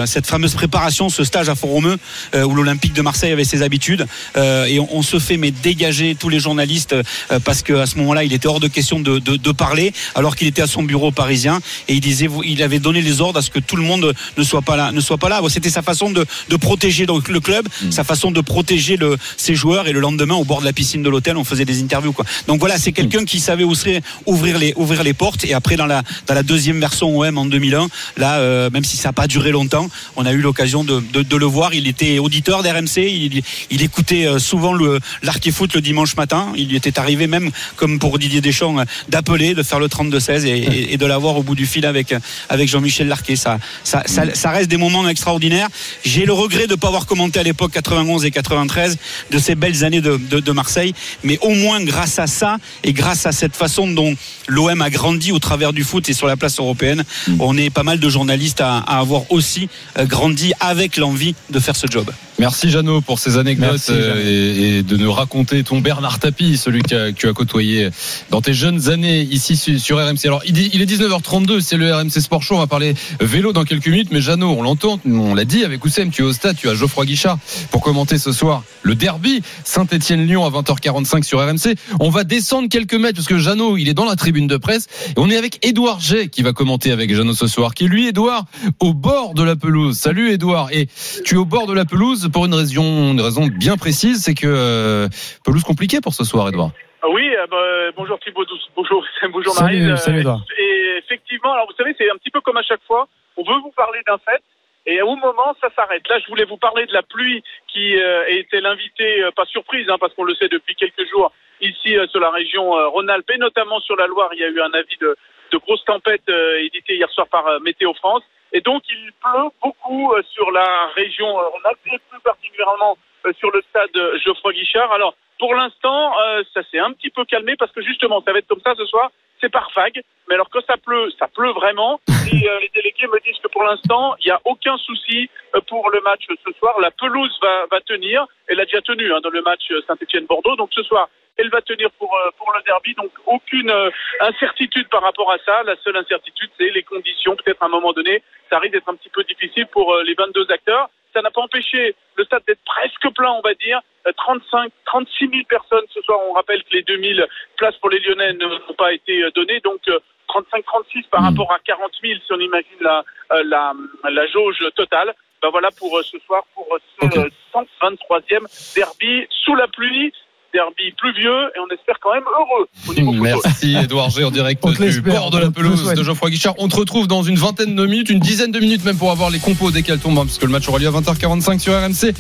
cette 0.07 0.27
fameuse 0.27 0.55
préparation 0.55 1.09
ce 1.09 1.25
stage 1.25 1.49
à 1.49 1.55
Font-Romeu 1.55 1.96
où 2.35 2.55
l'Olympique 2.55 2.92
de 2.92 3.03
Marseille 3.03 3.33
avait 3.33 3.44
ses 3.44 3.62
habitudes 3.62 4.07
euh, 4.37 4.50
et 4.67 4.81
on, 4.81 4.89
on 4.97 5.03
se 5.03 5.19
fait 5.19 5.37
mais 5.37 5.51
dégager 5.51 6.15
tous 6.15 6.29
les 6.29 6.41
journalistes 6.41 6.93
euh, 6.93 7.41
parce 7.45 7.63
que 7.63 7.73
à 7.75 7.87
ce 7.87 7.97
moment-là 7.99 8.25
il 8.25 8.33
était 8.33 8.49
hors 8.49 8.61
de 8.61 8.69
question 8.69 9.01
de, 9.01 9.19
de, 9.19 9.37
de 9.37 9.53
parler 9.53 9.93
alors 10.15 10.37
qu'il 10.37 10.47
était 10.49 10.63
à 10.63 10.67
son 10.67 10.83
bureau 10.83 11.11
parisien 11.11 11.61
et 11.89 11.95
il 11.95 12.01
disait 12.01 12.29
il 12.45 12.63
avait 12.63 12.79
donné 12.79 13.01
les 13.03 13.21
ordres 13.21 13.39
à 13.39 13.43
ce 13.43 13.51
que 13.51 13.59
tout 13.59 13.77
le 13.77 13.83
monde 13.83 14.15
ne 14.37 14.43
soit 14.43 14.63
pas 14.63 14.77
là 14.77 14.93
ne 14.93 15.01
soit 15.01 15.19
pas 15.19 15.29
là. 15.29 15.41
C'était 15.49 15.71
sa 15.71 15.83
façon 15.83 16.11
de, 16.11 16.25
de 16.49 16.57
protéger 16.57 17.07
donc 17.07 17.29
le 17.29 17.41
club 17.41 17.69
sa 17.91 18.05
façon 18.05 18.31
de 18.31 18.41
protéger 18.41 18.97
le, 18.97 19.17
ses 19.37 19.55
joueurs 19.55 19.89
et 19.89 19.93
le 19.93 20.01
lendemain 20.01 20.35
au 20.35 20.45
bord 20.45 20.61
de 20.61 20.65
la 20.67 20.73
piscine 20.73 21.03
de 21.03 21.09
l'hôtel 21.09 21.37
on 21.37 21.45
faisait 21.45 21.65
des 21.65 21.83
interviews 21.83 22.13
quoi. 22.13 22.25
Donc 22.47 22.61
voilà 22.61 22.79
c'est 22.79 22.93
quelqu'un 22.93 23.25
qui 23.25 23.41
savait 23.41 23.65
ouvrir, 23.65 24.01
ouvrir 24.27 24.59
les 24.59 24.73
ouvrir 24.77 25.03
les 25.03 25.15
portes 25.15 25.45
et 25.45 25.55
après 25.55 25.77
dans 25.77 25.87
la 25.87 26.03
dans 26.27 26.35
la 26.35 26.43
deuxième 26.43 26.81
version 26.81 27.19
OM 27.19 27.39
en 27.39 27.47
2001 27.47 27.89
là 28.17 28.39
euh, 28.39 28.71
même 28.71 28.85
si 28.85 28.97
ça 28.97 29.09
n'a 29.09 29.13
pas 29.13 29.27
duré 29.27 29.51
longtemps 29.51 29.89
on 30.17 30.27
a 30.27 30.33
eu 30.33 30.39
l'occasion 30.41 30.85
de, 30.85 31.03
de, 31.13 31.23
de 31.23 31.37
le 31.37 31.47
voir. 31.47 31.75
Il 31.75 31.87
était 31.87 32.19
auditeur 32.19 32.63
d'RMC 32.63 32.99
il, 32.99 33.43
il 33.71 33.83
écoutait 33.83 34.27
euh, 34.27 34.39
souvent 34.40 34.72
le 34.72 34.98
l'arc 35.22 35.50
foot 35.50 35.74
le 35.74 35.81
dimanche 35.81 36.16
matin. 36.16 36.53
Il 36.57 36.68
lui 36.68 36.76
était 36.76 36.98
arrivé 36.98 37.26
même 37.26 37.50
comme 37.76 37.98
pour 37.98 38.18
Didier 38.18 38.40
Deschamps 38.40 38.76
d'appeler 39.09 39.55
de 39.55 39.62
faire 39.62 39.79
le 39.79 39.87
32-16 39.87 40.44
et, 40.46 40.50
et, 40.50 40.94
et 40.94 40.96
de 40.96 41.07
l'avoir 41.07 41.37
au 41.37 41.42
bout 41.42 41.55
du 41.55 41.66
fil 41.66 41.87
avec 41.87 42.14
avec 42.48 42.68
Jean-Michel 42.68 43.09
Larquet. 43.09 43.37
Ça 43.37 43.59
ça, 43.85 44.03
ça 44.07 44.24
ça 44.35 44.50
reste 44.50 44.70
des 44.70 44.76
moments 44.76 45.09
extraordinaires. 45.09 45.68
J'ai 46.05 46.24
le 46.24 46.33
regret 46.33 46.66
de 46.66 46.72
ne 46.72 46.76
pas 46.76 46.88
avoir 46.88 47.07
commenté 47.07 47.38
à 47.40 47.42
l'époque 47.42 47.72
91 47.72 48.24
et 48.24 48.31
93 48.31 48.98
de 49.31 49.38
ces 49.38 49.55
belles 49.55 49.85
années 49.85 50.00
de, 50.00 50.16
de, 50.16 50.40
de 50.40 50.53
Marseille. 50.53 50.94
Mais 51.22 51.38
au 51.42 51.50
moins 51.50 51.83
grâce 51.83 52.18
à 52.18 52.26
ça 52.26 52.57
et 52.85 52.92
grâce 52.92 53.26
à 53.26 53.33
cette 53.33 53.57
façon 53.57 53.87
dont 53.87 54.14
l'OM 54.48 54.83
a 54.83 54.90
grandi 54.90 55.33
au 55.33 55.38
travers 55.38 55.72
du 55.72 55.85
foot 55.85 56.09
et 56.09 56.12
sur 56.12 56.26
la 56.26 56.37
place 56.37 56.59
européenne 56.59 57.05
on 57.38 57.57
est 57.57 57.70
pas 57.70 57.83
mal 57.83 58.00
de 58.00 58.09
journalistes 58.09 58.61
à, 58.61 58.79
à 58.79 58.98
avoir 58.98 59.31
aussi 59.31 59.68
euh, 59.98 60.07
grandi 60.07 60.53
avec 60.61 60.96
l'envie 60.96 61.35
de 61.50 61.59
faire 61.61 61.76
ce 61.76 61.87
job 61.87 62.11
Merci 62.40 62.70
Jeannot 62.70 63.03
pour 63.03 63.18
ces 63.18 63.37
anecdotes 63.37 63.68
Merci, 63.72 63.92
euh, 63.92 64.16
et, 64.24 64.79
et 64.79 64.83
de 64.83 64.96
nous 64.96 65.12
raconter 65.12 65.62
ton 65.62 65.81
Bernard 65.81 66.18
Tapie, 66.20 66.57
celui 66.57 66.81
que 66.81 67.11
tu 67.11 67.29
as 67.29 67.33
côtoyé 67.35 67.90
dans 68.31 68.40
tes 68.40 68.55
jeunes 68.55 68.88
années 68.88 69.20
ici 69.20 69.57
su- 69.57 69.79
sur 69.79 69.98
RMC. 69.98 70.24
Alors 70.24 70.40
il, 70.46 70.55
dit- 70.55 70.70
il 70.72 70.81
est 70.81 70.87
19h32, 70.87 71.61
c'est 71.61 71.76
le 71.76 71.94
RMC 71.94 72.09
Sport 72.18 72.42
Show, 72.42 72.55
on 72.55 72.59
va 72.61 72.66
parler 72.66 72.94
vélo 73.20 73.53
dans 73.53 73.64
quelques 73.64 73.88
minutes, 73.88 74.09
mais 74.11 74.22
Jeannot, 74.22 74.55
on 74.59 74.62
l'entend, 74.62 74.98
on 75.05 75.35
l'a 75.35 75.44
dit 75.44 75.64
avec 75.64 75.85
Oussem, 75.85 76.11
tu 76.11 76.22
es 76.22 76.24
au 76.24 76.33
stade, 76.33 76.57
tu 76.57 76.66
as 76.70 76.74
Geoffroy 76.74 77.05
Guichard 77.05 77.37
pour 77.70 77.83
commenter 77.83 78.16
ce 78.16 78.33
soir 78.33 78.62
le 78.83 78.94
derby 78.94 79.42
Saint-Etienne-Lyon 79.64 80.42
à 80.46 80.48
20h45 80.48 81.22
sur 81.24 81.40
RMC. 81.46 81.74
On 82.00 82.09
va 82.09 82.24
descendre 82.24 82.70
quelques 82.70 82.94
mètres 82.94 83.16
parce 83.16 83.29
que 83.29 83.38
Jeannot, 83.38 83.76
il 83.76 83.87
est 83.90 83.94
dans 83.94 84.07
la 84.07 84.16
tribune 84.16 84.46
de 84.46 84.57
presse 84.57 84.87
et 85.11 85.12
on 85.18 85.29
est 85.29 85.37
avec 85.37 85.62
Édouard 85.66 86.00
G 86.00 86.29
qui 86.29 86.40
va 86.40 86.55
commenter 86.55 86.90
avec 86.90 87.14
Jeannot 87.14 87.35
ce 87.35 87.46
soir, 87.46 87.74
qui 87.74 87.85
est 87.85 87.88
lui, 87.88 88.09
Édouard, 88.09 88.46
au 88.79 88.94
bord 88.94 89.35
de 89.35 89.42
la 89.42 89.57
pelouse. 89.57 89.98
Salut 89.98 90.31
Édouard, 90.33 90.68
et 90.72 90.88
tu 91.26 91.35
es 91.35 91.38
au 91.38 91.44
bord 91.44 91.66
de 91.66 91.74
la 91.74 91.85
pelouse 91.85 92.29
pour 92.33 92.47
une 92.47 92.55
raison, 92.55 93.12
une 93.12 93.21
raison 93.21 93.47
bien 93.47 93.77
précise, 93.77 94.23
c'est 94.25 94.35
que 94.35 94.47
euh, 94.47 95.09
pelouse 95.45 95.62
compliquée 95.64 96.01
pour 96.01 96.14
ce 96.14 96.25
soir, 96.25 96.49
Edouard. 96.49 96.71
Ah 97.03 97.09
Oui, 97.09 97.29
euh, 97.35 97.47
bah, 97.47 97.93
bonjour 97.97 98.19
Thibaut, 98.21 98.45
bonjour, 98.77 99.05
bonjour 99.33 99.53
Salut, 99.55 99.87
Marie. 99.87 99.99
salut, 99.99 100.21
Edouard. 100.21 100.40
et 100.59 100.99
effectivement, 100.99 101.53
alors 101.53 101.66
vous 101.66 101.77
savez, 101.77 101.95
c'est 101.99 102.11
un 102.11 102.16
petit 102.16 102.31
peu 102.31 102.40
comme 102.40 102.57
à 102.59 102.62
chaque 102.62 102.83
fois, 102.87 103.09
on 103.37 103.43
veut 103.43 103.59
vous 103.62 103.73
parler 103.77 104.01
d'un 104.07 104.19
fait, 104.19 104.43
et 104.87 105.01
au 105.03 105.14
moment, 105.16 105.55
ça 105.61 105.69
s'arrête. 105.77 106.07
Là, 106.09 106.19
je 106.19 106.27
voulais 106.29 106.45
vous 106.45 106.57
parler 106.57 106.87
de 106.87 106.93
la 106.93 107.03
pluie 107.03 107.43
qui 107.69 107.97
euh, 107.97 108.25
était 108.29 108.61
l'invité, 108.61 109.23
euh, 109.23 109.31
pas 109.35 109.45
surprise, 109.47 109.88
hein, 109.88 109.97
parce 110.01 110.14
qu'on 110.14 110.25
le 110.25 110.35
sait 110.35 110.49
depuis 110.49 110.75
quelques 110.75 111.09
jours, 111.11 111.33
ici 111.61 111.97
euh, 111.97 112.07
sur 112.09 112.21
la 112.21 112.31
région 112.31 112.77
euh, 112.77 112.88
Rhône-Alpes, 112.88 113.31
et 113.35 113.38
notamment 113.38 113.81
sur 113.81 113.97
la 113.97 114.07
Loire, 114.07 114.31
il 114.33 114.40
y 114.40 114.45
a 114.45 114.49
eu 114.49 114.61
un 114.61 114.73
avis 114.73 114.97
de, 115.01 115.16
de 115.53 115.59
grosse 115.59 115.85
tempête 115.85 116.23
euh, 116.29 116.64
édité 116.64 116.97
hier 116.97 117.11
soir 117.11 117.27
par 117.29 117.47
euh, 117.47 117.59
Météo 117.61 117.93
France. 117.95 118.23
Et 118.53 118.61
donc, 118.61 118.83
il 118.89 119.13
pleut 119.21 119.51
beaucoup 119.63 120.13
euh, 120.13 120.23
sur 120.23 120.51
la 120.51 120.89
région. 120.95 121.27
Euh, 121.27 121.49
Rhône-Alpes, 121.49 121.79
et 121.87 121.99
plus 122.09 122.21
particulièrement 122.21 122.97
sur 123.38 123.50
le 123.50 123.62
stade 123.68 123.96
euh, 123.96 124.18
Geoffroy 124.24 124.52
Guichard. 124.52 124.92
Alors, 124.92 125.14
pour 125.38 125.54
l'instant, 125.54 126.12
euh, 126.20 126.42
ça 126.52 126.62
s'est 126.70 126.78
un 126.78 126.92
petit 126.92 127.11
peu 127.11 127.24
calmé 127.24 127.56
parce 127.56 127.72
que 127.72 127.83
justement, 127.83 128.22
ça 128.22 128.33
va 128.33 128.38
être 128.38 128.48
comme 128.48 128.61
ça 128.61 128.74
ce 128.76 128.85
soir. 128.87 129.11
C'est 129.40 129.48
par 129.48 129.70
vague. 129.74 130.02
Mais 130.28 130.35
alors 130.35 130.50
que 130.50 130.61
ça 130.66 130.76
pleut, 130.76 131.11
ça 131.18 131.28
pleut 131.28 131.52
vraiment. 131.52 132.00
Et 132.30 132.48
euh, 132.48 132.61
les 132.61 132.68
délégués 132.74 133.06
me 133.06 133.18
disent 133.20 133.40
que 133.42 133.48
pour 133.48 133.64
l'instant, 133.64 134.14
il 134.20 134.26
n'y 134.26 134.33
a 134.33 134.40
aucun 134.44 134.76
souci 134.76 135.30
euh, 135.54 135.61
pour 135.66 135.90
le 135.90 136.00
match 136.02 136.26
ce 136.28 136.52
soir. 136.59 136.78
La 136.80 136.90
pelouse 136.90 137.37
va, 137.40 137.66
va 137.70 137.80
tenir. 137.80 138.26
Elle 138.48 138.61
a 138.61 138.64
déjà 138.64 138.83
tenu 138.83 139.12
hein, 139.12 139.20
dans 139.22 139.30
le 139.30 139.42
match 139.42 139.62
Saint-Etienne-Bordeaux. 139.87 140.56
Donc 140.56 140.70
ce 140.74 140.83
soir, 140.83 141.09
elle 141.40 141.50
va 141.50 141.62
tenir 141.62 141.90
pour, 141.92 142.14
euh, 142.14 142.30
pour 142.37 142.52
le 142.52 142.62
derby. 142.64 142.94
Donc 142.94 143.11
aucune 143.26 143.70
euh, 143.70 143.90
incertitude 144.20 144.88
par 144.88 145.02
rapport 145.02 145.30
à 145.33 145.38
ça. 145.44 145.62
La 145.64 145.76
seule 145.83 145.96
incertitude, 145.96 146.50
c'est 146.59 146.70
les 146.70 146.83
conditions. 146.83 147.37
Peut-être 147.37 147.62
à 147.62 147.66
un 147.66 147.70
moment 147.70 147.92
donné, 147.92 148.22
ça 148.50 148.59
risque 148.59 148.74
d'être 148.74 148.88
un 148.88 148.96
petit 148.96 149.09
peu 149.09 149.24
difficile 149.24 149.66
pour 149.66 149.94
euh, 149.94 150.02
les 150.04 150.14
22 150.14 150.50
acteurs. 150.50 150.90
Ça 151.12 151.23
n'a 151.23 151.31
pas 151.31 151.40
empêché 151.42 151.94
le 152.16 152.25
stade 152.25 152.42
d'être 152.46 152.61
presque 152.64 153.09
plein, 153.14 153.31
on 153.33 153.40
va 153.40 153.55
dire. 153.55 153.81
Euh, 154.07 154.12
35, 154.16 154.73
36 154.87 155.29
000 155.29 155.42
personnes 155.49 155.85
ce 155.92 156.01
soir. 156.03 156.18
On 156.29 156.33
rappelle 156.33 156.62
que 156.64 156.73
les 156.73 156.83
2000 156.83 157.27
places 157.57 157.77
pour 157.77 157.90
les 157.90 157.99
Lyonnais 158.01 158.33
ne- 158.35 158.46
n'ont 158.46 158.75
pas 158.79 158.92
été 158.92 159.23
euh, 159.23 159.31
données. 159.33 159.61
Donc 159.61 159.81
euh, 159.88 159.99
35-36 160.29 161.09
par 161.11 161.23
rapport 161.25 161.53
à 161.53 161.59
40 161.59 161.90
000 162.03 162.14
si 162.25 162.33
on 162.33 162.38
imagine 162.38 162.79
la, 162.81 163.05
euh, 163.33 163.42
la, 163.44 163.73
la 164.09 164.27
jauge 164.29 164.64
totale. 164.77 165.12
Ben 165.42 165.49
voilà 165.51 165.70
pour 165.79 166.01
ce 166.05 166.18
soir, 166.20 166.44
pour 166.55 166.66
ce 167.01 167.18
euh, 167.18 167.29
123e 167.55 168.75
derby 168.77 169.27
sous 169.31 169.55
la 169.55 169.66
pluie. 169.68 170.12
Derby 170.53 170.93
pluvieux 170.97 171.51
et 171.55 171.59
on 171.61 171.73
espère 171.75 171.97
quand 172.01 172.13
même 172.15 172.25
heureux 172.25 172.69
au 172.89 172.95
niveau 172.95 173.13
football. 173.13 173.41
Merci 173.45 173.77
Edouard 173.77 174.11
G 174.11 174.25
en 174.25 174.31
direct 174.31 174.67
du 174.81 175.01
bord 175.01 175.31
de 175.31 175.39
la 175.39 175.51
pelouse 175.51 175.93
de 175.95 176.03
Geoffroy 176.03 176.31
Guichard. 176.31 176.55
On 176.59 176.69
te 176.69 176.77
retrouve 176.77 177.07
dans 177.07 177.23
une 177.23 177.37
vingtaine 177.37 177.75
de 177.75 177.87
minutes, 177.87 178.11
une 178.11 178.21
dizaine 178.21 178.53
de 178.53 178.61
minutes 178.61 178.85
même 178.85 178.97
pour 178.97 179.11
avoir 179.11 179.31
les 179.31 179.39
compos 179.39 179.71
dès 179.71 179.83
qu'elles 179.83 179.99
tombent, 179.99 180.19
hein, 180.19 180.25
puisque 180.25 180.43
le 180.43 180.49
match 180.49 180.69
aura 180.69 180.79
lieu 180.79 180.89
à 180.89 180.91
20h45 180.91 181.59
sur 181.59 181.73
RMC. 181.73 182.15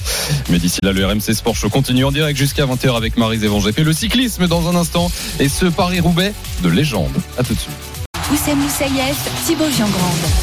Mais 0.50 0.58
d'ici 0.58 0.78
là, 0.82 0.92
le 0.92 1.04
RMC 1.04 1.34
Sport 1.34 1.56
Show 1.56 1.68
continue 1.68 2.04
en 2.04 2.12
direct 2.12 2.38
jusqu'à 2.38 2.66
20h 2.66 2.96
avec 2.96 3.16
Marie 3.16 3.38
Zévan 3.38 3.58
GP. 3.60 3.78
Le 3.80 3.92
cyclisme 3.92 4.46
dans 4.46 4.68
un 4.68 4.76
instant 4.78 5.10
et 5.38 5.48
ce 5.48 5.66
Paris-Roubaix 5.66 6.32
de 6.62 6.68
légende. 6.68 7.16
À 7.38 7.42
tout 7.42 7.54
de 7.54 7.58
suite. 7.58 7.99
Oussem 8.32 8.58
Moussaïef, 8.58 9.16
Thibaut 9.44 9.68
Giangrande. 9.76 9.92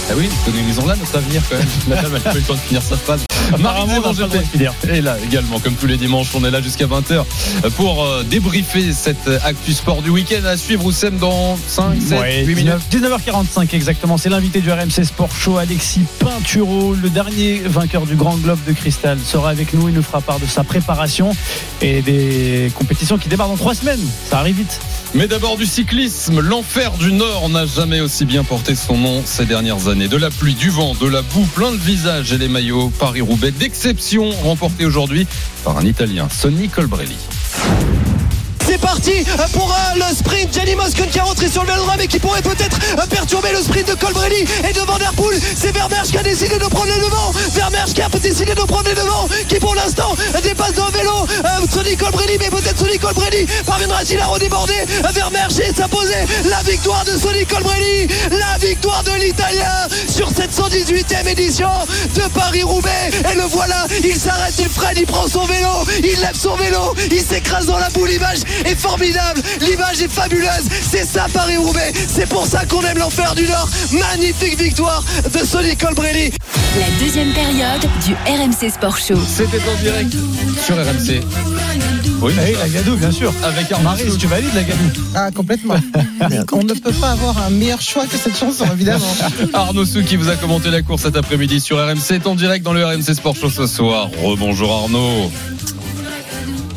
Ah 0.10 0.14
oui, 0.18 0.30
connaissons 0.46 0.86
là 0.86 0.96
notre 0.98 1.16
avenir 1.16 1.42
quand 1.50 1.58
même. 1.58 1.68
La 1.90 2.02
dame, 2.02 2.12
elle 2.16 2.22
n'a 2.24 2.32
pas 2.32 2.34
eu 2.34 2.40
le 2.40 2.44
temps 2.44 2.54
de 2.56 2.60
finir 2.60 2.82
sa 2.82 2.98
phrase. 2.98 3.22
Marie 3.60 3.82
Apparemment, 3.82 4.02
pas 4.02 4.12
le 4.12 4.94
est 4.94 5.02
là 5.02 5.16
également, 5.24 5.60
comme 5.60 5.76
tous 5.76 5.86
les 5.86 5.96
dimanches. 5.96 6.28
On 6.36 6.44
est 6.44 6.52
là 6.52 6.62
jusqu'à 6.62 6.86
20h 6.86 7.24
pour 7.78 8.04
euh, 8.04 8.24
débriefer 8.24 8.92
cette 8.92 9.30
actu 9.46 9.72
sport 9.74 10.02
du 10.02 10.10
week-end 10.10 10.44
à 10.46 10.58
suivre. 10.58 10.86
Oussem 10.86 11.18
dans 11.18 11.58
5, 11.68 12.02
7, 12.02 12.20
Ouais, 12.20 12.44
8 12.44 12.56
minutes. 12.56 12.74
19, 12.92 13.22
19h45 13.26 13.74
exactement. 13.74 14.18
C'est 14.18 14.30
l'invité 14.30 14.60
du 14.60 14.70
RMC 14.70 15.06
Sport 15.06 15.34
Show, 15.34 15.58
Alexis 15.58 16.04
Pinturo, 16.20 16.94
le 16.94 17.10
dernier 17.10 17.60
vainqueur 17.66 18.06
du 18.06 18.16
Grand 18.16 18.36
Globe 18.36 18.60
de 18.68 18.74
Cristal, 18.74 19.18
sera 19.26 19.50
avec 19.50 19.74
nous. 19.74 19.88
Il 19.88 19.96
nous 19.96 20.04
fera 20.04 20.20
part 20.20 20.40
de 20.40 20.46
sa 20.46 20.66
préparation 20.66 21.34
et 21.82 22.02
des 22.02 22.70
compétitions 22.76 23.18
qui 23.18 23.30
démarrent 23.30 23.50
dans 23.50 23.56
trois 23.56 23.76
semaines. 23.76 24.06
Ça 24.30 24.40
arrive 24.40 24.58
vite. 24.58 24.80
Mais 25.14 25.28
d'abord 25.28 25.58
du 25.58 25.66
cyclisme, 25.66 26.42
l'enfer 26.42 26.92
du 26.94 27.14
Nord 27.14 27.50
n'a 27.50 27.66
jamais 27.66 28.02
aussi 28.02 28.26
bien 28.26 28.44
porté 28.44 28.76
son 28.76 28.98
nom 28.98 29.24
ces 29.26 29.46
dernières 29.46 29.88
années. 29.88 30.08
De 30.08 30.18
la 30.18 30.30
pluie, 30.30 30.54
du 30.54 30.70
vent, 30.70 30.96
de 30.96 31.08
la 31.08 31.22
boue, 31.22 31.46
plein 31.56 31.72
le 31.72 31.78
visage 31.78 32.34
et 32.34 32.38
les 32.38 32.50
maillots. 32.50 32.92
Paris-Roubaix 33.00 33.52
d'exception 33.52 34.30
remporté 34.44 34.86
aujourd'hui 34.86 35.26
par 35.64 35.78
un 35.78 35.86
Italien, 35.86 36.28
Sonny 36.30 36.68
Colbrelli. 36.68 37.18
C'est 38.68 38.78
parti 38.80 39.24
pour 39.54 39.72
euh, 39.72 39.96
le 39.96 40.16
sprint. 40.16 40.54
Jenny 40.54 40.76
Moscon 40.76 41.06
qui 41.10 41.18
est 41.18 41.22
rentré 41.22 41.48
sur 41.48 41.64
le 41.64 41.70
vélodrome 41.72 42.02
et 42.02 42.08
qui 42.08 42.20
pourrait 42.20 42.42
peut-être 42.42 42.78
euh, 43.00 43.06
perturber 43.10 43.50
le 43.54 43.62
sprint 43.62 43.88
de 43.88 43.94
Colbrelli 43.94 44.46
et 44.68 44.74
de 44.74 44.80
Van. 44.82 44.98
C'est 45.56 45.72
Vermersch 45.72 46.10
qui 46.10 46.18
a 46.18 46.24
décidé 46.24 46.58
de 46.58 46.66
prendre 46.66 46.88
les 46.94 47.00
devants. 47.00 47.32
Vermersch 47.54 47.94
qui 47.94 48.02
a 48.02 48.10
décidé 48.10 48.54
de 48.54 48.62
prendre 48.62 48.90
les 48.90 48.96
devants. 48.96 49.28
Qui 49.48 49.56
pour 49.60 49.74
l'instant 49.76 50.16
dépasse 50.44 50.74
dans 50.74 50.88
le 50.88 50.92
vélo. 50.92 51.12
Euh, 51.46 51.68
Sonny 51.72 51.96
Colbrelli, 51.96 52.38
mais 52.40 52.50
peut-être 52.50 52.78
Sonny 52.78 52.98
Colbrelli 53.00 53.46
parviendra-t-il 53.66 54.20
à 54.20 54.26
redéborder 54.26 54.74
Euh, 55.06 55.12
Vermersch 55.14 55.60
et 55.60 55.74
s'imposer 55.74 56.26
la 56.50 56.62
victoire 56.64 57.06
de 57.06 57.18
Sonny 57.18 57.46
Colbrelli. 57.46 58.08
La 58.32 58.58
victoire 58.60 59.04
de 59.04 59.12
l'Italien 59.22 59.88
sur 60.10 60.30
cette 60.30 60.52
118e 60.52 61.28
édition 61.28 61.70
de 62.16 62.22
Paris-Roubaix. 62.34 63.12
Et 63.32 63.36
le 63.36 63.44
voilà, 63.44 63.88
il 64.04 64.16
s'arrête, 64.16 64.56
il 64.60 64.70
freine, 64.70 64.98
il 64.98 65.06
prend 65.06 65.28
son 65.28 65.46
vélo, 65.46 65.86
il 66.00 66.20
lève 66.20 66.36
son 66.36 66.56
vélo, 66.56 66.94
il 67.12 67.22
s'écrase 67.22 67.66
dans 67.66 67.78
la 67.78 67.90
boue. 67.90 68.06
L'image 68.06 68.40
est 68.66 68.76
formidable, 68.76 69.42
l'image 69.62 70.02
est 70.02 70.12
fabuleuse. 70.12 70.68
C'est 70.90 71.06
ça 71.06 71.28
Paris-Roubaix. 71.34 71.94
C'est 72.08 72.28
pour 72.28 72.46
ça 72.46 72.66
qu'on 72.66 72.82
aime 72.82 72.98
l'enfer 72.98 73.36
du 73.36 73.44
Nord. 73.48 73.70
Magnifique 73.92 74.58
victoire 74.62 75.04
de 75.34 75.40
Sonny 75.46 75.76
Colbrelli. 75.76 76.32
La 76.80 77.06
deuxième 77.06 77.34
période 77.34 77.82
du 78.06 78.14
RMC 78.26 78.70
Sport 78.72 78.98
Show. 78.98 79.16
C'était 79.28 79.60
en 79.68 79.82
direct 79.82 80.14
sur 80.66 80.76
RMC. 80.76 81.22
Oui, 82.22 82.34
Eh, 82.48 82.54
la 82.54 82.70
Gadou, 82.70 82.96
bien 82.96 83.12
sûr. 83.12 83.32
Avec 83.44 83.72
Arnaud 83.72 83.84
Marie, 83.90 84.18
tu 84.18 84.28
valides 84.28 84.54
la 84.56 84.64
Gadou 84.64 84.84
Ah, 85.16 85.30
complètement. 85.32 85.76
On 86.52 86.64
ne 86.64 86.74
peut 86.74 86.92
pas 86.94 87.12
avoir 87.12 87.38
un 87.46 87.50
meilleur 87.52 87.82
choix 87.82 88.06
que 88.06 88.18
cette 88.18 88.38
chanson, 88.38 88.66
évidemment. 88.74 89.16
Arnaud 89.54 89.86
Souk 89.86 90.06
qui 90.06 90.16
vous 90.16 90.30
a 90.30 90.36
commenté 90.36 90.70
la 90.72 90.82
course 90.82 91.04
cet 91.04 91.16
après-midi 91.16 91.60
sur 91.60 91.78
RMC 91.78 92.12
est 92.16 92.28
en 92.28 92.36
direct 92.36 92.64
dans 92.66 92.74
le 92.74 92.84
RMC 92.86 93.14
Sport 93.14 93.36
Show 93.36 93.50
ce 93.50 93.68
soir. 93.68 94.10
Rebonjour 94.24 94.72
Arnaud. 94.74 95.32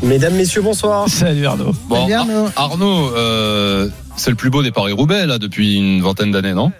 Mesdames, 0.03 0.33
messieurs, 0.35 0.61
bonsoir. 0.61 1.07
Salut 1.07 1.45
Arnaud. 1.45 1.73
Bon, 1.87 2.01
Salut, 2.01 2.13
Arnaud. 2.13 2.45
Ar- 2.55 2.71
Arnaud, 2.71 3.15
euh, 3.15 3.87
c'est 4.15 4.31
le 4.31 4.35
plus 4.35 4.49
beau 4.49 4.63
des 4.63 4.71
Paris-Roubaix 4.71 5.25
là 5.27 5.37
depuis 5.37 5.75
une 5.77 6.01
vingtaine 6.01 6.31
d'années, 6.31 6.53
non? 6.53 6.71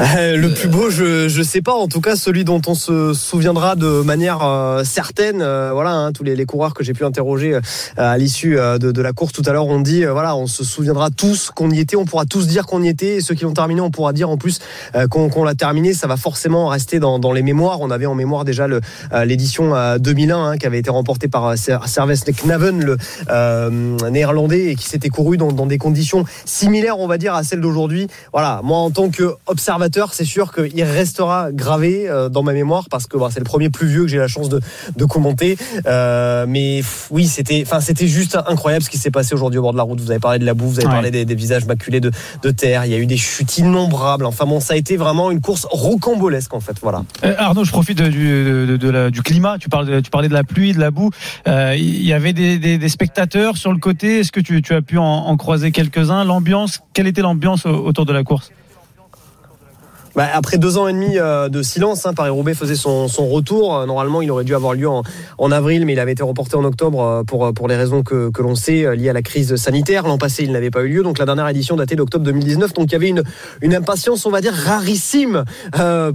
Euh, 0.00 0.36
le 0.38 0.50
plus 0.54 0.68
beau, 0.68 0.88
je 0.88 1.28
je 1.28 1.42
sais 1.42 1.60
pas. 1.60 1.74
En 1.74 1.86
tout 1.86 2.00
cas, 2.00 2.16
celui 2.16 2.44
dont 2.44 2.62
on 2.66 2.74
se 2.74 3.12
souviendra 3.12 3.76
de 3.76 4.00
manière 4.02 4.42
euh, 4.42 4.82
certaine. 4.82 5.42
Euh, 5.42 5.72
voilà, 5.74 5.92
hein, 5.92 6.12
tous 6.12 6.24
les, 6.24 6.46
coureurs 6.46 6.72
que 6.72 6.82
j'ai 6.82 6.94
pu 6.94 7.04
interroger 7.04 7.58
à 7.96 8.16
l'issue 8.16 8.56
de, 8.56 9.02
la 9.02 9.12
course 9.12 9.32
tout 9.32 9.42
à 9.46 9.52
l'heure 9.52 9.66
ont 9.66 9.80
dit, 9.80 10.04
voilà, 10.04 10.34
on 10.36 10.46
se 10.46 10.64
souviendra 10.64 11.10
tous 11.10 11.50
qu'on 11.50 11.70
y 11.70 11.78
était. 11.78 11.96
On 11.96 12.06
pourra 12.06 12.24
tous 12.24 12.46
dire 12.46 12.66
qu'on 12.66 12.82
y 12.82 12.88
était. 12.88 13.16
Et 13.16 13.20
ceux 13.20 13.34
qui 13.34 13.44
l'ont 13.44 13.52
terminé, 13.52 13.80
on 13.80 13.90
pourra 13.90 14.12
dire 14.12 14.30
en 14.30 14.38
plus 14.38 14.58
qu'on 15.10 15.44
l'a 15.44 15.54
terminé. 15.54 15.92
Ça 15.92 16.06
va 16.06 16.16
forcément 16.16 16.68
rester 16.68 16.98
dans, 16.98 17.32
les 17.32 17.42
mémoires. 17.42 17.80
On 17.80 17.90
avait 17.90 18.06
en 18.06 18.14
mémoire 18.14 18.44
déjà 18.44 18.66
l'édition 19.24 19.74
euh, 19.76 19.98
2001 19.98 20.44
hein, 20.44 20.58
qui 20.58 20.66
avait 20.66 20.78
été 20.78 20.90
remportée 20.90 21.28
par 21.28 21.56
Ser- 21.58 21.86
Serves 21.86 22.24
Knaven, 22.42 22.82
le 22.82 24.08
néerlandais, 24.08 24.70
et 24.70 24.74
qui 24.76 24.86
s'était 24.86 25.10
couru 25.10 25.36
dans, 25.36 25.52
dans 25.52 25.66
des 25.66 25.78
conditions 25.78 26.24
similaires, 26.46 26.98
on 26.98 27.06
va 27.06 27.18
dire, 27.18 27.34
à 27.34 27.42
celles 27.42 27.60
d'aujourd'hui. 27.60 28.08
Voilà, 28.32 28.60
moi 28.64 28.78
en 28.78 28.90
tant 28.90 29.10
c'est 30.12 30.24
sûr 30.24 30.52
qu'il 30.52 30.82
restera 30.84 31.52
gravé 31.52 32.08
euh, 32.08 32.28
dans 32.28 32.42
ma 32.42 32.52
mémoire 32.52 32.84
parce 32.90 33.06
que 33.06 33.16
bah, 33.16 33.28
c'est 33.32 33.40
le 33.40 33.44
premier 33.44 33.70
plus 33.70 33.86
vieux 33.88 34.02
que 34.02 34.08
j'ai 34.08 34.18
la 34.18 34.28
chance 34.28 34.48
de, 34.48 34.60
de 34.96 35.04
commenter. 35.04 35.56
Euh, 35.86 36.46
mais 36.48 36.82
oui, 37.10 37.26
c'était, 37.26 37.62
enfin, 37.66 37.80
c'était 37.80 38.06
juste 38.06 38.38
incroyable 38.46 38.84
ce 38.84 38.90
qui 38.90 38.98
s'est 38.98 39.10
passé 39.10 39.34
aujourd'hui 39.34 39.58
au 39.58 39.62
bord 39.62 39.72
de 39.72 39.76
la 39.76 39.82
route. 39.82 40.00
Vous 40.00 40.10
avez 40.10 40.20
parlé 40.20 40.38
de 40.38 40.44
la 40.46 40.54
boue, 40.54 40.68
vous 40.68 40.78
avez 40.78 40.86
Ouais. 40.86 40.92
parlé 40.92 41.10
des, 41.10 41.24
des 41.24 41.34
visages 41.34 41.64
maculés 41.66 42.00
de, 42.00 42.10
de 42.42 42.50
terre. 42.50 42.84
Il 42.86 42.90
y 42.90 42.94
a 42.94 42.98
eu 42.98 43.06
des 43.06 43.16
chutes 43.16 43.58
innombrables. 43.58 44.24
Enfin 44.26 44.46
bon, 44.46 44.60
ça 44.60 44.74
a 44.74 44.76
été 44.76 44.96
vraiment 44.96 45.30
une 45.30 45.40
course 45.40 45.66
rocambolesque 45.70 46.54
en 46.54 46.60
fait. 46.60 46.76
Voilà. 46.82 47.02
Euh, 47.24 47.34
Arnaud, 47.38 47.64
je 47.64 47.70
profite 47.70 48.00
du, 48.02 48.28
de- 48.66 48.76
de 48.76 48.90
la- 48.90 49.10
du 49.10 49.22
climat. 49.22 49.56
Tu, 49.58 49.68
parles 49.68 49.86
de- 49.86 50.00
tu 50.00 50.10
parlais 50.10 50.28
de 50.28 50.34
la 50.34 50.44
pluie, 50.44 50.72
de 50.72 50.80
la 50.80 50.90
boue. 50.90 51.10
Euh, 51.48 51.74
Il 51.76 52.02
y 52.04 52.12
avait 52.12 52.32
des, 52.32 52.58
des- 52.58 52.78
des 52.78 52.88
spectateurs 52.88 53.56
sur 53.56 53.72
le 53.72 53.78
côté. 53.78 54.20
Est-ce 54.20 54.32
que 54.32 54.40
tu, 54.40 54.62
tu 54.62 54.74
as 54.74 54.82
pu 54.82 54.98
en, 54.98 55.04
en 55.04 55.36
croiser 55.36 55.70
quelques-uns? 55.72 56.24
L'ambiance, 56.24 56.80
quelle 56.94 57.06
était 57.06 57.22
l'ambiance 57.22 57.66
au- 57.66 57.70
autour 57.86 58.06
de 58.06 58.12
la 58.12 58.22
course? 58.24 58.50
Bah, 60.20 60.28
après 60.34 60.58
deux 60.58 60.76
ans 60.76 60.86
et 60.86 60.92
demi 60.92 61.16
euh, 61.16 61.48
de 61.48 61.62
silence, 61.62 62.04
hein, 62.04 62.12
Paris-Roubaix 62.12 62.52
faisait 62.52 62.74
son, 62.74 63.06
retour. 63.06 63.74
Euh, 63.74 63.86
Normalement, 63.86 64.20
il 64.20 64.30
aurait 64.30 64.44
dû 64.44 64.54
avoir 64.54 64.74
lieu 64.74 64.86
en, 64.86 65.50
avril, 65.50 65.86
mais 65.86 65.94
il 65.94 65.98
avait 65.98 66.12
été 66.12 66.22
reporté 66.22 66.56
en 66.56 66.64
octobre 66.64 67.02
euh, 67.02 67.22
pour, 67.22 67.54
pour 67.54 67.68
les 67.68 67.76
raisons 67.76 68.02
que, 68.02 68.28
que 68.28 68.42
l'on 68.42 68.54
sait 68.54 68.94
liées 68.94 69.08
à 69.08 69.14
la 69.14 69.22
crise 69.22 69.56
sanitaire. 69.56 70.06
L'an 70.06 70.18
passé, 70.18 70.42
il 70.44 70.52
n'avait 70.52 70.70
pas 70.70 70.82
eu 70.82 70.88
lieu. 70.88 71.02
Donc 71.02 71.18
la 71.18 71.24
dernière 71.24 71.48
édition 71.48 71.74
datée 71.74 71.96
d'octobre 71.96 72.26
2019. 72.26 72.74
Donc 72.74 72.88
il 72.88 72.92
y 72.92 72.96
avait 72.96 73.08
une, 73.08 73.22
une 73.62 73.74
impatience, 73.74 74.26
on 74.26 74.30
va 74.30 74.42
dire, 74.42 74.52
rarissime 74.52 75.44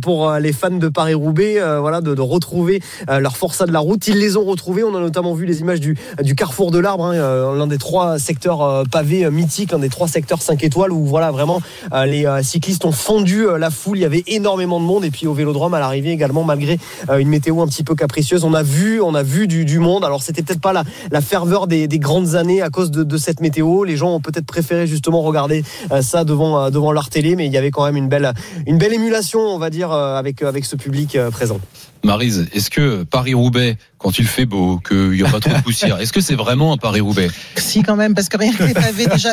pour 0.04 0.32
les 0.34 0.54
fans 0.54 0.70
de 0.70 0.88
Paris-Roubaix 0.88 1.60
voilà, 1.80 2.02
de, 2.02 2.22
retrouver 2.22 2.84
leur 3.08 3.38
forçat 3.38 3.66
de 3.66 3.72
la 3.72 3.80
route. 3.80 4.08
Ils 4.08 4.20
les 4.20 4.38
ont 4.38 4.46
retrouvés. 4.46 4.84
On 4.84 4.94
a 4.94 5.00
notamment 5.00 5.34
vu 5.34 5.48
les 5.48 5.62
images 5.62 5.80
du, 5.80 5.96
carrefour 6.36 6.70
de 6.70 6.78
l'arbre, 6.78 7.06
hein, 7.06 7.56
l'un 7.56 7.66
des 7.66 7.80
trois 7.80 8.20
secteurs 8.20 8.84
pavés 8.92 9.32
mythiques, 9.32 9.72
l'un 9.72 9.80
des 9.80 9.90
trois 9.90 10.08
secteurs 10.08 10.44
5 10.44 10.64
étoiles 10.64 10.92
où 10.92 11.06
voilà 11.06 11.32
vraiment 11.32 11.60
les 12.06 12.28
cyclistes 12.44 12.86
ont 12.86 12.92
fondu 12.92 13.48
la 13.58 13.72
foule. 13.72 13.95
Il 13.96 14.02
y 14.02 14.06
avait 14.06 14.24
énormément 14.28 14.80
de 14.80 14.86
monde 14.86 15.06
et 15.06 15.12
puis 15.12 15.28
au 15.28 15.34
Vélodrome 15.34 15.74
à 15.74 15.80
l'arrivée 15.80 16.12
également 16.12 16.44
malgré 16.44 16.78
euh, 17.10 17.18
une 17.18 17.30
météo 17.30 17.62
un 17.62 17.68
petit 17.68 17.84
peu 17.84 17.96
capricieuse. 17.96 18.44
On 18.44 18.54
a 18.54 18.64
vu, 18.64 19.02
on 19.02 19.16
a 19.16 19.24
vu 19.24 19.48
du, 19.48 19.80
monde. 19.80 20.06
Alors 20.06 20.24
c'était 20.24 20.42
peut-être 20.42 20.62
pas 20.62 20.74
la, 20.74 21.22
ferveur 21.22 21.68
des, 21.68 21.88
des 21.88 22.00
grandes 22.00 22.36
années 22.36 22.62
à 22.62 22.70
cause 22.70 22.92
de, 22.92 23.18
cette 23.18 23.42
météo. 23.42 23.84
Les 23.84 23.98
gens 23.98 24.16
ont 24.16 24.20
peut-être 24.20 24.46
préféré 24.46 24.88
justement 24.88 25.22
regarder 25.22 25.64
euh, 25.92 26.02
ça 26.02 26.24
devant 26.24 26.60
euh, 26.60 26.70
devant 26.70 26.92
leur 26.92 27.10
télé, 27.10 27.36
mais 27.36 27.46
il 27.46 27.52
y 27.52 27.58
avait 27.58 27.72
quand 27.72 27.86
même 27.86 27.98
une 27.98 28.08
belle 28.08 28.94
émulation, 28.94 29.40
on 29.40 29.58
va 29.58 29.70
dire, 29.70 29.92
avec 29.92 30.44
ce 30.66 30.76
public 30.76 31.18
présent. 31.32 31.60
Marise, 32.06 32.48
est-ce 32.54 32.70
que 32.70 33.04
Paris-Roubaix, 33.04 33.78
quand 33.98 34.20
il 34.20 34.26
fait 34.28 34.46
beau, 34.46 34.80
qu'il 34.88 35.12
n'y 35.12 35.24
a 35.24 35.30
pas 35.30 35.40
trop 35.40 35.52
de 35.54 35.62
poussière, 35.62 36.00
est-ce 36.00 36.14
que 36.14 36.22
c'est 36.22 36.36
vraiment 36.36 36.72
un 36.74 36.78
Paris-Roubaix? 36.78 37.30
Si, 37.58 37.82
quand 37.82 37.96
même, 37.96 38.14
parce 38.14 38.30
que 38.30 38.38
rien 38.38 38.54
que 38.54 38.64
les 38.64 38.74
pavés, 38.76 39.08
déjà, 39.08 39.30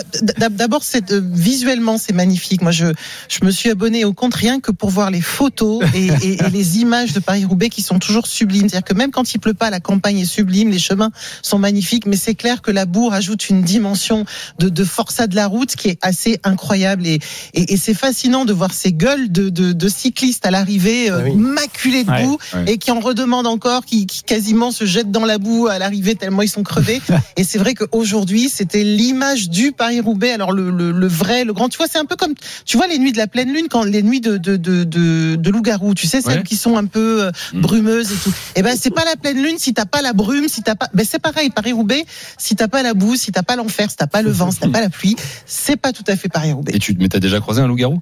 d'abord, 0.50 0.82
c'est, 0.82 1.12
euh, 1.12 1.20
visuellement, 1.22 1.98
c'est 1.98 2.14
magnifique. 2.14 2.62
Moi, 2.62 2.70
je, 2.72 2.86
je 3.28 3.44
me 3.44 3.50
suis 3.50 3.68
abonné 3.70 4.04
au 4.06 4.14
compte 4.14 4.34
rien 4.34 4.60
que 4.60 4.70
pour 4.70 4.88
voir 4.88 5.10
les 5.10 5.20
photos 5.20 5.82
et, 5.94 6.06
et, 6.06 6.44
et 6.44 6.50
les 6.50 6.78
images 6.78 7.12
de 7.12 7.20
Paris-Roubaix 7.20 7.68
qui 7.68 7.82
sont 7.82 7.98
toujours 7.98 8.26
sublimes. 8.26 8.68
C'est-à-dire 8.70 8.84
que 8.84 8.94
même 8.94 9.10
quand 9.10 9.34
il 9.34 9.38
pleut 9.38 9.52
pas, 9.54 9.68
la 9.68 9.80
campagne 9.80 10.18
est 10.20 10.24
sublime, 10.24 10.70
les 10.70 10.78
chemins 10.78 11.10
sont 11.42 11.58
magnifiques, 11.58 12.06
mais 12.06 12.16
c'est 12.16 12.34
clair 12.34 12.62
que 12.62 12.70
la 12.70 12.86
boue 12.86 13.08
rajoute 13.08 13.50
une 13.50 13.62
dimension 13.62 14.24
de, 14.58 14.70
de 14.70 14.84
forçat 14.84 15.26
de 15.26 15.36
la 15.36 15.46
route 15.46 15.76
qui 15.76 15.88
est 15.88 15.98
assez 16.00 16.40
incroyable 16.44 17.06
et, 17.06 17.18
et, 17.52 17.74
et 17.74 17.76
c'est 17.76 17.94
fascinant 17.94 18.46
de 18.46 18.52
voir 18.54 18.72
ces 18.72 18.92
gueules 18.92 19.30
de, 19.30 19.50
de, 19.50 19.72
de 19.72 19.88
cyclistes 19.88 20.46
à 20.46 20.50
l'arrivée, 20.50 21.10
euh, 21.10 21.18
Ah 21.20 21.24
oui. 21.28 21.36
maculés 21.36 22.04
de 22.04 22.10
Ouais, 22.10 22.24
boue 22.24 22.38
ouais. 22.54 22.61
Et 22.66 22.78
qui 22.78 22.90
en 22.90 23.00
redemandent 23.00 23.46
encore, 23.46 23.84
qui, 23.84 24.06
qui 24.06 24.22
quasiment 24.22 24.70
se 24.70 24.84
jettent 24.84 25.10
dans 25.10 25.24
la 25.24 25.38
boue 25.38 25.66
à 25.68 25.78
l'arrivée 25.78 26.14
tellement 26.14 26.42
ils 26.42 26.48
sont 26.48 26.62
crevés. 26.62 27.00
et 27.36 27.44
c'est 27.44 27.58
vrai 27.58 27.74
qu'aujourd'hui, 27.74 28.48
c'était 28.48 28.82
l'image 28.84 29.48
du 29.50 29.72
Paris-Roubaix. 29.72 30.32
Alors 30.32 30.52
le, 30.52 30.70
le, 30.70 30.90
le 30.92 31.06
vrai, 31.06 31.44
le 31.44 31.52
grand, 31.52 31.68
tu 31.68 31.78
vois, 31.78 31.86
c'est 31.90 31.98
un 31.98 32.04
peu 32.04 32.16
comme, 32.16 32.34
tu 32.64 32.76
vois, 32.76 32.86
les 32.86 32.98
nuits 32.98 33.12
de 33.12 33.18
la 33.18 33.26
pleine 33.26 33.52
lune, 33.52 33.66
quand 33.70 33.84
les 33.84 34.02
nuits 34.02 34.20
de, 34.20 34.36
de, 34.36 34.56
de, 34.56 34.84
de, 34.84 35.36
de 35.36 35.50
loup-garou, 35.50 35.94
tu 35.94 36.06
sais, 36.06 36.20
celles 36.20 36.32
Ouais. 36.38 36.42
qui 36.44 36.56
sont 36.56 36.76
un 36.76 36.86
peu 36.86 37.24
euh, 37.24 37.30
brumeuses 37.52 38.10
et 38.12 38.16
tout. 38.16 38.32
Et 38.56 38.62
ben, 38.62 38.76
c'est 38.80 38.90
pas 38.90 39.04
la 39.04 39.16
pleine 39.16 39.42
lune 39.42 39.56
si 39.58 39.74
t'as 39.74 39.84
pas 39.84 40.00
la 40.02 40.12
brume, 40.12 40.48
si 40.48 40.62
t'as 40.62 40.74
pas, 40.74 40.88
ben 40.94 41.04
c'est 41.08 41.18
pareil, 41.18 41.50
Paris-Roubaix, 41.50 42.04
si 42.38 42.56
t'as 42.56 42.68
pas 42.68 42.82
la 42.82 42.94
boue, 42.94 43.16
si 43.16 43.32
t'as 43.32 43.42
pas 43.42 43.56
l'enfer, 43.56 43.90
si 43.90 43.96
t'as 43.96 44.06
pas 44.06 44.22
le 44.22 44.30
vent, 44.30 44.50
si 44.50 44.60
t'as 44.60 44.68
pas 44.68 44.80
la 44.80 44.88
pluie, 44.88 45.16
c'est 45.46 45.76
pas 45.76 45.92
tout 45.92 46.04
à 46.06 46.16
fait 46.16 46.28
Paris-Roubaix. 46.28 46.72
Et 46.74 46.78
tu 46.78 46.96
mais 46.98 47.08
t'as 47.08 47.18
déjà 47.20 47.38
croisé 47.40 47.60
un 47.60 47.66
loup-garou? 47.68 48.00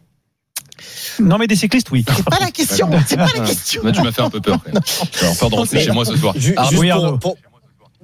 Non, 1.21 1.39
mais 1.39 1.47
des 1.47 1.57
cyclistes, 1.57 1.91
oui. 1.91 2.05
C'est 2.15 2.25
pas 2.25 2.39
la 2.41 2.51
question, 2.51 2.89
c'est 3.07 3.17
pas 3.17 3.29
la 3.37 3.45
question. 3.47 3.83
Bah, 3.85 3.93
tu 3.93 4.03
m'as 4.03 4.13
fait 4.13 4.23
un 4.23 4.31
peu 4.31 4.41
peur. 4.41 4.59
avoir 4.67 5.37
peur 5.39 5.51
de 5.51 5.55
rentrer 5.57 5.81
chez 5.83 5.91
moi 5.93 6.05
ce 6.05 6.17
soir. 6.17 6.35
Arnaud, 6.57 6.83
juste 6.83 6.93
pour- 6.95 7.19
pour- 7.19 7.37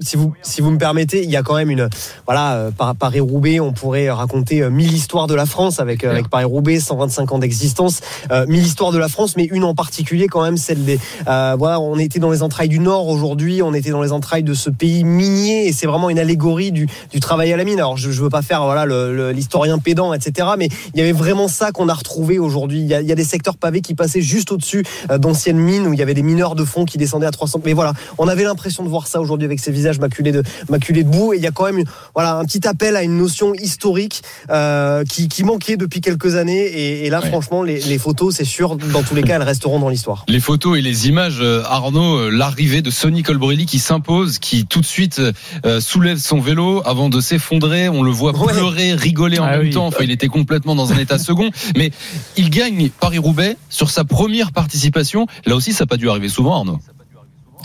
si 0.00 0.16
vous, 0.16 0.34
si 0.42 0.60
vous 0.60 0.70
me 0.70 0.76
permettez, 0.76 1.24
il 1.24 1.30
y 1.30 1.36
a 1.36 1.42
quand 1.42 1.54
même 1.54 1.70
une. 1.70 1.88
Voilà, 2.26 2.56
euh, 2.56 2.70
par- 2.70 2.94
Paris-Roubaix, 2.94 3.60
on 3.60 3.72
pourrait 3.72 4.10
raconter 4.10 4.62
euh, 4.62 4.68
mille 4.68 4.92
histoires 4.92 5.26
de 5.26 5.34
la 5.34 5.46
France 5.46 5.80
avec, 5.80 6.04
euh, 6.04 6.10
avec 6.10 6.28
Paris-Roubaix, 6.28 6.80
125 6.80 7.32
ans 7.32 7.38
d'existence. 7.38 8.00
Euh, 8.30 8.46
mille 8.46 8.62
histoires 8.62 8.92
de 8.92 8.98
la 8.98 9.08
France, 9.08 9.36
mais 9.36 9.44
une 9.44 9.64
en 9.64 9.74
particulier, 9.74 10.26
quand 10.26 10.42
même, 10.42 10.58
celle 10.58 10.84
des. 10.84 10.98
voilà, 11.24 11.80
on 11.80 11.98
était 11.98 12.18
dans 12.18 12.30
les 12.30 12.42
entrailles 12.42 12.68
du 12.68 12.78
Nord 12.78 13.08
aujourd'hui, 13.08 13.62
on 13.62 13.72
était 13.72 13.90
dans 13.90 14.02
les 14.02 14.12
entrailles 14.12 14.42
de 14.42 14.54
ce 14.54 14.68
pays 14.68 15.02
minier, 15.02 15.66
et 15.66 15.72
c'est 15.72 15.86
vraiment 15.86 16.10
une 16.10 16.18
allégorie 16.18 16.72
du, 16.72 16.88
travail 17.20 17.52
à 17.52 17.56
la 17.56 17.64
mine. 17.64 17.78
Alors, 17.78 17.96
je, 17.96 18.10
je 18.10 18.22
veux 18.22 18.28
pas 18.28 18.42
faire 18.42 18.64
voilà 18.64 18.84
l'historien 19.32 19.78
pédant, 19.78 20.12
etc., 20.12 20.48
mais 20.58 20.68
il 20.94 21.00
y 21.00 21.02
avait 21.02 21.12
vraiment 21.12 21.48
ça 21.48 21.72
qu'on 21.72 21.88
a 21.88 21.94
retrouvé 21.94 22.38
aujourd'hui. 22.38 22.80
Il 22.80 22.86
y 22.86 22.94
a, 22.94 23.00
il 23.00 23.08
y 23.08 23.12
a 23.12 23.14
des 23.14 23.24
secteurs 23.24 23.56
pavés 23.56 23.80
qui 23.80 23.94
passaient 23.94 24.20
juste 24.20 24.52
au-dessus 24.52 24.84
d'anciennes 25.08 25.58
mines 25.58 25.86
où 25.86 25.94
il 25.94 25.98
y 25.98 26.02
avait 26.02 26.14
des 26.14 26.22
mineurs 26.22 26.54
de 26.54 26.64
fond 26.64 26.84
qui 26.84 26.98
descendaient 26.98 27.26
à 27.26 27.30
300. 27.30 27.62
Mais 27.64 27.72
voilà, 27.72 27.94
on 28.18 28.28
avait 28.28 28.44
l'impression 28.44 28.84
de 28.84 28.88
voir 28.88 29.06
ça 29.06 29.20
aujourd'hui 29.20 29.46
avec 29.46 29.58
ces 29.58 29.72
visages 29.72 29.85
maculés 30.00 30.32
de, 30.32 30.42
maculés 30.68 31.04
de 31.04 31.08
boue. 31.08 31.32
Et 31.32 31.36
il 31.36 31.42
y 31.42 31.46
a 31.46 31.50
quand 31.50 31.64
même 31.64 31.84
voilà, 32.14 32.36
un 32.36 32.44
petit 32.44 32.66
appel 32.66 32.96
à 32.96 33.02
une 33.02 33.16
notion 33.16 33.54
historique 33.54 34.22
euh, 34.50 35.04
qui, 35.04 35.28
qui 35.28 35.44
manquait 35.44 35.76
depuis 35.76 36.00
quelques 36.00 36.36
années. 36.36 36.64
Et, 36.64 37.06
et 37.06 37.10
là, 37.10 37.20
franchement, 37.20 37.62
les, 37.62 37.80
les 37.80 37.98
photos, 37.98 38.34
c'est 38.36 38.44
sûr, 38.44 38.76
dans 38.76 39.02
tous 39.02 39.14
les 39.14 39.22
cas, 39.22 39.36
elles 39.36 39.42
resteront 39.42 39.78
dans 39.78 39.88
l'histoire. 39.88 40.24
Les 40.28 40.40
photos 40.40 40.78
et 40.78 40.82
les 40.82 41.08
images, 41.08 41.38
euh, 41.40 41.62
Arnaud, 41.64 42.16
euh, 42.18 42.30
l'arrivée 42.30 42.82
de 42.82 42.90
Sonny 42.90 43.22
Colbrelli 43.22 43.66
qui 43.66 43.78
s'impose, 43.78 44.38
qui 44.38 44.66
tout 44.66 44.80
de 44.80 44.86
suite 44.86 45.20
euh, 45.64 45.80
soulève 45.80 46.18
son 46.18 46.40
vélo 46.40 46.82
avant 46.84 47.08
de 47.08 47.20
s'effondrer. 47.20 47.88
On 47.88 48.02
le 48.02 48.10
voit 48.10 48.32
pleurer, 48.32 48.94
rigoler 48.94 49.38
en 49.38 49.44
Ah 49.44 49.52
même 49.58 49.60
oui. 49.62 49.70
temps. 49.70 49.86
Enfin, 49.86 50.02
il 50.02 50.10
était 50.10 50.28
complètement 50.28 50.74
dans 50.74 50.92
un 50.92 50.98
état 50.98 51.18
second. 51.18 51.50
Mais 51.76 51.90
il 52.36 52.50
gagne 52.50 52.90
Paris-Roubaix 53.00 53.56
sur 53.68 53.90
sa 53.90 54.04
première 54.04 54.52
participation. 54.52 55.26
Là 55.44 55.56
aussi, 55.56 55.72
ça 55.72 55.84
n'a 55.84 55.88
pas 55.88 55.96
dû 55.96 56.08
arriver 56.08 56.28
souvent, 56.28 56.56
Arnaud. 56.56 56.78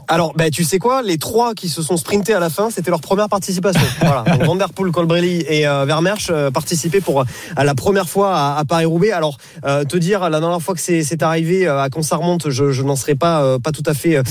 Alors, 0.07 0.33
ben, 0.35 0.49
tu 0.49 0.63
sais 0.63 0.79
quoi? 0.79 1.01
Les 1.01 1.17
trois 1.17 1.53
qui 1.53 1.69
se 1.69 1.81
sont 1.81 1.97
sprintés 1.97 2.33
à 2.33 2.39
la 2.39 2.49
fin, 2.49 2.69
c'était 2.69 2.89
leur 2.89 3.01
première 3.01 3.29
participation. 3.29 3.81
voilà. 4.01 4.23
Donc, 4.23 4.43
Van 4.43 4.55
Der 4.55 4.69
Poel, 4.69 4.91
Colbrelli 4.91 5.45
et 5.47 5.67
euh, 5.67 5.85
Vermersch 5.85 6.27
euh, 6.29 6.51
participaient 6.51 7.01
pour 7.01 7.21
euh, 7.21 7.25
à 7.55 7.63
la 7.63 7.75
première 7.75 8.09
fois 8.09 8.35
à, 8.35 8.57
à 8.59 8.65
Paris-Roubaix. 8.65 9.11
Alors, 9.11 9.37
euh, 9.65 9.83
te 9.83 9.97
dire 9.97 10.29
la 10.29 10.39
dernière 10.39 10.61
fois 10.61 10.75
que 10.75 10.81
c'est 10.81 11.23
arrivé 11.23 11.67
à 11.67 11.87
remonte, 12.11 12.49
je, 12.49 12.71
je 12.71 12.83
n'en 12.83 12.95
serais 12.95 13.15
pas 13.15 13.59
pas 13.59 13.71
tout 13.71 13.83
à 13.85 13.93
fait 13.93 14.21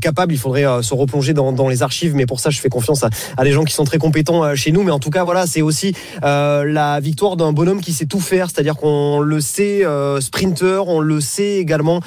capable. 0.00 0.32
Il 0.32 0.38
faudrait 0.38 0.82
se 0.82 0.94
replonger 0.94 1.32
dans, 1.32 1.52
dans 1.52 1.68
les 1.68 1.82
archives, 1.82 2.14
mais 2.14 2.26
pour 2.26 2.40
ça, 2.40 2.50
je 2.50 2.60
fais 2.60 2.68
confiance 2.68 3.04
à, 3.04 3.10
à 3.36 3.44
des 3.44 3.52
gens 3.52 3.64
qui 3.64 3.74
sont 3.74 3.84
très 3.84 3.98
compétents 3.98 4.54
chez 4.54 4.72
nous. 4.72 4.82
Mais 4.82 4.90
en 4.90 4.98
tout 4.98 5.10
cas, 5.10 5.24
voilà, 5.24 5.46
c'est 5.46 5.62
aussi 5.62 5.94
la 6.22 7.00
victoire 7.00 7.36
d'un 7.36 7.52
bonhomme 7.52 7.80
qui 7.80 7.92
sait 7.92 8.06
tout 8.06 8.20
faire, 8.20 8.48
c'est-à-dire 8.50 8.76
qu'on 8.76 9.20
le 9.20 9.40
sait 9.40 9.84
sprinter, 10.20 10.88
on 10.88 11.00
le 11.00 11.20
sait 11.20 11.56
également. 11.56 12.00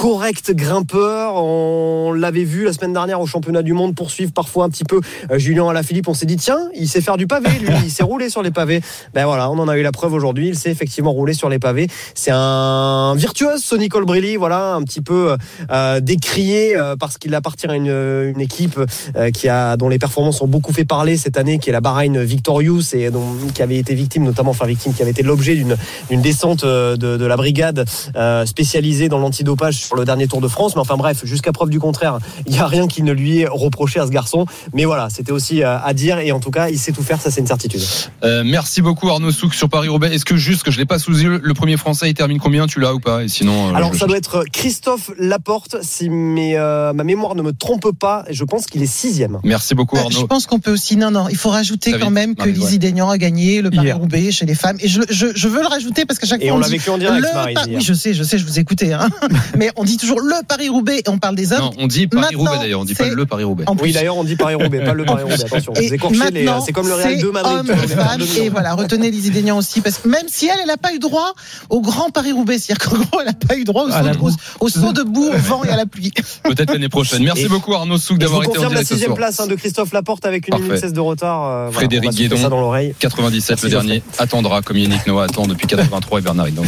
Euh, 0.00 0.10
correct 0.10 0.52
grimpeur. 0.52 1.34
On 1.36 2.12
l'avait 2.12 2.44
vu 2.44 2.64
la 2.64 2.72
semaine 2.72 2.92
dernière 2.92 3.20
au 3.20 3.26
championnat 3.26 3.62
du 3.62 3.72
monde 3.72 3.94
poursuivre 3.94 4.32
parfois 4.32 4.64
un 4.64 4.68
petit 4.68 4.84
peu 4.84 5.00
euh, 5.30 5.38
Julien 5.38 5.68
Alaphilippe. 5.68 6.08
On 6.08 6.14
s'est 6.14 6.26
dit 6.26 6.36
tiens, 6.36 6.58
il 6.74 6.88
sait 6.88 7.00
faire 7.00 7.16
du 7.16 7.26
pavé, 7.26 7.50
lui, 7.60 7.72
il 7.84 7.90
sait 7.90 8.02
rouler 8.02 8.30
sur 8.30 8.42
les 8.42 8.50
pavés. 8.50 8.80
Ben 9.14 9.24
voilà, 9.26 9.50
on 9.50 9.58
en 9.58 9.68
a 9.68 9.76
eu 9.76 9.82
la 9.82 9.92
preuve 9.92 10.12
aujourd'hui. 10.12 10.48
Il 10.48 10.56
sait 10.56 10.70
effectivement 10.70 11.12
rouler 11.12 11.34
sur 11.34 11.48
les 11.48 11.58
pavés. 11.58 11.88
C'est 12.14 12.32
un 12.32 13.14
virtuose, 13.14 13.62
Sonny 13.62 13.88
Colbrelli. 13.88 14.36
Voilà, 14.36 14.74
un 14.74 14.82
petit 14.82 15.00
peu 15.00 15.36
euh, 15.70 16.00
décrié 16.00 16.76
euh, 16.76 16.96
parce 16.96 17.18
qu'il 17.18 17.34
appartient 17.34 17.66
à 17.66 17.76
une, 17.76 17.88
une 17.88 18.40
équipe 18.40 18.80
euh, 19.16 19.30
qui 19.30 19.48
a 19.48 19.76
dont 19.76 19.88
les 19.88 19.98
performances 19.98 20.40
ont 20.42 20.48
beaucoup 20.48 20.72
fait 20.72 20.84
parler 20.84 21.16
cette 21.16 21.36
année, 21.36 21.58
qui 21.58 21.70
est 21.70 21.72
la 21.72 21.80
Bahreïn 21.80 22.22
Victorious 22.22 22.94
et 22.94 23.10
dont, 23.10 23.24
qui 23.54 23.62
avait 23.62 23.76
été 23.76 23.94
victime, 23.94 24.24
notamment 24.24 24.50
enfin 24.50 24.66
victime, 24.66 24.94
qui 24.94 25.02
avait 25.02 25.10
été 25.10 25.22
l'objet 25.22 25.54
d'une 25.54 26.20
descente 26.20 26.64
euh, 26.64 26.96
de, 26.96 27.16
de 27.16 27.24
la 27.26 27.36
brigade 27.36 27.84
euh, 28.16 28.46
spécialisée 28.46 29.08
dans 29.08 29.18
l'antidopage 29.18 29.89
sur 29.90 29.96
le 29.96 30.04
dernier 30.04 30.28
Tour 30.28 30.40
de 30.40 30.46
France. 30.46 30.76
Mais 30.76 30.80
enfin 30.80 30.96
bref, 30.96 31.22
jusqu'à 31.24 31.50
preuve 31.50 31.68
du 31.68 31.80
contraire, 31.80 32.18
il 32.46 32.52
n'y 32.52 32.60
a 32.60 32.66
rien 32.68 32.86
qui 32.86 33.02
ne 33.02 33.10
lui 33.12 33.40
est 33.40 33.48
reproché 33.50 33.98
à 33.98 34.06
ce 34.06 34.12
garçon. 34.12 34.46
Mais 34.72 34.84
voilà, 34.84 35.08
c'était 35.10 35.32
aussi 35.32 35.64
euh, 35.64 35.78
à 35.80 35.92
dire 35.94 36.20
et 36.20 36.30
en 36.30 36.38
tout 36.38 36.52
cas, 36.52 36.68
il 36.68 36.78
sait 36.78 36.92
tout 36.92 37.02
faire, 37.02 37.20
ça 37.20 37.32
c'est 37.32 37.40
une 37.40 37.48
certitude. 37.48 37.80
Euh, 38.22 38.44
merci 38.46 38.82
beaucoup 38.82 39.08
Arnaud 39.10 39.32
Souk 39.32 39.52
sur 39.52 39.68
Paris-Roubaix. 39.68 40.14
Est-ce 40.14 40.24
que 40.24 40.36
juste 40.36 40.62
que 40.62 40.70
je 40.70 40.78
l'ai 40.78 40.86
pas 40.86 41.00
sous 41.00 41.10
les 41.10 41.22
yeux, 41.24 41.40
le 41.42 41.54
premier 41.54 41.76
français 41.76 42.08
il 42.08 42.14
termine 42.14 42.38
combien 42.38 42.68
Tu 42.68 42.78
l'as 42.78 42.94
ou 42.94 43.00
pas? 43.00 43.24
Et 43.24 43.28
sinon, 43.28 43.70
euh, 43.70 43.74
Alors 43.74 43.92
je- 43.92 43.98
ça 43.98 44.06
doit 44.06 44.16
être 44.16 44.44
Christophe 44.52 45.10
Laporte, 45.18 45.78
si 45.82 46.08
mes, 46.08 46.56
euh, 46.56 46.92
ma 46.92 47.02
mémoire 47.02 47.34
ne 47.34 47.42
me 47.42 47.52
trompe 47.52 47.90
pas, 47.98 48.24
et 48.28 48.34
je 48.34 48.44
pense 48.44 48.66
qu'il 48.66 48.82
est 48.82 48.86
sixième. 48.86 49.40
Merci 49.42 49.74
beaucoup 49.74 49.96
Bah, 49.96 50.04
Je 50.10 50.20
pense 50.24 50.46
qu'on 50.46 50.60
peut 50.60 50.72
aussi. 50.72 50.96
Non, 50.96 51.10
non, 51.10 51.26
il 51.28 51.36
faut 51.36 51.50
rajouter 51.50 51.92
quand 51.98 52.10
même 52.10 52.36
que 52.36 52.48
Lizzie 52.48 52.72
ouais. 52.74 52.78
Deignan 52.78 53.10
a 53.10 53.18
gagné 53.18 53.60
le 53.62 53.70
Paris-Roubaix 53.70 54.30
chez 54.30 54.46
les 54.46 54.54
femmes. 54.54 54.76
Et 54.80 54.86
je, 54.88 55.00
je, 55.10 55.26
je 55.34 55.48
veux 55.48 55.60
le 55.62 55.66
rajouter 55.66 56.04
parce 56.04 56.18
qu'à 56.20 56.26
chaque 56.28 56.42
Et 56.42 56.48
fois. 56.48 56.56
on 56.56 56.60
l'a 56.60 56.66
dit 56.68 56.72
vécu 56.74 56.90
en 56.90 56.98
direct, 56.98 57.24
le 57.26 57.34
Marie. 57.34 57.54
Oui, 57.68 57.80
je 57.80 57.92
sais, 57.94 58.14
je 58.14 58.22
sais, 58.22 58.38
je 58.38 58.44
vous 58.46 58.58
écoutais. 58.58 58.92
Hein. 58.92 59.08
Mais 59.56 59.69
on 59.76 59.84
dit 59.84 59.96
toujours 59.96 60.20
le 60.20 60.34
Paris-Roubaix 60.46 60.98
et 61.04 61.08
on 61.08 61.18
parle 61.18 61.34
des 61.36 61.52
hommes. 61.52 61.60
Non, 61.60 61.70
on 61.78 61.86
dit 61.86 62.06
Paris-Roubaix 62.06 62.58
d'ailleurs, 62.58 62.80
on 62.80 62.84
dit 62.84 62.94
pas 62.94 63.08
le 63.08 63.26
Paris-Roubaix. 63.26 63.64
Oui, 63.82 63.92
d'ailleurs, 63.92 64.16
on 64.16 64.24
dit 64.24 64.36
Paris-Roubaix, 64.36 64.84
pas 64.84 64.92
le 64.94 65.04
Paris-Roubaix. 65.04 65.34
Attention, 65.44 65.72
vous 65.74 65.80
Et 65.82 65.92
écorchez 65.94 66.30
les. 66.32 66.44
maintenant, 66.44 66.60
C'est 66.64 66.72
comme 66.72 66.88
le 66.88 66.94
Real 66.94 67.18
de 67.20 67.26
Madrid. 67.30 67.52
hommes 67.70 67.76
femmes. 67.88 68.20
Et 68.38 68.48
voilà, 68.48 68.74
retenez 68.74 69.10
Lizzie 69.10 69.30
aussi, 69.52 69.80
parce 69.80 69.98
que 69.98 70.08
même 70.08 70.26
si 70.28 70.46
elle, 70.46 70.58
elle 70.60 70.66
n'a 70.66 70.76
pas 70.76 70.92
eu 70.94 70.98
droit 70.98 71.32
au 71.70 71.80
grand 71.80 72.10
Paris-Roubaix, 72.10 72.58
c'est-à-dire 72.58 72.88
qu'en 72.88 72.96
gros, 72.98 73.20
elle 73.20 73.26
n'a 73.26 73.32
pas 73.32 73.56
eu 73.56 73.64
droit 73.64 73.84
au 73.84 73.88
À 73.90 74.00
saut, 74.00 74.06
la 74.06 74.12
de- 74.14 74.18
au, 74.18 74.30
au 74.60 74.68
saut 74.68 74.92
au 74.92 75.32
vent 75.38 75.64
et 75.64 75.68
à 75.70 75.76
la 75.76 75.86
pluie. 75.86 76.12
Peut-être 76.44 76.72
l'année 76.72 76.88
prochaine. 76.88 77.22
Merci 77.22 77.44
Et- 77.44 77.48
beaucoup 77.48 77.74
Arnaud 77.74 77.98
Souk 77.98 78.18
d'avoir 78.18 78.42
été 78.44 78.58
en 78.58 78.62
la 78.62 78.68
direct 78.68 78.88
ce 78.88 78.94
sixième 78.94 79.14
place 79.14 79.40
hein, 79.40 79.46
de 79.46 79.54
Christophe 79.54 79.92
Laporte 79.92 80.26
avec 80.26 80.46
une 80.48 80.52
Parfait. 80.52 80.64
minute 80.66 80.80
16 80.80 80.92
de 80.92 81.00
retard. 81.00 81.46
euh, 81.46 81.70
Frédéric 81.70 82.12
Guédon, 82.12 82.36
ça 82.36 82.48
dans 82.48 82.60
l'oreille. 82.60 82.94
97 82.98 83.62
le 83.62 83.68
dernier, 83.70 84.02
attendra 84.18 84.62
comme 84.62 84.76
Yannick 84.76 85.06
Noah 85.06 85.24
attend 85.24 85.46
depuis 85.46 85.66
83 85.66 86.18
et 86.18 86.22
Bernard 86.22 86.48
Hinault. 86.48 86.62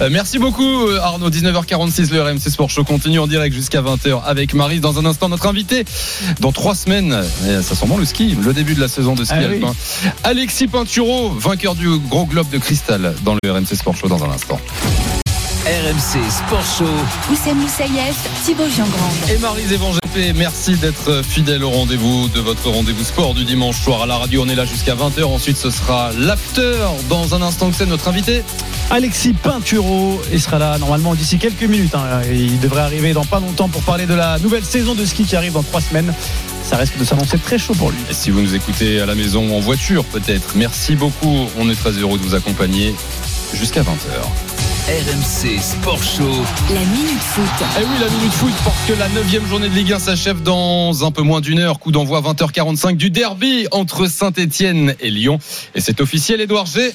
Euh, 0.00 0.08
merci 0.10 0.38
beaucoup 0.38 0.86
euh, 0.86 0.98
Arnaud, 1.00 1.30
19h46 1.30 2.12
le 2.12 2.22
RMC 2.30 2.50
Sport 2.50 2.70
Show 2.70 2.84
continue 2.84 3.18
en 3.18 3.26
direct 3.26 3.54
jusqu'à 3.54 3.82
20h 3.82 4.22
avec 4.24 4.54
Marie. 4.54 4.80
Dans 4.80 4.98
un 4.98 5.04
instant 5.04 5.28
notre 5.28 5.46
invité, 5.46 5.84
dans 6.40 6.52
trois 6.52 6.74
semaines, 6.74 7.16
ça 7.62 7.74
sent 7.74 7.86
bon 7.86 7.96
le 7.96 8.04
ski, 8.04 8.36
le 8.42 8.52
début 8.52 8.74
de 8.74 8.80
la 8.80 8.88
saison 8.88 9.14
de 9.14 9.24
ski 9.24 9.34
Ah 9.36 9.42
oui. 9.48 9.54
alpin. 9.56 9.74
Alexis 10.24 10.68
Pinturo, 10.68 11.30
vainqueur 11.30 11.74
du 11.74 11.88
gros 11.98 12.26
globe 12.26 12.48
de 12.50 12.58
cristal 12.58 13.14
dans 13.24 13.34
le 13.42 13.50
RMC 13.52 13.74
Sport 13.74 13.96
Show 13.96 14.08
dans 14.08 14.22
un 14.24 14.30
instant. 14.30 14.60
RMC 15.66 16.30
Sport 16.30 16.64
Show. 16.64 16.84
Oussem 17.30 17.58
Moussaïef, 17.58 18.16
Thibaut 18.44 18.66
Giangrande. 18.74 19.12
Et 19.30 19.36
Marie 19.38 19.66
Zévan 19.66 19.92
GP, 19.92 20.34
merci 20.34 20.74
d'être 20.76 21.22
fidèle 21.22 21.62
au 21.62 21.70
rendez-vous 21.70 22.28
de 22.28 22.40
votre 22.40 22.70
rendez-vous 22.70 23.04
sport 23.04 23.34
du 23.34 23.44
dimanche 23.44 23.78
soir 23.78 24.02
à 24.02 24.06
la 24.06 24.16
radio. 24.16 24.42
On 24.44 24.48
est 24.48 24.54
là 24.54 24.64
jusqu'à 24.64 24.94
20h. 24.94 25.22
Ensuite, 25.24 25.58
ce 25.58 25.70
sera 25.70 26.12
l'after. 26.16 26.76
Dans 27.10 27.34
un 27.34 27.42
instant, 27.42 27.68
que 27.70 27.76
c'est 27.76 27.84
notre 27.86 28.08
invité. 28.08 28.42
Alexis 28.90 29.34
Pinturo 29.34 30.20
il 30.32 30.40
sera 30.40 30.58
là 30.58 30.78
normalement 30.78 31.14
d'ici 31.14 31.36
quelques 31.38 31.62
minutes. 31.64 31.94
hein. 31.94 32.22
Et 32.30 32.36
Il 32.36 32.58
devrait 32.58 32.80
arriver 32.82 33.12
dans 33.12 33.26
pas 33.26 33.38
longtemps 33.40 33.68
pour 33.68 33.82
parler 33.82 34.06
de 34.06 34.14
la 34.14 34.38
nouvelle 34.38 34.64
saison 34.64 34.94
de 34.94 35.04
ski 35.04 35.24
qui 35.24 35.36
arrive 35.36 35.52
dans 35.52 35.62
trois 35.62 35.82
semaines. 35.82 36.12
Ça 36.64 36.78
risque 36.78 36.96
de 36.98 37.04
s'annoncer 37.04 37.38
très 37.38 37.58
chaud 37.58 37.74
pour 37.74 37.90
lui. 37.90 37.98
Et 38.10 38.14
si 38.14 38.30
vous 38.30 38.40
nous 38.40 38.54
écoutez 38.54 39.00
à 39.00 39.06
la 39.06 39.14
maison 39.14 39.46
ou 39.50 39.56
en 39.56 39.60
voiture, 39.60 40.04
peut-être, 40.06 40.54
merci 40.56 40.96
beaucoup. 40.96 41.46
On 41.58 41.68
est 41.68 41.74
très 41.78 41.90
heureux 41.92 42.18
de 42.18 42.22
vous 42.24 42.34
accompagner 42.34 42.94
jusqu'à 43.52 43.82
20h. 43.82 44.49
RMC 44.88 45.60
Sport 45.60 46.02
Show. 46.02 46.30
La 46.72 46.80
Minute 46.80 47.20
Foot. 47.20 47.44
Eh 47.78 47.84
oui, 47.84 47.98
la 48.00 48.08
Minute 48.08 48.32
Foot, 48.32 48.52
parce 48.64 48.86
que 48.88 48.94
la 48.94 49.08
9 49.10 49.48
journée 49.48 49.68
de 49.68 49.74
Ligue 49.74 49.92
1 49.92 49.98
s'achève 49.98 50.42
dans 50.42 51.04
un 51.04 51.10
peu 51.10 51.22
moins 51.22 51.40
d'une 51.40 51.58
heure. 51.58 51.78
Coup 51.78 51.92
d'envoi 51.92 52.20
20h45 52.22 52.96
du 52.96 53.10
derby 53.10 53.66
entre 53.72 54.06
Saint-Etienne 54.06 54.94
et 55.00 55.10
Lyon. 55.10 55.38
Et 55.74 55.80
c'est 55.80 56.00
officiel, 56.00 56.40
Edouard 56.40 56.66
G. 56.66 56.92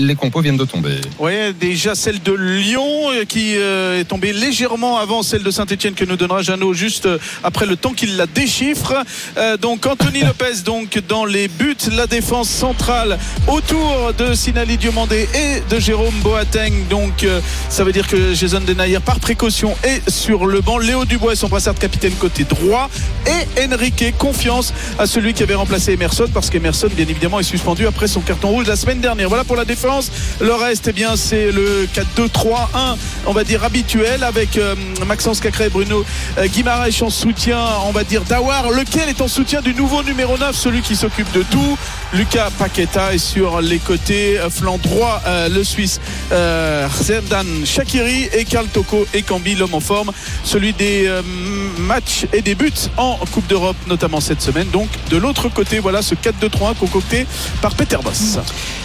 les 0.00 0.14
compos 0.14 0.40
viennent 0.40 0.56
de 0.56 0.64
tomber. 0.64 1.00
Oui, 1.18 1.32
déjà 1.58 1.94
celle 1.94 2.22
de 2.22 2.32
Lyon 2.32 3.10
euh, 3.10 3.24
qui 3.24 3.56
euh, 3.56 4.00
est 4.00 4.04
tombée 4.04 4.32
légèrement 4.32 4.98
avant 4.98 5.22
celle 5.22 5.42
de 5.42 5.50
Saint-Etienne 5.50 5.94
que 5.94 6.04
nous 6.04 6.16
donnera 6.16 6.42
Jeannot 6.42 6.74
juste 6.74 7.06
euh, 7.06 7.18
après 7.44 7.66
le 7.66 7.76
temps 7.76 7.92
qu'il 7.92 8.16
la 8.16 8.26
déchiffre. 8.26 8.94
Donc 9.60 9.86
Anthony 9.86 10.20
Lopez 10.24 10.62
donc 10.64 11.00
dans 11.08 11.24
les 11.24 11.48
buts, 11.48 11.76
la 11.92 12.06
défense 12.06 12.48
centrale 12.48 13.18
autour 13.46 14.12
de 14.16 14.34
Sinali 14.34 14.76
Diomandé 14.76 15.28
et 15.34 15.62
de 15.72 15.80
Jérôme 15.80 16.14
Boateng. 16.22 16.72
Donc 16.88 17.26
ça 17.68 17.84
veut 17.84 17.92
dire 17.92 18.06
que 18.06 18.34
Jason 18.34 18.60
Denayer 18.60 19.00
par 19.00 19.20
précaution 19.20 19.76
est 19.82 20.08
sur 20.10 20.46
le 20.46 20.60
banc. 20.60 20.78
Léo 20.78 21.04
Dubois 21.04 21.32
et 21.32 21.36
son 21.36 21.48
brassard 21.48 21.74
de 21.74 21.78
capitaine 21.78 22.12
côté 22.14 22.44
droit 22.44 22.90
et 23.26 23.64
Enrique 23.64 24.14
confiance 24.18 24.72
à 24.98 25.06
celui 25.06 25.34
qui 25.34 25.42
avait 25.42 25.54
remplacé 25.54 25.92
Emerson 25.92 26.26
parce 26.32 26.50
qu'Emerson 26.50 26.88
bien 26.94 27.06
évidemment 27.06 27.40
est 27.40 27.44
suspendu 27.44 27.86
après 27.86 28.08
son 28.08 28.20
carton 28.20 28.48
rouge 28.48 28.66
la 28.66 28.76
semaine 28.76 29.00
dernière. 29.00 29.28
Voilà 29.28 29.44
pour 29.44 29.56
la 29.56 29.64
défense. 29.64 29.89
Le 30.40 30.54
reste 30.54 30.86
eh 30.88 30.92
bien 30.92 31.16
c'est 31.16 31.50
le 31.50 31.88
4-2-3-1 32.16 32.96
on 33.26 33.32
va 33.32 33.42
dire 33.42 33.64
habituel 33.64 34.22
avec 34.22 34.56
euh, 34.56 34.76
Maxence 35.04 35.40
Cacré 35.40 35.66
et 35.66 35.68
Bruno 35.68 36.04
euh, 36.38 36.46
Guimaraes 36.46 37.02
en 37.02 37.10
soutien 37.10 37.60
on 37.86 37.90
va 37.90 38.04
dire 38.04 38.22
d'Awar 38.22 38.70
lequel 38.70 39.08
est 39.08 39.20
en 39.20 39.26
soutien 39.26 39.60
du 39.62 39.74
nouveau 39.74 40.04
numéro 40.04 40.38
9 40.38 40.54
celui 40.54 40.82
qui 40.82 40.94
s'occupe 40.94 41.30
de 41.32 41.42
tout. 41.42 41.76
Lucas 42.12 42.50
Paqueta 42.56 43.14
est 43.14 43.18
sur 43.18 43.60
les 43.60 43.78
côtés 43.78 44.38
euh, 44.38 44.48
flanc 44.48 44.78
droit 44.78 45.22
le 45.26 45.64
Suisse 45.64 46.00
euh, 46.32 46.86
Zerdan 47.02 47.46
Shakiri 47.64 48.28
et 48.32 48.44
Karl 48.44 48.66
Toko 48.68 49.06
et 49.12 49.22
Cambi 49.22 49.56
l'homme 49.56 49.74
en 49.74 49.80
forme. 49.80 50.12
Celui 50.44 50.72
des 50.72 51.10
matchs 51.78 52.26
et 52.32 52.42
des 52.42 52.54
buts 52.54 52.72
en 52.96 53.18
Coupe 53.32 53.46
d'Europe 53.48 53.76
notamment 53.88 54.20
cette 54.20 54.40
semaine. 54.40 54.68
Donc 54.70 54.88
de 55.10 55.16
l'autre 55.16 55.48
côté 55.48 55.80
voilà 55.80 56.00
ce 56.02 56.14
4-2-3-1 56.14 56.76
concocté 56.76 57.26
par 57.60 57.74
Peter 57.74 57.98
Boss. 58.02 58.38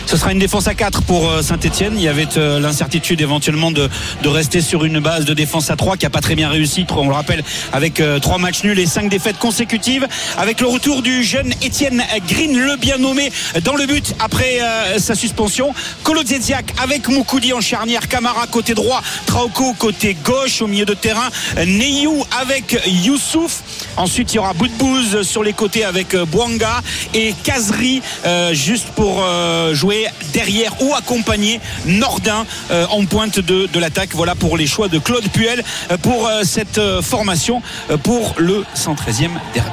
Ce 0.06 0.18
sera 0.18 0.32
une 0.32 0.39
défense 0.39 0.68
à 0.68 0.76
4 0.76 0.84
pour 0.91 1.31
Saint-Etienne. 1.41 1.93
Il 1.95 2.03
y 2.03 2.07
avait 2.07 2.38
euh, 2.38 2.59
l'incertitude 2.59 3.21
éventuellement 3.21 3.71
de, 3.71 3.89
rester 4.25 4.61
sur 4.61 4.86
une 4.86 4.99
base 4.99 5.25
de 5.25 5.33
défense 5.33 5.71
à 5.71 5.75
3 5.75 5.97
qui 5.97 6.05
n'a 6.05 6.09
pas 6.09 6.21
très 6.21 6.36
bien 6.36 6.49
réussi, 6.49 6.86
on 6.95 7.07
le 7.07 7.13
rappelle, 7.13 7.43
avec 7.73 7.99
euh, 7.99 8.19
trois 8.19 8.38
matchs 8.38 8.63
nuls 8.63 8.77
et 8.77 8.86
cinq 8.86 9.09
défaites 9.09 9.38
consécutives. 9.38 10.07
Avec 10.38 10.61
le 10.61 10.67
retour 10.67 11.01
du 11.01 11.23
jeune 11.23 11.53
Étienne 11.61 12.03
Green, 12.27 12.57
le 12.57 12.75
bien 12.75 12.97
nommé 12.97 13.31
dans 13.63 13.75
le 13.75 13.86
but 13.86 14.13
après 14.19 14.59
euh, 14.61 14.99
sa 14.99 15.15
suspension. 15.15 15.73
Kolodziejczak 16.03 16.73
avec 16.81 17.07
Moukoudi 17.07 17.53
en 17.53 17.61
charnière, 17.61 18.07
Camara 18.07 18.45
côté 18.47 18.73
droit, 18.73 19.01
Trauco 19.25 19.73
côté 19.73 20.15
gauche 20.23 20.61
au 20.61 20.67
milieu 20.67 20.86
de 20.86 20.93
terrain, 20.93 21.29
Neyou 21.57 22.25
avec 22.41 22.79
Youssouf. 22.86 23.61
Ensuite, 23.97 24.33
il 24.33 24.36
y 24.36 24.39
aura 24.39 24.53
Boudbouz 24.53 25.21
sur 25.23 25.43
les 25.43 25.53
côtés 25.53 25.86
avec 25.86 26.13
euh, 26.13 26.25
Bouanga 26.25 26.81
et 27.13 27.33
Kazri 27.43 28.01
euh, 28.25 28.53
juste 28.53 28.88
pour 28.95 29.23
euh, 29.23 29.73
jouer 29.73 30.07
derrière 30.33 30.74
ou 30.82 30.93
accompagner 30.95 31.59
Nordin 31.86 32.45
euh, 32.71 32.86
en 32.89 33.05
pointe 33.05 33.39
de, 33.39 33.67
de 33.67 33.80
l'attaque. 33.80 34.09
Voilà 34.13 34.36
pour 34.36 34.57
les 34.57 34.67
choix 34.67 34.88
de 34.88 34.99
Claude 34.99 35.28
Puel 35.30 35.63
euh, 35.91 35.97
pour 35.97 36.28
euh, 36.28 36.43
cette 36.43 36.78
euh, 36.78 37.01
formation 37.01 37.61
pour 38.03 38.36
le 38.38 38.63
113e 38.76 39.30
derby. 39.53 39.71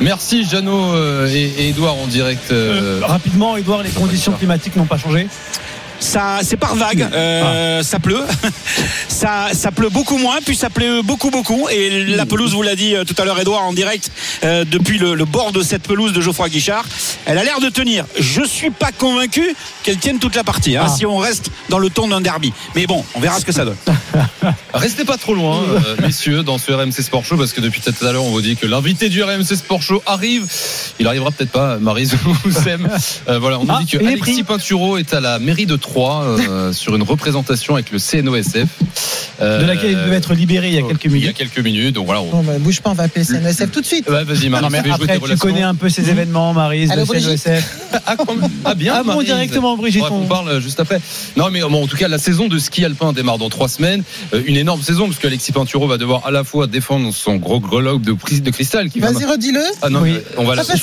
Merci 0.00 0.44
Jeannot 0.44 0.94
et, 1.28 1.54
et 1.58 1.68
Edouard 1.70 1.96
en 1.96 2.06
direct. 2.06 2.50
euh, 2.52 3.00
Rapidement, 3.02 3.56
Edouard, 3.56 3.82
les 3.82 3.90
conditions 3.90 4.32
climatiques 4.32 4.76
n'ont 4.76 4.84
pas 4.84 4.98
changé 4.98 5.26
Ça, 6.00 6.38
c'est 6.42 6.56
par 6.56 6.74
vague. 6.76 7.02
Euh, 7.12 7.82
Ça 7.82 7.98
pleut. 7.98 8.22
ça, 9.08 9.48
ça 9.52 9.70
pleut 9.72 9.88
beaucoup 9.88 10.18
moins, 10.18 10.38
puis 10.44 10.54
ça 10.56 10.70
pleut 10.70 11.02
beaucoup, 11.02 11.30
beaucoup. 11.30 11.68
Et 11.70 12.04
la 12.04 12.26
pelouse, 12.26 12.52
vous 12.54 12.62
l'a 12.62 12.76
dit 12.76 12.94
euh, 12.94 13.04
tout 13.04 13.14
à 13.20 13.24
l'heure, 13.24 13.38
Edouard, 13.40 13.62
en 13.62 13.72
direct, 13.72 14.10
euh, 14.44 14.64
depuis 14.64 14.98
le, 14.98 15.14
le 15.14 15.24
bord 15.24 15.52
de 15.52 15.62
cette 15.62 15.82
pelouse 15.82 16.12
de 16.12 16.20
Geoffroy 16.20 16.48
Guichard, 16.48 16.84
elle 17.24 17.38
a 17.38 17.44
l'air 17.44 17.60
de 17.60 17.68
tenir. 17.68 18.04
Je 18.18 18.42
suis 18.44 18.70
pas 18.70 18.92
convaincu 18.92 19.54
qu'elle 19.82 19.98
tienne 19.98 20.18
toute 20.18 20.34
la 20.36 20.44
partie, 20.44 20.76
hein, 20.76 20.84
Ah. 20.86 20.94
si 20.96 21.06
on 21.06 21.16
reste 21.16 21.50
dans 21.68 21.78
le 21.78 21.90
ton 21.90 22.08
d'un 22.08 22.20
derby. 22.20 22.52
Mais 22.74 22.86
bon, 22.86 23.04
on 23.14 23.20
verra 23.20 23.40
ce 23.40 23.44
que 23.44 23.52
ça 23.52 23.64
donne. 23.64 23.76
Restez 24.74 25.04
pas 25.04 25.16
trop 25.16 25.34
loin, 25.34 25.62
euh, 25.68 25.96
messieurs, 26.02 26.42
dans 26.42 26.58
ce 26.58 26.72
RMC 26.72 26.92
Sport 27.02 27.24
Show, 27.24 27.36
parce 27.36 27.52
que 27.52 27.60
depuis 27.60 27.80
tout 27.80 27.92
à 28.04 28.12
l'heure, 28.12 28.24
on 28.24 28.30
vous 28.30 28.42
dit 28.42 28.56
que 28.56 28.66
l'invité 28.66 29.08
du 29.08 29.22
RMC 29.22 29.44
Sport 29.56 29.82
Show 29.82 30.02
arrive. 30.06 30.46
Il 30.98 31.06
arrivera 31.06 31.30
peut-être 31.30 31.50
pas, 31.50 31.78
Marise 31.78 32.14
ou 32.44 32.50
Sam. 32.50 32.88
Euh, 33.28 33.38
voilà, 33.38 33.58
on 33.58 33.64
nous 33.64 33.72
Ah, 33.74 33.80
dit 33.82 33.86
que 33.90 33.98
Alexis. 34.04 34.42
Pinturo 34.44 34.96
est 34.98 35.12
à 35.14 35.20
la 35.20 35.38
mairie 35.38 35.66
de 35.66 35.76
Euh, 35.96 36.72
sur 36.72 36.94
une 36.96 37.02
représentation 37.02 37.74
avec 37.74 37.90
le 37.90 37.98
CNOSF. 37.98 38.68
Euh, 39.40 39.60
De 39.60 39.66
laquelle 39.66 39.90
il 39.92 39.96
devait 39.96 40.16
être 40.16 40.34
libéré 40.34 40.68
il 40.68 40.74
y 40.74 40.78
a 40.78 40.82
quelques 40.82 41.04
Il 41.04 41.10
y 41.12 41.14
a 41.14 41.18
minutes. 41.20 41.36
quelques 41.36 41.58
minutes, 41.58 41.94
donc 41.94 42.06
voilà. 42.06 42.22
on- 42.22 42.30
Bon, 42.30 42.42
bah, 42.42 42.54
bouge 42.58 42.80
pas, 42.80 42.90
on 42.90 42.94
va 42.94 43.04
appeler 43.04 43.24
CNSF 43.24 43.70
tout 43.70 43.80
de 43.80 43.86
suite. 43.86 44.08
Ouais, 44.08 44.24
vas-y, 44.24 44.48
Marie, 44.48 44.66
après, 44.90 45.18
tu 45.18 45.36
connais 45.36 45.62
un 45.62 45.74
peu 45.74 45.88
ces 45.88 46.08
événements, 46.10 46.52
Marise, 46.54 46.90
Allô, 46.90 47.02
le 47.02 47.06
Brigitte 47.06 47.38
CNOSF. 47.42 47.76
Ah. 48.08 48.14
Ah, 48.64 48.74
bien, 48.74 48.94
Ah 48.96 49.02
bon, 49.02 49.22
directement, 49.22 49.76
Brigitte, 49.76 50.02
Ouais, 50.02 50.08
on- 50.12 50.26
parle 50.26 50.60
juste 50.60 50.80
après. 50.80 51.00
Non, 51.36 51.48
mais 51.50 51.60
bon, 51.62 51.84
en 51.84 51.86
tout 51.86 51.96
cas, 51.96 52.08
la 52.08 52.18
saison 52.18 52.46
de 52.46 52.58
ski 52.58 52.84
alpin 52.84 53.12
démarre 53.12 53.38
dans 53.38 53.48
trois 53.48 53.68
semaines. 53.68 54.02
Euh, 54.34 54.42
une 54.46 54.56
énorme 54.56 54.82
saison, 54.82 55.06
parce 55.06 55.18
qu'Alexis 55.18 55.52
Pinturo 55.52 55.86
va 55.88 55.96
devoir 55.96 56.26
à 56.26 56.30
la 56.30 56.44
fois 56.44 56.66
défendre 56.66 57.12
son 57.14 57.36
gros 57.36 57.58
globe 57.60 58.02
de, 58.02 58.12
prise 58.12 58.42
de 58.42 58.50
cristal. 58.50 58.90
Qui 58.90 59.00
va- 59.00 59.12
Vas-y, 59.12 59.24
redis-le. 59.24 59.60
Ah 59.82 59.88
non, 59.88 60.00
Oui. 60.02 60.18
on 60.36 60.44
va 60.44 60.54
la. 60.56 60.62
Hein. 60.62 60.64
Je 60.76 60.82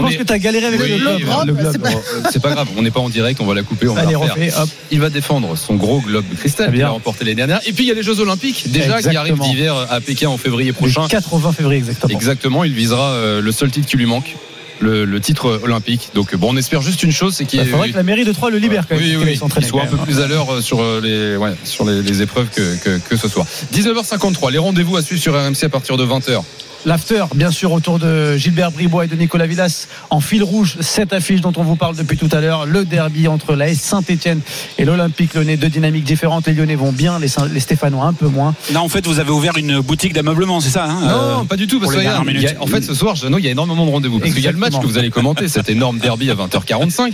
pense 0.00 0.12
est- 0.12 0.16
que 0.16 0.22
tu 0.24 0.32
as 0.32 0.38
galéré 0.38 0.66
avec 0.66 0.80
le 0.80 0.96
globe. 0.98 1.20
hein, 1.30 1.44
le 1.46 1.52
globe. 1.54 1.68
c'est 1.72 1.78
pas- 1.78 1.88
euh, 1.90 2.22
c'est 2.30 2.42
pas 2.42 2.50
grave, 2.50 2.68
on 2.76 2.82
n'est 2.82 2.90
pas 2.90 3.00
en 3.00 3.08
direct, 3.08 3.40
on 3.40 3.46
va 3.46 3.54
la 3.54 3.62
couper, 3.62 3.83
on 3.88 3.94
va 3.94 4.00
Allez, 4.02 4.12
la 4.12 4.18
refaire. 4.18 4.34
refais, 4.36 4.52
hop. 4.60 4.68
Il 4.90 5.00
va 5.00 5.10
défendre 5.10 5.56
son 5.56 5.74
gros 5.74 6.00
globe 6.00 6.24
de 6.30 6.36
cristal 6.36 6.72
qu'il 6.72 6.82
a 6.82 6.90
remporté 6.90 7.24
l'année 7.24 7.34
dernière. 7.36 7.60
Et 7.66 7.72
puis 7.72 7.84
il 7.84 7.88
y 7.88 7.90
a 7.90 7.94
les 7.94 8.02
Jeux 8.02 8.20
Olympiques 8.20 8.70
déjà 8.70 9.00
qui 9.02 9.16
arrivent 9.16 9.38
d'hiver 9.40 9.74
à 9.90 10.00
Pékin 10.00 10.28
en 10.28 10.36
février 10.38 10.72
prochain. 10.72 11.02
Le 11.02 11.08
4 11.08 11.32
au 11.34 11.38
20 11.38 11.52
février, 11.52 11.78
exactement. 11.78 12.12
Exactement, 12.14 12.64
il 12.64 12.72
visera 12.72 13.10
euh, 13.12 13.40
le 13.40 13.52
seul 13.52 13.70
titre 13.70 13.86
qui 13.86 13.96
lui 13.96 14.06
manque, 14.06 14.36
le, 14.80 15.04
le 15.04 15.20
titre 15.20 15.60
olympique. 15.62 16.10
Donc 16.14 16.34
bon, 16.36 16.52
on 16.52 16.56
espère 16.56 16.82
juste 16.82 17.02
une 17.02 17.12
chose, 17.12 17.34
c'est 17.36 17.44
qu'il 17.44 17.60
Il 17.60 17.66
faudrait 17.68 17.90
que 17.90 17.96
la 17.96 18.02
mairie 18.02 18.24
de 18.24 18.32
Troyes 18.32 18.50
le 18.50 18.58
libère 18.58 18.86
quand 18.88 18.96
même. 18.96 19.04
oui, 19.04 19.16
oui, 19.24 19.36
soit 19.36 19.82
un 19.82 19.86
peu 19.86 19.96
même. 19.96 20.04
plus 20.04 20.20
à 20.20 20.26
l'heure 20.26 20.62
sur 20.62 20.80
euh, 20.82 21.00
les, 21.02 21.36
ouais, 21.36 21.52
sur 21.64 21.84
les, 21.84 22.02
les 22.02 22.22
épreuves 22.22 22.48
que, 22.54 22.76
que, 22.82 22.98
que 22.98 23.16
ce 23.16 23.28
soir. 23.28 23.46
19h53, 23.74 24.50
les 24.52 24.58
rendez-vous 24.58 24.96
à 24.96 25.02
suivre 25.02 25.20
sur 25.22 25.34
RMC 25.34 25.64
à 25.64 25.68
partir 25.68 25.96
de 25.96 26.04
20h. 26.04 26.42
L'after, 26.86 27.24
bien 27.34 27.50
sûr, 27.50 27.72
autour 27.72 27.98
de 27.98 28.36
Gilbert 28.36 28.70
Bribois 28.70 29.06
et 29.06 29.08
de 29.08 29.16
Nicolas 29.16 29.46
Villas 29.46 29.88
en 30.10 30.20
fil 30.20 30.42
rouge. 30.42 30.76
Cette 30.80 31.12
affiche 31.14 31.40
dont 31.40 31.52
on 31.56 31.62
vous 31.62 31.76
parle 31.76 31.96
depuis 31.96 32.18
tout 32.18 32.28
à 32.32 32.40
l'heure, 32.40 32.66
le 32.66 32.84
derby 32.84 33.26
entre 33.26 33.54
la 33.54 33.68
S 33.68 33.80
Saint-Etienne 33.80 34.40
et 34.76 34.84
l'Olympique 34.84 35.32
Lyonnais, 35.34 35.56
deux 35.56 35.70
dynamiques 35.70 36.04
différentes. 36.04 36.46
Les 36.46 36.52
Lyonnais 36.52 36.74
vont 36.74 36.92
bien, 36.92 37.18
les, 37.18 37.28
Saint- 37.28 37.48
les 37.48 37.60
Stéphanois 37.60 38.04
un 38.04 38.12
peu 38.12 38.26
moins. 38.28 38.54
Là, 38.72 38.82
en 38.82 38.88
fait, 38.88 39.06
vous 39.06 39.18
avez 39.18 39.30
ouvert 39.30 39.56
une 39.56 39.80
boutique 39.80 40.12
d'ameublement, 40.12 40.60
c'est 40.60 40.70
ça 40.70 40.84
hein, 40.84 41.00
Non, 41.00 41.40
euh, 41.40 41.44
pas 41.44 41.56
du 41.56 41.66
tout. 41.66 41.80
Parce 41.80 41.92
que 41.92 41.98
regarde, 41.98 42.28
y 42.30 42.46
a- 42.46 42.62
en 42.62 42.66
fait, 42.66 42.82
ce 42.82 42.94
soir, 42.94 43.16
Jeannot, 43.16 43.38
il 43.38 43.44
y 43.44 43.48
a 43.48 43.52
énormément 43.52 43.86
de 43.86 43.90
rendez-vous. 43.90 44.18
Parce 44.18 44.32
qu'il 44.34 44.44
y 44.44 44.48
a 44.48 44.52
le 44.52 44.58
match 44.58 44.78
que 44.78 44.86
vous 44.86 44.98
allez 44.98 45.10
commenter, 45.10 45.48
cet 45.48 45.70
énorme 45.70 45.98
derby 45.98 46.30
à 46.30 46.34
20h45. 46.34 47.12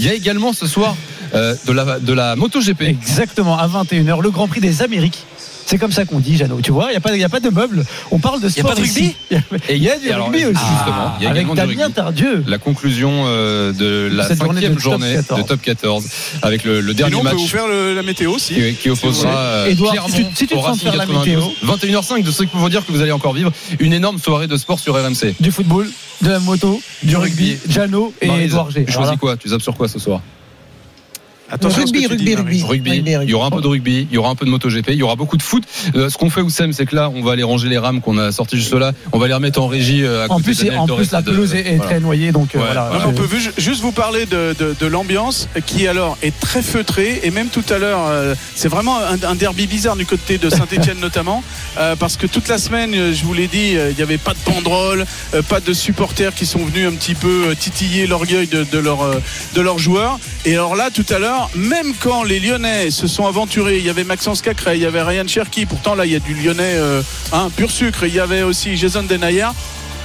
Il 0.00 0.04
y 0.04 0.08
a 0.08 0.14
également 0.14 0.52
ce 0.52 0.66
soir 0.66 0.96
euh, 1.34 1.54
de 1.66 1.72
la, 1.72 2.00
de 2.00 2.12
la 2.12 2.34
MotoGP. 2.36 2.82
Exactement, 2.82 3.56
à 3.56 3.68
21h, 3.68 4.20
le 4.20 4.30
Grand 4.30 4.48
Prix 4.48 4.60
des 4.60 4.82
Amériques. 4.82 5.24
C'est 5.66 5.78
comme 5.78 5.92
ça 5.92 6.04
qu'on 6.04 6.18
dit, 6.20 6.36
Jeannot. 6.36 6.60
Tu 6.62 6.70
vois, 6.72 6.86
il 6.88 6.90
n'y 6.90 6.96
a, 6.96 7.00
pas- 7.00 7.14
il 7.14 7.20
y 7.20 7.24
a 7.24 7.28
pas 7.28 7.40
de 7.40 7.48
meubles. 7.48 7.84
On 8.10 8.18
parle 8.18 8.40
de 8.40 8.44
y 8.46 8.48
a 8.48 8.50
sport. 8.50 8.70
pas 8.70 8.76
de 8.76 8.80
rugby. 8.82 9.14
Et 9.68 9.76
il 9.76 9.82
y 9.82 9.88
a 9.90 9.98
du 9.98 10.10
alors, 10.10 10.26
rugby 10.26 10.44
aussi. 10.44 10.54
justement, 10.76 11.12
il 11.18 11.24
y 11.24 11.26
a 11.26 11.30
avec 11.30 11.46
Damien 11.54 11.82
rugby. 11.84 11.92
Tardieu. 11.94 12.44
La 12.46 12.58
conclusion 12.58 13.24
euh, 13.26 13.72
de 13.72 14.08
la 14.14 14.28
Cette 14.28 14.38
journée 14.38 14.54
cinquième 14.54 14.72
de 14.74 14.80
top 14.80 14.82
journée 14.82 15.14
14. 15.14 15.42
de 15.42 15.46
top 15.48 15.62
14 15.62 16.04
avec 16.42 16.64
le, 16.64 16.80
le 16.80 16.94
dernier 16.94 17.12
Sinon, 17.16 17.20
on 17.20 17.24
peut 17.30 17.36
match 17.36 17.42
vous 17.42 17.48
faire 17.48 17.68
le- 17.68 17.94
la 17.94 18.02
météo 18.02 18.32
aussi. 18.32 18.54
qui, 18.54 18.74
qui 18.74 18.90
opposera 18.90 19.30
euh, 19.34 19.74
Clermont 19.74 20.08
si 20.08 20.14
tu- 20.24 20.34
si 20.34 20.46
tu 20.46 20.54
te 20.56 20.60
sens 20.60 20.80
faire 20.82 20.96
la 20.96 21.06
92. 21.06 21.26
météo. 21.36 21.42
21h05 21.64 22.22
de 22.24 22.30
ce 22.30 22.42
qu'il 22.42 22.58
faut 22.60 22.68
dire 22.68 22.84
que 22.84 22.92
vous 22.92 23.00
allez 23.00 23.12
encore 23.12 23.32
vivre 23.32 23.52
une 23.80 23.92
énorme 23.92 24.18
soirée 24.18 24.46
de 24.48 24.56
sport 24.56 24.78
sur 24.78 24.94
RMC. 24.94 25.34
Du 25.40 25.50
football, 25.52 25.88
de 26.22 26.28
la 26.30 26.38
moto, 26.40 26.80
du 27.02 27.16
rugby, 27.16 27.56
Jeannot 27.68 28.12
et 28.20 28.28
Edouard 28.28 28.70
G. 28.70 28.84
Choisis 28.88 29.16
quoi? 29.18 29.36
Tu 29.36 29.48
zappes 29.48 29.62
sur 29.62 29.74
quoi 29.76 29.88
ce 29.88 29.98
soir? 29.98 30.20
Attention 31.52 31.82
Rugby, 31.84 32.06
rugby, 32.06 32.34
rugby. 32.34 32.62
Rugby, 32.62 33.04
il 33.24 33.28
y 33.30 33.34
aura 33.34 33.46
un 33.46 33.50
peu 33.50 33.60
de 33.60 33.66
rugby, 33.66 34.06
il 34.10 34.14
y 34.14 34.18
aura 34.18 34.30
un 34.30 34.34
peu 34.34 34.46
de 34.46 34.50
MotoGP, 34.50 34.88
il 34.90 34.96
y 34.96 35.02
aura 35.02 35.16
beaucoup 35.16 35.36
de 35.36 35.42
foot. 35.42 35.62
Euh, 35.94 36.08
ce 36.08 36.16
qu'on 36.16 36.30
fait, 36.30 36.40
Oussem, 36.40 36.72
c'est 36.72 36.86
que 36.86 36.96
là, 36.96 37.10
on 37.14 37.22
va 37.22 37.32
aller 37.32 37.42
ranger 37.42 37.68
les 37.68 37.76
rames 37.78 38.00
qu'on 38.00 38.16
a 38.18 38.32
sorties 38.32 38.56
juste 38.56 38.72
là. 38.74 38.92
On 39.12 39.18
va 39.18 39.28
les 39.28 39.34
remettre 39.34 39.60
en 39.60 39.66
régie 39.66 40.02
euh, 40.02 40.26
à 40.26 40.32
En 40.32 40.40
plus, 40.40 40.64
en 40.76 40.86
plus, 40.86 41.10
la 41.12 41.20
pelouse 41.22 41.54
est, 41.54 41.60
est 41.60 41.76
voilà. 41.76 41.90
très 41.90 42.00
noyée, 42.00 42.32
donc 42.32 42.54
euh, 42.54 42.58
voilà. 42.58 42.90
On 43.06 43.12
peut 43.12 43.28
juste 43.58 43.82
vous 43.82 43.92
parler 43.92 44.24
de, 44.26 44.54
de- 44.58 44.74
de 44.78 44.86
l'ambiance 44.86 45.48
qui 45.66 45.86
alors 45.86 46.16
est 46.22 46.38
très 46.40 46.62
feutrée 46.62 47.20
et 47.22 47.30
même 47.30 47.48
tout 47.48 47.64
à 47.68 47.78
l'heure 47.78 48.06
euh, 48.08 48.34
c'est 48.54 48.68
vraiment 48.68 48.96
un, 48.98 49.22
un 49.28 49.34
derby 49.34 49.66
bizarre 49.66 49.96
du 49.96 50.06
côté 50.06 50.38
de 50.38 50.48
Saint-Etienne 50.48 50.98
notamment 51.00 51.42
euh, 51.78 51.94
parce 51.96 52.16
que 52.16 52.26
toute 52.26 52.48
la 52.48 52.58
semaine 52.58 52.92
je 53.12 53.24
vous 53.24 53.34
l'ai 53.34 53.48
dit 53.48 53.76
euh, 53.76 53.90
il 53.90 53.96
n'y 53.96 54.02
avait 54.02 54.18
pas 54.18 54.32
de 54.32 54.38
banderole 54.50 55.04
euh, 55.34 55.42
pas 55.42 55.60
de 55.60 55.72
supporters 55.72 56.34
qui 56.34 56.46
sont 56.46 56.64
venus 56.64 56.88
un 56.88 56.92
petit 56.92 57.14
peu 57.14 57.54
titiller 57.58 58.06
l'orgueil 58.06 58.46
de, 58.46 58.64
de 58.64 58.78
leurs 58.78 59.02
euh, 59.02 59.20
de 59.54 59.60
leurs 59.60 59.78
joueurs 59.78 60.18
et 60.46 60.54
alors 60.54 60.74
là 60.74 60.88
tout 60.92 61.06
à 61.10 61.18
l'heure 61.18 61.41
même 61.54 61.94
quand 62.00 62.22
les 62.22 62.40
Lyonnais 62.40 62.90
se 62.90 63.06
sont 63.06 63.26
aventurés 63.26 63.78
il 63.78 63.84
y 63.84 63.90
avait 63.90 64.04
Maxence 64.04 64.42
Cacré 64.42 64.76
il 64.76 64.82
y 64.82 64.86
avait 64.86 65.02
Ryan 65.02 65.26
Cherki 65.26 65.66
pourtant 65.66 65.94
là 65.94 66.06
il 66.06 66.12
y 66.12 66.16
a 66.16 66.20
du 66.20 66.34
Lyonnais 66.34 66.76
euh, 66.76 67.02
hein, 67.32 67.50
pur 67.56 67.70
sucre 67.70 68.04
il 68.04 68.14
y 68.14 68.20
avait 68.20 68.42
aussi 68.42 68.76
Jason 68.76 69.02
Denayer 69.02 69.48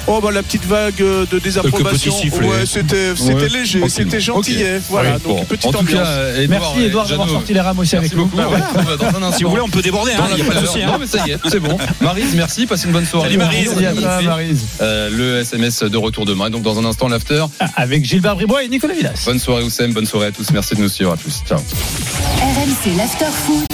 Oh 0.09 0.21
bah 0.21 0.31
la 0.31 0.41
petite 0.41 0.65
vague 0.65 1.01
euh, 1.01 1.25
de 1.29 1.37
désapprobation. 1.37 2.13
Ouais, 2.17 2.65
c'était 2.65 3.13
c'était 3.15 3.33
Ouais, 3.33 3.49
léger, 3.49 3.81
c'était 3.89 4.21
gentillet. 4.21 4.77
Ok. 4.77 4.81
Voilà, 4.89 5.11
donc 5.19 5.21
bon. 5.39 5.43
petite 5.45 5.65
En 5.65 5.71
tout 5.73 5.77
ambiance. 5.79 6.01
cas, 6.07 6.33
Edouard 6.37 6.47
Merci 6.73 6.85
Edouard 6.85 7.07
d'avoir 7.07 7.27
Jeannot, 7.27 7.39
sorti 7.39 7.53
les 7.53 7.59
rames 7.59 7.79
aussi 7.79 7.95
avec 7.97 8.13
Merci 8.13 8.15
nous. 8.15 8.25
beaucoup. 8.25 8.41
On 8.49 8.57
se 8.57 8.87
retrouve 8.87 8.97
dans 8.97 9.05
un 9.17 9.23
instant. 9.23 9.37
Si 9.37 9.43
vous 9.43 9.49
voulez, 9.49 9.61
on 9.61 9.67
peut 9.69 9.81
déborder, 9.81 10.13
hein, 10.13 10.27
Dans 10.29 10.35
il 10.35 10.35
n'y 10.35 10.41
a 10.41 10.45
la 10.45 10.45
pas 10.45 10.49
de 10.61 10.65
valeur. 10.65 10.71
souci. 10.71 10.83
hein. 10.83 10.87
Non, 10.93 10.97
mais 10.99 11.07
ça 11.07 11.27
y 11.27 11.31
est, 11.31 11.37
c'est 11.49 11.59
bon. 11.59 11.77
Marise, 12.01 12.35
merci, 12.35 12.65
passez 12.65 12.85
une 12.87 12.93
bonne 12.93 13.05
soirée. 13.05 13.27
Salut, 13.27 13.37
Maryse. 13.37 14.65
Euh, 14.81 15.09
le 15.11 15.39
SMS 15.39 15.83
de 15.83 15.97
retour 15.97 16.25
demain. 16.25 16.49
Donc 16.49 16.61
dans 16.63 16.79
un 16.79 16.85
instant, 16.85 17.09
l'after. 17.09 17.43
Avec 17.75 18.05
Gilbert 18.05 18.35
Bribois 18.35 18.63
et 18.63 18.69
Nicolas 18.69 18.93
Villas. 18.93 19.21
Bonne 19.25 19.39
soirée 19.39 19.63
Oussem, 19.63 19.91
bonne 19.93 20.05
soirée 20.07 20.27
à 20.27 20.31
tous. 20.31 20.51
Merci 20.53 20.75
de 20.75 20.81
nous 20.81 20.89
suivre. 20.89 21.11
À 21.11 21.17
tous. 21.17 21.41
Ciao. 21.45 21.59
RMC 21.59 22.95
l'after 22.97 23.25
foot. 23.45 23.65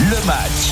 Le 0.00 0.26
match. 0.26 0.70